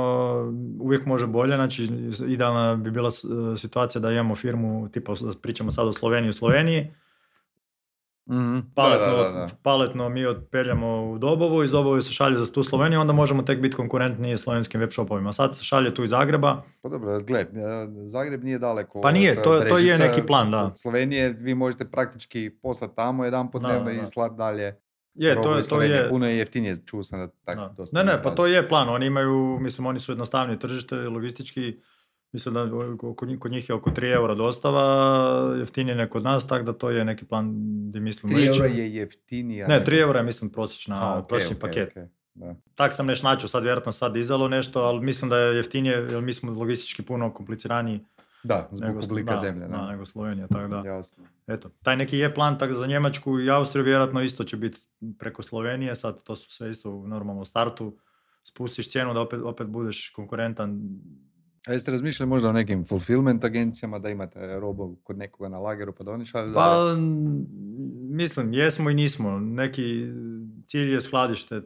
uvijek 0.80 1.06
može 1.06 1.26
bolje, 1.26 1.56
znači 1.56 1.88
idealna 2.26 2.76
bi 2.76 2.90
bila 2.90 3.08
e, 3.08 3.56
situacija 3.56 4.00
da 4.00 4.10
imamo 4.10 4.36
firmu, 4.36 4.88
tipa 4.92 5.14
pričamo 5.42 5.72
sad 5.72 5.88
o 5.88 5.92
Sloveniji 5.92 6.30
u 6.30 6.32
Sloveniji, 6.32 6.94
Mm-hmm. 8.30 8.72
Paletno, 8.74 9.16
da, 9.16 9.22
da, 9.22 9.30
da, 9.30 9.46
paletno 9.62 10.08
mi 10.08 10.26
otpeljamo 10.26 11.10
u 11.10 11.18
Dobovu, 11.18 11.62
iz 11.62 11.70
Dobove 11.70 12.02
se 12.02 12.12
šalje 12.12 12.38
za 12.38 12.52
tu 12.52 12.62
Sloveniju, 12.62 13.00
onda 13.00 13.12
možemo 13.12 13.42
tek 13.42 13.60
biti 13.60 13.76
konkurentniji 13.76 14.38
slovenskim 14.38 14.80
web 14.80 14.90
shopovima. 14.90 15.32
Sad 15.32 15.56
se 15.56 15.64
šalje 15.64 15.94
tu 15.94 16.04
iz 16.04 16.10
Zagreba. 16.10 16.62
Pa 16.82 16.88
dobro, 16.88 17.20
gled, 17.20 17.48
Zagreb 18.06 18.44
nije 18.44 18.58
daleko. 18.58 19.00
Pa 19.00 19.10
nije, 19.10 19.42
to, 19.42 19.60
to 19.60 19.78
je 19.78 19.98
neki 19.98 20.22
plan, 20.22 20.50
da. 20.50 20.72
Slovenije 20.76 21.36
vi 21.38 21.54
možete 21.54 21.90
praktički 21.90 22.50
poslati 22.62 22.96
tamo 22.96 23.24
jedan 23.24 23.50
po 23.50 23.58
dnevno 23.58 23.90
i 23.90 24.06
slati 24.06 24.34
dalje. 24.36 24.76
Je, 25.14 25.42
to 25.42 25.56
je, 25.56 25.62
to 25.62 25.82
je... 25.82 26.08
Puno 26.08 26.26
je 26.26 26.38
jeftinije, 26.38 26.76
čuo 26.86 27.04
sam 27.04 27.20
da 27.20 27.28
tako 27.44 27.74
dosta. 27.76 27.98
Ne, 27.98 28.12
ne, 28.12 28.22
pa 28.22 28.30
to 28.30 28.46
je 28.46 28.68
plan. 28.68 28.88
Oni 28.88 29.06
imaju, 29.06 29.58
mislim, 29.60 29.86
oni 29.86 29.98
su 29.98 30.12
jednostavnije 30.12 30.58
tržište, 30.58 30.96
logistički 30.96 31.80
Mislim 32.32 32.54
da 32.54 32.68
kod 33.14 33.28
njih, 33.28 33.38
kod 33.38 33.50
njih 33.50 33.68
je 33.68 33.74
oko 33.74 33.90
3 33.90 34.12
eura 34.12 34.34
dostava, 34.34 34.84
jeftinije 35.56 35.94
nek 35.96 36.10
kod 36.10 36.22
nas, 36.22 36.46
tako 36.46 36.64
da 36.64 36.72
to 36.72 36.90
je 36.90 37.04
neki 37.04 37.24
plan 37.24 37.54
gdje 37.88 38.00
mislimo 38.00 38.34
3 38.34 38.40
ići. 38.40 38.58
eura 38.58 38.66
je 38.68 38.94
jeftinija. 38.94 39.68
Ne, 39.68 39.74
nego- 39.74 39.84
3 39.84 40.00
eura 40.00 40.18
je 40.18 40.24
mislim 40.24 40.50
prosječna, 40.50 41.14
A, 41.14 41.18
ok, 41.18 41.28
prosječni 41.28 41.56
ok, 41.56 41.60
paket. 41.60 41.88
ok, 41.88 42.02
da. 42.34 42.54
Tak 42.74 42.94
sam 42.94 43.06
neš 43.06 43.22
načeo, 43.22 43.48
sad 43.48 43.62
vjerojatno 43.62 43.92
sad 43.92 44.12
dizalo 44.12 44.48
nešto, 44.48 44.80
ali 44.80 45.00
mislim 45.00 45.30
da 45.30 45.38
je 45.38 45.56
jeftinije, 45.56 45.94
jer 45.94 46.22
mi 46.22 46.32
smo 46.32 46.52
logistički 46.52 47.02
puno 47.02 47.32
kompliciraniji 47.32 48.00
Da, 48.44 48.68
zbog 48.72 48.88
nego, 48.88 49.00
oblika 49.04 49.32
da, 49.32 49.38
zemlje. 49.38 49.60
da, 49.60 49.68
Da. 49.68 49.86
nego 49.86 50.04
Slovenija, 50.06 50.46
tako 50.46 50.68
da. 50.68 50.82
Jasno. 50.86 51.24
Eto, 51.46 51.70
taj 51.82 51.96
neki 51.96 52.18
je 52.18 52.34
plan, 52.34 52.58
tako 52.58 52.68
da 52.68 52.78
za 52.78 52.86
Njemačku 52.86 53.40
i 53.40 53.50
Austriju 53.50 53.84
vjerojatno 53.84 54.22
isto 54.22 54.44
će 54.44 54.56
biti 54.56 54.78
preko 55.18 55.42
Slovenije, 55.42 55.94
sad 55.96 56.22
to 56.22 56.36
su 56.36 56.50
sve 56.50 56.70
isto 56.70 56.90
u 56.90 57.06
normalnom 57.06 57.44
startu, 57.44 57.96
spustiš 58.44 58.90
cijenu 58.90 59.14
da 59.14 59.20
opet, 59.20 59.40
opet 59.40 59.66
budeš 59.66 60.10
konkurentan. 60.10 60.80
A 61.66 61.72
jeste 61.72 61.90
razmišljali 61.90 62.28
možda 62.28 62.48
o 62.48 62.52
nekim 62.52 62.84
fulfillment 62.84 63.44
agencijama 63.44 63.98
da 63.98 64.10
imate 64.10 64.60
robu 64.60 64.96
kod 64.96 65.18
nekoga 65.18 65.48
na 65.48 65.58
lageru 65.58 65.92
pa 65.92 66.04
da 66.04 66.10
oni 66.12 66.24
šalju? 66.24 66.54
Pa, 66.54 66.94
mislim, 68.08 68.52
jesmo 68.52 68.90
i 68.90 68.94
nismo. 68.94 69.38
Neki 69.38 70.06
cilj 70.66 70.92
je 70.92 71.00
skladište 71.00 71.62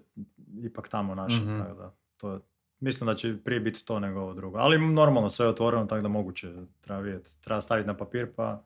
ipak 0.63 0.89
tamo 0.89 1.15
naše, 1.15 1.43
Mhm. 1.43 1.59
tako 1.59 1.75
da 1.75 1.95
to 2.17 2.33
je, 2.33 2.41
mislim 2.81 3.07
da 3.07 3.15
će 3.15 3.37
prije 3.37 3.61
biti 3.61 3.85
to 3.85 4.01
nego 4.01 4.21
ovo 4.21 4.35
drugo. 4.35 4.59
Ali 4.59 4.79
normalno 4.81 5.29
sve 5.29 5.47
je 5.47 5.51
otvoreno, 5.51 5.87
tako 5.87 6.03
da 6.03 6.09
moguće, 6.09 6.53
treba 6.81 7.01
vidjeti. 7.01 7.41
Treba 7.41 7.61
staviti 7.61 7.87
na 7.87 7.97
papir 7.97 8.27
pa 8.37 8.65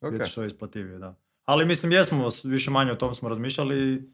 Ok. 0.00 0.10
vidjeti 0.10 0.30
što 0.30 0.42
je 0.42 0.46
isplativije, 0.46 0.98
da. 0.98 1.14
Ali 1.44 1.66
mislim, 1.66 1.92
jesmo, 1.92 2.28
više 2.44 2.70
manje 2.70 2.92
o 2.92 2.96
tom 2.96 3.14
smo 3.14 3.28
razmišljali, 3.28 4.10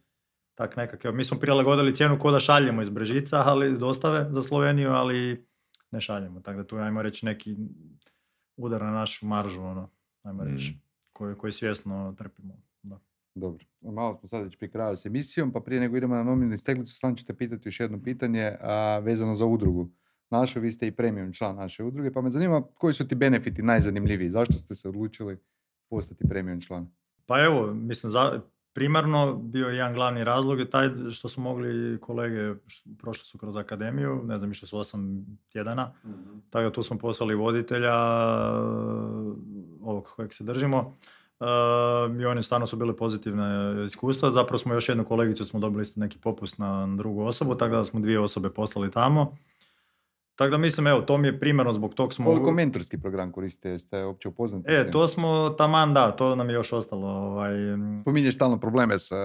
tak 0.55 0.77
nekak, 0.77 1.05
evo, 1.05 1.15
mi 1.15 1.25
smo 1.25 1.39
prilagodili 1.39 1.95
cijenu 1.95 2.19
ko 2.19 2.31
da 2.31 2.41
šaljemo 2.41 2.83
iz 2.83 2.89
Brežica, 2.91 3.37
ali 3.39 3.79
dostave 3.79 4.27
za 4.31 4.43
Sloveniju, 4.43 4.91
ali 4.91 5.47
ne 5.95 6.01
šaljemo, 6.01 6.41
tako 6.41 6.59
da 6.59 6.67
tu 6.67 6.77
ajmo 6.77 7.03
reći 7.03 7.27
neki 7.27 7.57
udar 8.57 8.83
na 8.83 8.91
našu 8.91 9.27
maržu, 9.27 9.63
ono, 9.63 9.91
ajmo 10.23 10.45
reći, 10.45 10.73
Mm. 10.73 10.81
koji, 11.13 11.35
koji 11.35 11.53
svjesno 11.53 12.15
trpimo. 12.19 12.55
Da. 12.83 12.99
Dobro, 13.35 13.65
malo 13.81 14.17
smo 14.19 14.29
sad 14.29 14.43
već 14.45 14.57
pri 14.59 14.71
kraju 14.71 14.97
s 14.97 15.07
emisijom, 15.07 15.53
pa 15.53 15.61
prije 15.61 15.81
nego 15.81 15.97
idemo 15.97 16.15
na 16.15 16.23
nominalnu 16.23 16.59
steglicu, 16.59 16.95
sam 16.95 17.17
ću 17.17 17.25
te 17.27 17.35
pitati 17.35 17.69
još 17.69 17.81
jedno 17.81 18.03
pitanje 18.03 18.57
a, 18.61 18.99
vezano 18.99 19.35
za 19.35 19.47
udrugu. 19.47 19.91
Našu, 20.31 20.61
vi 20.61 20.73
ste 20.73 20.87
i 20.87 20.93
premium 20.93 21.33
član 21.33 21.57
naše 21.57 21.85
udruge, 21.85 22.13
pa 22.13 22.21
me 22.21 22.31
zanima 22.31 22.63
koji 22.75 22.95
su 22.95 23.09
ti 23.09 23.15
benefiti 23.15 23.63
najzanimljiviji, 23.63 24.31
zašto 24.31 24.53
ste 24.53 24.75
se 24.75 24.89
odlučili 24.89 25.39
postati 25.91 26.29
premium 26.29 26.61
član? 26.61 26.91
Pa 27.27 27.45
evo, 27.45 27.75
mislim, 27.75 28.11
za, 28.11 28.41
primarno 28.75 29.35
bio 29.35 29.69
je 29.69 29.77
jedan 29.77 29.95
glavni 29.95 30.25
razlog 30.25 30.59
je 30.59 30.71
taj 30.71 30.91
što 31.11 31.29
smo 31.29 31.43
mogli 31.43 31.99
kolege, 32.01 32.55
prošli 32.99 33.27
su 33.27 33.39
kroz 33.39 33.57
akademiju, 33.57 34.23
ne 34.25 34.39
znam, 34.39 34.51
išli 34.51 34.69
su 34.69 34.79
osam 34.79 35.27
tjedana, 35.49 35.93
tako 36.51 36.63
da 36.63 36.73
tu 36.73 36.83
smo 36.83 36.99
poslali 36.99 37.35
voditelja 37.35 37.95
ovog 39.81 40.05
kojeg 40.17 40.33
se 40.33 40.45
držimo. 40.45 40.97
Uh, 41.41 42.21
I 42.21 42.25
oni 42.25 42.43
stvarno 42.43 42.67
su 42.67 42.77
bile 42.77 42.97
pozitivne 42.97 43.77
iskustva. 43.85 44.31
Zapravo 44.31 44.59
smo 44.59 44.75
još 44.75 44.89
jednu 44.89 45.05
kolegicu 45.05 45.45
smo 45.45 45.61
dobili 45.61 45.83
isto 45.83 46.01
neki 46.01 46.19
popust 46.19 46.59
na 46.59 46.97
drugu 46.97 47.23
osobu, 47.23 47.55
tako 47.55 47.77
da 47.77 47.85
smo 47.85 48.01
dvije 48.01 48.21
osobe 48.21 48.51
poslali 48.51 48.91
tamo. 48.91 49.37
Tako 50.37 50.51
da 50.51 50.59
mislim, 50.59 50.87
evo, 50.87 51.01
to 51.01 51.17
mi 51.17 51.29
je 51.29 51.41
primarno 51.41 51.73
zbog 51.73 51.95
tog 51.95 52.15
smo... 52.15 52.25
Koliko 52.25 52.53
mentorski 52.53 52.99
program 52.99 53.33
koristite, 53.33 53.69
jeste 53.69 54.05
uopće 54.05 54.29
upoznati 54.29 54.73
E, 54.73 54.91
to 54.91 55.09
smo 55.09 55.51
taman, 55.51 55.95
da, 55.95 56.11
to 56.11 56.37
nam 56.37 56.49
je 56.49 56.55
još 56.55 56.73
ostalo. 56.73 57.09
Ovaj, 57.09 57.53
Spominješ 58.03 58.35
stalno 58.35 58.61
probleme 58.61 58.99
s 58.99 59.13
uh, 59.13 59.19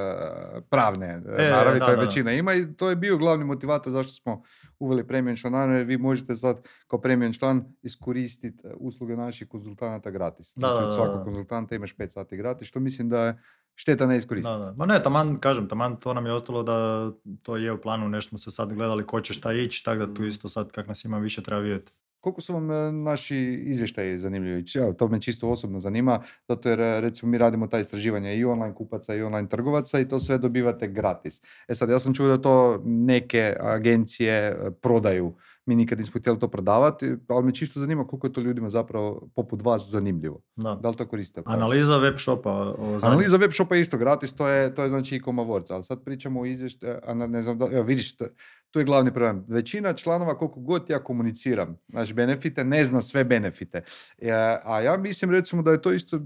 pravne 0.69 1.07
e, 1.07 1.43
E, 1.43 1.49
naravi, 1.49 1.79
da, 1.79 1.85
to 1.85 1.91
je 1.91 1.95
da, 1.95 2.01
da. 2.01 2.07
većina 2.07 2.33
ima 2.33 2.53
i 2.53 2.73
to 2.73 2.89
je 2.89 2.95
bio 2.95 3.17
glavni 3.17 3.45
motivator 3.45 3.93
zašto 3.93 4.13
smo 4.13 4.43
uveli 4.79 5.07
premium 5.07 5.37
članarinu, 5.37 5.77
jer 5.77 5.85
vi 5.85 5.97
možete 5.97 6.35
sad 6.35 6.61
kao 6.87 7.01
premium 7.01 7.33
član 7.33 7.73
iskoristiti 7.81 8.67
e, 8.67 8.71
usluge 8.77 9.15
naših 9.15 9.47
konzultanata 9.47 10.11
gratis. 10.11 10.53
Da, 10.55 10.67
Znači 10.67 10.73
da, 10.73 10.85
od 10.85 10.89
da, 10.89 10.91
svakog 10.91 11.17
da. 11.17 11.23
konzultanta 11.23 11.75
imaš 11.75 11.95
5 11.95 12.09
sati 12.09 12.37
gratis, 12.37 12.67
što 12.67 12.79
mislim 12.79 13.09
da 13.09 13.25
je 13.25 13.41
šteta 13.75 14.07
ne 14.07 14.17
iskoristiti. 14.17 14.57
Da, 14.59 14.65
da. 14.65 14.73
Ma 14.77 14.85
ne, 14.85 15.03
taman, 15.03 15.39
kažem, 15.39 15.67
taman 15.67 15.95
to 15.95 16.13
nam 16.13 16.25
je 16.25 16.33
ostalo 16.33 16.63
da 16.63 17.11
to 17.41 17.57
je 17.57 17.71
u 17.71 17.81
planu, 17.81 18.09
nešto 18.09 18.29
smo 18.29 18.37
se 18.37 18.51
sad 18.51 18.73
gledali 18.73 19.05
ko 19.05 19.21
će 19.21 19.33
šta 19.33 19.53
ići, 19.53 19.85
tako 19.85 20.05
da 20.05 20.13
tu 20.13 20.25
isto 20.25 20.49
sad 20.49 20.71
kak 20.71 20.87
nas 20.87 21.05
ima 21.05 21.17
više 21.17 21.43
treba 21.43 21.61
vidjeti. 21.61 21.91
Koliko 22.19 22.41
su 22.41 22.53
vam 22.53 22.71
e, 22.71 22.91
naši 22.91 23.63
izvještaji 23.65 24.19
zanimljivi? 24.19 24.63
Ja, 24.75 24.93
to 24.93 25.07
me 25.07 25.21
čisto 25.21 25.49
osobno 25.49 25.79
zanima, 25.79 26.21
zato 26.47 26.69
jer 26.69 26.79
e, 26.79 27.01
recimo 27.01 27.31
mi 27.31 27.37
radimo 27.37 27.67
ta 27.67 27.79
istraživanja 27.79 28.33
i 28.33 28.45
online 28.45 28.75
kupaca 28.75 29.15
i 29.15 29.21
online 29.21 29.49
trgovaca 29.49 29.99
i 29.99 30.07
to 30.07 30.19
sve 30.19 30.37
dobivate 30.37 30.87
gratis. 30.87 31.41
E 31.67 31.75
sad, 31.75 31.89
ja 31.89 31.99
sam 31.99 32.13
čuo 32.13 32.27
da 32.27 32.41
to 32.41 32.81
neke 32.85 33.55
agencije 33.59 34.33
e, 34.33 34.71
prodaju. 34.71 35.35
Mi 35.65 35.75
nikad 35.75 35.97
nismo 35.97 36.19
htjeli 36.19 36.39
to 36.39 36.47
prodavati, 36.47 37.15
ali 37.27 37.45
me 37.45 37.53
čisto 37.53 37.79
zanima 37.79 38.07
koliko 38.07 38.27
je 38.27 38.33
to 38.33 38.41
ljudima 38.41 38.69
zapravo 38.69 39.29
poput 39.35 39.61
vas 39.61 39.89
zanimljivo. 39.89 40.41
Da. 40.55 40.75
Da 40.75 40.89
li 40.89 40.95
to 40.95 41.07
koriste? 41.07 41.41
Analiza 41.45 41.97
web 41.97 42.17
shopa. 42.17 42.75
Analiza 43.01 43.37
web 43.37 43.51
shopa 43.51 43.75
je 43.75 43.81
isto 43.81 43.97
gratis, 43.97 44.35
to 44.35 44.47
je, 44.47 44.75
to 44.75 44.83
je 44.83 44.89
znači 44.89 45.15
i 45.15 45.19
komavorca, 45.21 45.75
ali 45.75 45.83
sad 45.83 46.03
pričamo 46.03 46.41
o 46.41 46.45
izvještaju, 46.45 46.95
ne 47.15 47.41
znam, 47.41 47.57
da, 47.57 47.67
evo 47.71 47.83
vidiš, 47.83 48.17
to, 48.17 48.25
tu 48.71 48.79
je 48.79 48.85
glavni 48.85 49.13
problem. 49.13 49.45
Većina 49.47 49.93
članova, 49.93 50.37
koliko 50.37 50.59
god 50.59 50.89
ja 50.89 51.03
komuniciram, 51.03 51.77
znači 51.87 52.13
benefite, 52.13 52.63
ne 52.63 52.83
zna 52.85 53.01
sve 53.01 53.23
benefite. 53.23 53.83
E, 54.17 54.31
a 54.63 54.81
ja 54.81 54.97
mislim 54.97 55.31
recimo 55.31 55.61
da 55.61 55.71
je 55.71 55.81
to 55.81 55.91
isto 55.91 56.15
e, 56.15 56.19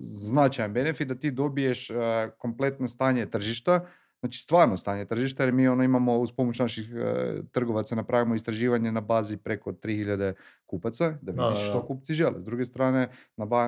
značajan 0.00 0.72
benefit, 0.72 1.08
da 1.08 1.14
ti 1.14 1.30
dobiješ 1.30 1.90
e, 1.90 1.94
kompletno 2.38 2.88
stanje 2.88 3.30
tržišta, 3.30 3.86
Znači 4.24 4.38
stvarno 4.38 4.76
stanje 4.76 5.04
tržišta 5.04 5.44
jer 5.44 5.52
mi 5.52 5.68
ono 5.68 5.84
imamo 5.84 6.18
uz 6.18 6.32
pomoć 6.32 6.58
naših 6.58 6.92
e, 6.94 7.42
trgovaca 7.52 7.94
napravimo 7.94 8.34
istraživanje 8.34 8.92
na 8.92 9.00
bazi 9.00 9.36
preko 9.36 9.72
3000 9.72 10.32
kupaca 10.66 11.14
da 11.22 11.32
vidiš 11.32 11.68
što 11.68 11.86
kupci 11.86 12.14
žele. 12.14 12.40
S 12.40 12.44
druge 12.44 12.64
strane 12.64 13.08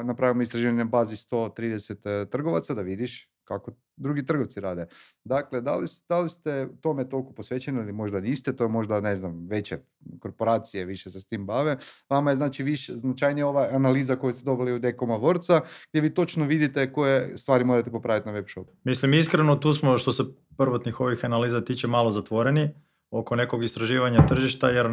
napravimo 0.05 0.43
istraživanje 0.43 0.79
na 0.79 0.85
bazi 0.85 1.17
130 1.17 2.23
e, 2.23 2.31
trgovaca 2.31 2.75
da 2.75 2.83
vidiš 2.83 3.31
kako 3.47 3.73
drugi 3.97 4.27
trgovci 4.27 4.61
rade. 4.61 4.87
Dakle, 5.25 5.61
da 5.61 5.77
li, 5.77 5.87
da 6.09 6.21
li 6.21 6.29
ste 6.29 6.69
tome 6.81 7.09
toliko 7.09 7.33
posvećeni 7.33 7.81
ili 7.81 7.93
možda 7.93 8.21
niste, 8.21 8.57
to 8.57 8.65
je 8.65 8.69
možda, 8.69 9.01
ne 9.01 9.17
znam, 9.17 9.47
veće 9.49 9.79
korporacije 10.19 10.85
više 10.85 11.11
se 11.11 11.21
s 11.21 11.27
tim 11.27 11.47
bave. 11.47 11.77
Vama 12.11 12.31
je 12.31 12.37
znači 12.37 12.63
više, 12.63 12.97
značajnija 12.97 13.47
ova 13.47 13.69
analiza 13.73 14.17
koju 14.17 14.33
ste 14.33 14.45
dobili 14.45 14.73
od 14.73 14.85
Ekoma 14.85 15.17
Vorca, 15.17 15.61
gdje 15.91 16.01
vi 16.01 16.15
točno 16.15 16.45
vidite 16.45 16.93
koje 16.93 17.39
stvari 17.39 17.65
morate 17.65 17.91
popraviti 17.91 18.27
na 18.27 18.33
web 18.33 18.45
shopu. 18.49 18.73
Mislim, 18.85 19.15
iskreno, 19.15 19.57
tu 19.57 19.73
smo, 19.73 19.99
što 19.99 20.13
se 20.13 20.25
prvotnih 20.57 21.01
ovih 21.01 21.25
analiza 21.25 21.65
tiče, 21.65 21.87
malo 21.87 22.11
zatvoreni 22.11 22.71
oko 23.11 23.37
nekog 23.37 23.65
istraživanja 23.65 24.27
tržišta, 24.27 24.69
jer 24.69 24.87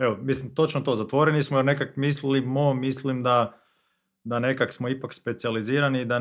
evo, 0.00 0.16
mislim, 0.22 0.54
točno 0.54 0.80
to, 0.80 0.94
zatvoreni 0.94 1.42
smo 1.42 1.58
jer 1.58 1.64
nekak 1.64 1.96
mislimo, 1.96 2.74
mislim 2.74 3.22
da 3.22 3.65
da 4.26 4.38
nekak 4.38 4.72
smo 4.72 4.88
ipak 4.88 5.14
specijalizirani, 5.14 6.04
da... 6.04 6.20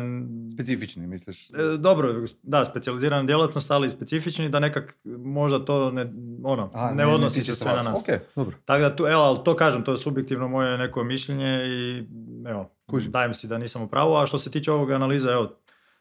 Specifični, 0.54 1.08
misliš? 1.08 1.50
E, 1.50 1.54
Dobro, 1.80 2.24
da, 2.44 2.66
specijalizirana 2.66 3.24
djelatnost, 3.24 3.72
ali 3.72 3.88
i 3.88 3.90
specifični, 3.90 4.50
da 4.50 4.60
nekak 4.60 4.98
možda 5.20 5.66
to 5.66 5.92
ne, 5.92 6.14
ono, 6.44 6.72
A, 6.74 6.94
ne, 6.94 7.06
odnosi 7.06 7.40
tiče 7.40 7.56
se 7.56 7.64
sve 7.64 7.74
na 7.74 7.84
nas. 7.84 8.10
Ok, 8.10 8.20
dobro. 8.36 8.58
Tako 8.66 8.82
da 8.82 8.96
tu, 8.96 9.06
evo, 9.08 9.22
ali 9.22 9.40
to 9.46 9.56
kažem, 9.56 9.84
to 9.84 9.92
je 9.92 9.98
subjektivno 9.98 10.48
moje 10.48 10.78
neko 10.78 11.04
mišljenje 11.04 11.62
i 11.66 12.04
evo, 12.50 12.72
Kužim. 12.90 13.12
dajem 13.12 13.34
si 13.34 13.48
da 13.48 13.58
nisam 13.58 13.82
u 13.82 13.88
pravu, 13.88 14.16
a 14.16 14.26
što 14.26 14.38
se 14.38 14.52
tiče 14.52 14.72
ovog 14.72 14.92
analiza, 14.92 15.32
evo, 15.32 15.56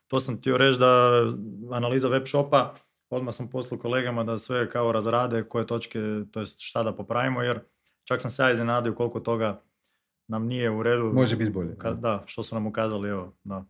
to 0.09 0.20
sam 0.20 0.36
htio 0.36 0.59
reći 0.59 0.78
da 0.78 1.22
analiza 1.70 2.09
web 2.09 2.26
shopa, 2.26 2.74
odmah 3.11 3.34
sam 3.34 3.50
poslao 3.50 3.80
kolegama 3.80 4.24
da 4.24 4.38
sve 4.38 4.70
kao 4.70 4.92
razrade 4.92 5.44
koje 5.48 5.66
točke, 5.66 5.98
to 6.30 6.40
jest 6.40 6.61
šta 6.61 6.82
da 6.82 6.92
popravimo, 6.92 7.42
jer 7.42 7.61
čak 8.05 8.22
sam 8.22 8.30
se 8.30 8.42
ja 8.42 8.50
iznenadio 8.50 8.94
koliko 8.94 9.20
toga 9.20 9.62
nam 10.29 10.47
nije 10.47 10.70
u 10.70 10.83
redu. 10.83 11.05
Može 11.05 11.37
biti 11.37 11.51
bolje, 11.51 11.75
Ka- 11.75 12.01
da. 12.01 12.22
što 12.27 12.43
su 12.43 12.55
nam 12.55 12.66
ukazali, 12.66 13.09
evo, 13.09 13.33
da. 13.45 13.64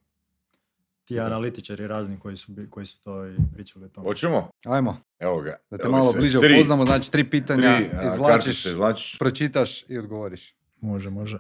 Ti 1.05 1.15
Da. 1.15 1.23
analitičari 1.23 1.87
razni 1.87 2.19
koji 2.19 2.37
su, 2.37 2.53
bi- 2.53 2.71
koji 2.71 2.87
su 2.87 3.03
to 3.03 3.27
i 3.27 3.37
pričali 3.55 3.85
o 3.85 3.89
tome. 3.89 4.07
Hoćemo? 4.07 4.51
Ajmo, 4.67 4.97
Evo 5.19 5.41
ga. 5.41 5.57
da 5.71 5.77
te 5.79 5.83
Evo 5.83 5.93
malo 5.93 6.13
se. 6.13 6.19
bliže 6.19 6.39
Tri- 6.41 6.55
upoznamo, 6.55 6.85
znači 6.87 7.13
tri 7.13 7.25
pitanja 7.25 7.77
Tri 7.77 7.91
a, 7.95 8.07
izvlačiš, 8.07 8.45
kartice 8.45 8.69
izvlačiš. 8.69 9.19
pročitaš 9.19 9.85
i 9.89 9.99
odgovoriš. 9.99 10.57
Može, 10.81 11.11
može. 11.11 11.39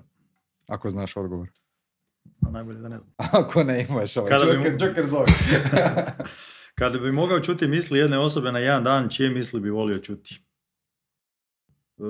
Ako 0.66 0.90
znaš 0.90 1.16
odgovor. 1.16 1.48
A 2.40 2.50
najbolje 2.50 2.78
da 2.78 2.88
ne 2.88 2.98
znam. 2.98 3.14
Ako 3.44 3.62
ne 3.62 3.86
imaš 3.90 4.16
ovaj 4.16 4.30
Kada 4.30 4.44
bi 4.44 4.50
Joker, 4.52 4.72
mu- 4.72 4.86
Joker 4.86 5.06
zove. 5.06 5.26
Kada 6.74 6.98
bi 6.98 7.12
mogao 7.12 7.40
čuti 7.40 7.68
misli 7.68 7.98
jedne 7.98 8.18
osobe 8.18 8.52
na 8.52 8.58
jedan 8.58 8.84
dan, 8.84 9.08
čije 9.08 9.30
misli 9.30 9.60
bi 9.60 9.70
volio 9.70 9.98
čuti? 9.98 10.40
E, 11.98 12.02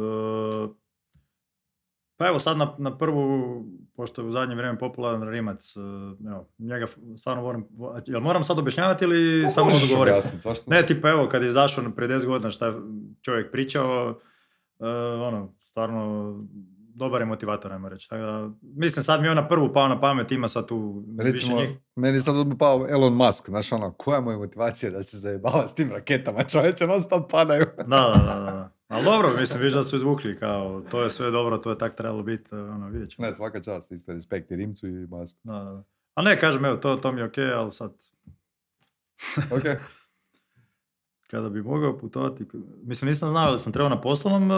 pa 2.25 2.29
evo 2.29 2.39
sad 2.39 2.57
na, 2.57 2.75
na 2.79 2.99
prvu, 2.99 3.64
pošto 3.97 4.22
je 4.22 4.29
u 4.29 4.33
zadnje 4.33 4.55
vrijeme 4.55 4.79
popularan 4.79 5.29
Rimac, 5.29 5.77
e, 5.77 5.81
evo, 6.29 6.49
njega 6.59 6.87
stvarno 7.16 7.43
vo- 7.70 8.01
jel 8.07 8.20
moram 8.20 8.45
sad 8.45 8.59
objašnjavati 8.59 9.05
ili 9.05 9.51
samo 9.51 9.66
odgovoriti? 9.66 10.12
objasniti, 10.12 10.43
zašto? 10.43 10.70
Ne, 10.70 10.87
tipa 10.87 11.09
evo, 11.09 11.29
kad 11.29 11.43
je 11.43 11.49
izašao 11.49 11.85
prije 11.97 12.09
10 12.11 12.27
godina 12.27 12.51
šta 12.51 12.66
je 12.66 12.75
čovjek 13.22 13.51
pričao, 13.53 14.18
e, 14.81 14.87
ono, 15.20 15.55
stvarno 15.64 16.35
dobar 16.95 17.20
je 17.20 17.27
motivator, 17.27 17.72
ajmo 17.72 17.89
reći. 17.89 18.09
Tako 18.09 18.22
da, 18.22 18.51
mislim, 18.62 19.03
sad 19.03 19.20
mi 19.20 19.27
je 19.27 19.31
on 19.31 19.37
na 19.37 19.49
prvu 19.49 19.72
pao 19.72 19.89
na 19.89 20.01
pamet, 20.01 20.33
ima 20.33 20.49
sad 20.49 20.66
tu 20.66 21.05
Recimo, 21.18 21.57
više 21.57 21.68
njih. 21.68 21.79
meni 21.97 22.20
sad 22.20 22.37
odmah 22.37 22.57
pao 22.59 22.87
Elon 22.89 23.12
Musk, 23.14 23.49
znaš 23.49 23.72
ono, 23.72 23.93
koja 23.93 24.20
mu 24.20 24.31
je 24.31 24.37
motivacija 24.37 24.91
da 24.91 25.03
se 25.03 25.18
zajebava 25.18 25.68
s 25.68 25.75
tim 25.75 25.91
raketama, 25.91 26.43
čovječe, 26.45 26.87
non 26.87 27.01
stop 27.01 27.31
padaju. 27.31 27.66
Da, 27.79 27.85
da, 27.85 28.22
da, 28.27 28.41
da, 28.41 28.51
da. 28.53 28.70
Ali 28.89 29.05
dobro, 29.05 29.32
mislim, 29.32 29.62
viš 29.62 29.72
da 29.72 29.85
su 29.85 29.97
izvukli, 29.97 30.39
kao, 30.39 30.82
to 30.82 31.03
je 31.03 31.11
sve 31.11 31.30
dobro, 31.30 31.59
to 31.59 31.70
je 31.70 31.78
tak 31.78 31.95
trebalo 31.95 32.22
biti, 32.22 32.49
ono, 32.53 32.89
vidjet 32.89 33.11
ćemo. 33.11 33.26
Ne, 33.26 33.35
svaka 33.35 33.61
čast, 33.61 33.93
isto 33.93 34.12
respekt 34.12 34.51
i 34.51 34.57
Rimcu 34.57 34.87
i 34.89 35.07
Masku. 35.07 35.39
Da, 35.45 35.53
da. 35.55 35.82
A 36.14 36.22
ne, 36.22 36.41
kažem, 36.41 36.64
evo, 36.64 36.76
to, 36.76 36.97
to 36.97 37.12
mi 37.12 37.20
je 37.20 37.24
okej, 37.24 37.53
ali 37.53 37.72
sad, 37.72 37.93
Ok, 39.51 39.62
kada 41.30 41.49
bi 41.49 41.62
mogao 41.62 41.99
putovati, 41.99 42.45
mislim, 42.82 43.09
nisam 43.09 43.30
znao 43.30 43.51
da 43.53 43.59
sam 43.59 43.72
trebao 43.72 43.89
na 43.91 44.01
poslovnom 44.01 44.51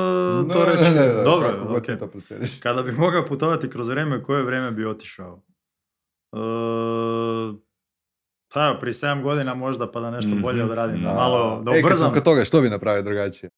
e, 0.45 0.53
to 0.53 0.65
reći. 0.65 0.83
ne, 0.85 0.91
ne, 0.93 1.07
ne, 1.09 1.23
dobro, 1.25 1.81
ti 1.81 1.99
to. 1.99 2.11
Kada 2.63 2.83
bi 2.83 2.93
mogao 2.93 3.27
putovati 3.27 3.71
kroz 3.71 3.89
vrijeme, 3.89 4.17
u 4.17 4.23
koje 4.23 4.43
vrijeme 4.43 4.71
bi 4.71 4.87
otišao? 4.87 5.43
E, 6.33 6.39
pa 8.49 8.67
evo, 8.67 8.77
prije 8.81 8.93
7 8.93 9.23
godina 9.23 9.55
možda, 9.55 9.91
pa 9.91 10.01
da 10.01 10.11
nešto 10.11 10.31
bolje 10.37 10.63
Mhm. 10.63 10.71
odradim, 10.71 11.03
da 11.03 11.15
malo, 11.15 11.63
da 11.63 11.71
e, 11.71 11.75
kad 11.75 11.85
ubrzam. 11.85 12.07
smo 12.07 12.15
kod 12.15 12.25
toga, 12.25 12.45
što 12.45 12.61
bi 12.61 12.71
napravio 12.71 13.03
drugačije? 13.03 13.51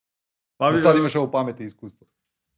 Pa 0.58 0.70
bi- 0.70 0.78
Sad 0.78 0.96
imaš 0.96 1.14
ovo 1.14 1.30
pamet 1.30 1.60
i 1.60 1.64
iskustvo. 1.64 2.06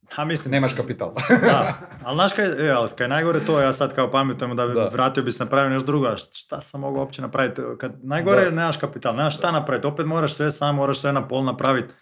Ha, 0.09 0.25
mislim, 0.25 0.51
Nemaš 0.51 0.73
kapital. 0.73 1.11
da, 1.43 1.73
ali 2.03 2.15
znaš 2.15 2.33
kaj, 2.33 2.67
e, 2.67 2.71
ali 2.71 2.89
kaj 2.89 3.05
je 3.05 3.09
najgore 3.09 3.39
to, 3.41 3.59
ja 3.59 3.73
sad 3.73 3.95
kao 3.95 4.11
pametujem 4.11 4.55
da, 4.55 4.65
Da. 4.65 4.87
vratio 4.87 5.23
bi 5.23 5.31
se 5.31 5.43
napravio 5.43 5.69
nešto 5.69 5.85
drugo, 5.85 6.05
a 6.07 6.17
šta 6.17 6.61
sam 6.61 6.81
mogao 6.81 6.99
uopće 6.99 7.21
napraviti? 7.21 7.61
Kad, 7.79 7.93
najgore 8.01 8.41
je 8.41 8.45
Da. 8.45 8.51
nemaš 8.51 8.77
kapital, 8.77 9.15
nemaš 9.15 9.37
šta 9.37 9.51
napraviti, 9.51 9.87
opet 9.87 10.05
moraš 10.05 10.33
sve 10.33 10.51
sam, 10.51 10.75
moraš 10.75 10.99
sve 10.99 11.13
na 11.13 11.27
pol 11.27 11.43
napraviti, 11.43 11.93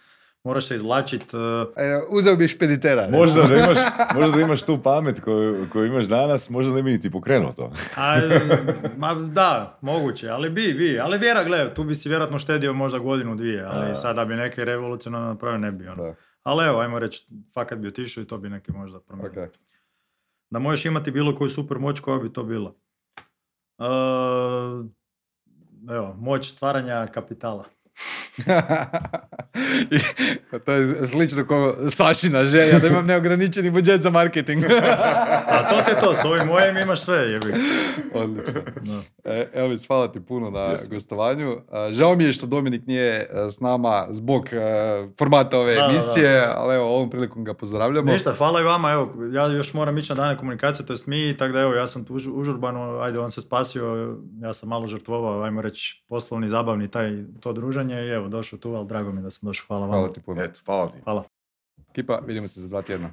moraš 0.44 0.66
se 0.66 0.76
izvlačiti. 0.76 1.36
E, 1.76 2.00
uzeo 2.10 2.36
bi 2.36 2.48
špeditera. 2.48 3.08
Možda 3.10 3.42
da 3.42 3.56
imaš, 3.56 3.78
možda 4.16 4.36
da 4.36 4.40
imaš 4.42 4.62
tu 4.62 4.82
pamet 4.82 5.20
koju, 5.20 5.66
koju 5.72 5.86
imaš 5.86 6.06
danas, 6.06 6.50
možda 6.50 6.72
ne 6.74 6.82
bi 6.82 7.00
ti 7.00 7.10
pokrenuo 7.10 7.52
to. 7.52 7.72
A, 7.96 8.16
ma, 8.96 9.14
da, 9.14 9.78
moguće, 9.80 10.28
ali 10.28 10.50
bi, 10.50 10.74
bi, 10.74 11.00
ali 11.00 11.18
vjera, 11.18 11.44
gle, 11.44 11.74
tu 11.74 11.84
bi 11.84 11.94
si 11.94 12.08
vjerojatno 12.08 12.38
štedio 12.38 12.72
možda 12.72 12.98
godinu, 12.98 13.36
dvije, 13.36 13.62
ali 13.64 13.90
A. 13.90 13.94
sad 13.94 14.16
da 14.16 14.24
bi 14.24 14.34
neke 14.34 14.64
revolucionarno 14.64 15.28
napravio, 15.28 15.58
ne 15.58 15.72
bi, 15.72 15.88
ono. 15.88 16.02
Da, 16.02 16.14
Ali 16.42 16.66
evo, 16.66 16.80
ajmo 16.80 16.98
reći, 16.98 17.26
fakat 17.54 17.78
bi 17.78 17.88
otišao 17.88 18.22
i 18.22 18.26
to 18.26 18.38
bi 18.38 18.48
neki 18.50 18.72
možda 18.72 19.00
promijenio. 19.00 19.44
ok. 19.44 19.50
Da 20.50 20.58
možeš 20.58 20.84
imati 20.84 21.10
bilo 21.10 21.36
koju 21.36 21.48
super 21.48 21.78
moć, 21.78 22.00
koja 22.00 22.18
bi 22.18 22.32
to 22.32 22.42
bila? 22.42 22.72
E, 23.78 23.84
evo, 25.94 26.14
moć 26.18 26.50
stvaranja 26.50 27.06
kapitala. 27.06 27.64
To 30.64 30.72
je 30.72 31.06
slično 31.06 31.46
kao 31.46 31.76
Sašina 31.90 32.46
želja, 32.46 32.78
da 32.78 32.88
imam 32.88 33.06
neograničeni 33.06 33.70
budžet 33.70 34.02
za 34.02 34.10
marketing. 34.10 34.64
A 35.46 35.68
to 35.70 35.82
ti 35.82 35.90
je 35.90 36.00
to, 36.00 36.14
s 36.14 36.24
ovim 36.24 36.46
mojim 36.46 36.76
imaš 36.76 37.04
sve, 37.04 37.18
jebi. 37.18 37.54
Odlično. 38.14 38.60
Da. 38.80 39.00
E, 39.24 39.46
Elvis, 39.54 39.86
hvala 39.86 40.08
ti 40.08 40.20
puno 40.20 40.50
na 40.50 40.60
Jesmo. 40.60 40.88
gostovanju. 40.90 41.56
A, 41.70 41.92
Žao 41.92 42.16
mi 42.16 42.24
je 42.24 42.32
što 42.32 42.46
Dominik 42.46 42.86
nije 42.86 43.06
e, 43.14 43.50
s 43.50 43.60
nama 43.60 44.06
zbog 44.10 44.46
e, 44.46 44.58
formata 45.18 45.58
ove 45.58 45.74
Da, 45.74 45.80
da, 45.80 45.86
da. 45.86 45.92
emisije, 45.92 46.44
ali 46.48 46.74
evo, 46.74 46.86
ovom 46.86 47.10
prilikom 47.10 47.44
ga 47.44 47.54
pozdravljamo. 47.54 48.12
Ništa, 48.12 48.32
hvala 48.32 48.60
i 48.60 48.64
vama, 48.64 48.90
evo, 48.90 49.12
ja 49.32 49.46
još 49.46 49.74
moram 49.74 49.98
ići 49.98 50.12
na 50.12 50.16
dane 50.16 50.36
komunikacije, 50.36 50.86
to 50.86 50.92
jest 50.92 51.06
mi, 51.06 51.36
tako 51.36 51.52
da 51.52 51.60
evo, 51.60 51.74
ja 51.74 51.86
sam 51.86 52.04
tu 52.04 52.14
už- 52.14 52.32
užurbano, 52.32 52.98
ajde, 52.98 53.18
on 53.18 53.30
se 53.30 53.40
spasio, 53.40 54.16
ja 54.38 54.52
sam 54.52 54.68
malo 54.68 54.88
žrtvovao, 54.88 55.42
ajmo 55.42 55.62
reći, 55.62 56.04
poslovni, 56.08 56.48
zabavni, 56.48 56.88
taj, 56.88 57.10
to 57.40 57.52
druženje 57.52 57.94
i 57.96 58.08
evo, 58.08 58.28
došao 58.28 58.58
tu, 58.58 58.70
ali 58.70 58.86
drago 58.86 59.12
mi 59.12 59.22
da 59.22 59.30
sam 59.30 59.46
došao, 59.46 59.66
hvala 59.66 59.80
vama. 59.82 59.94
Hvala 59.94 60.12
ti 60.12 60.20
puno. 60.22 60.42
Eto, 60.42 60.60
hvala 60.64 60.88
ti. 60.88 60.98
Hvala. 61.04 61.24
Kipa, 61.92 62.18
vidimo 62.18 62.48
se 62.48 62.60
za 62.60 62.68
dva 62.68 62.82
tjedna. 62.82 63.10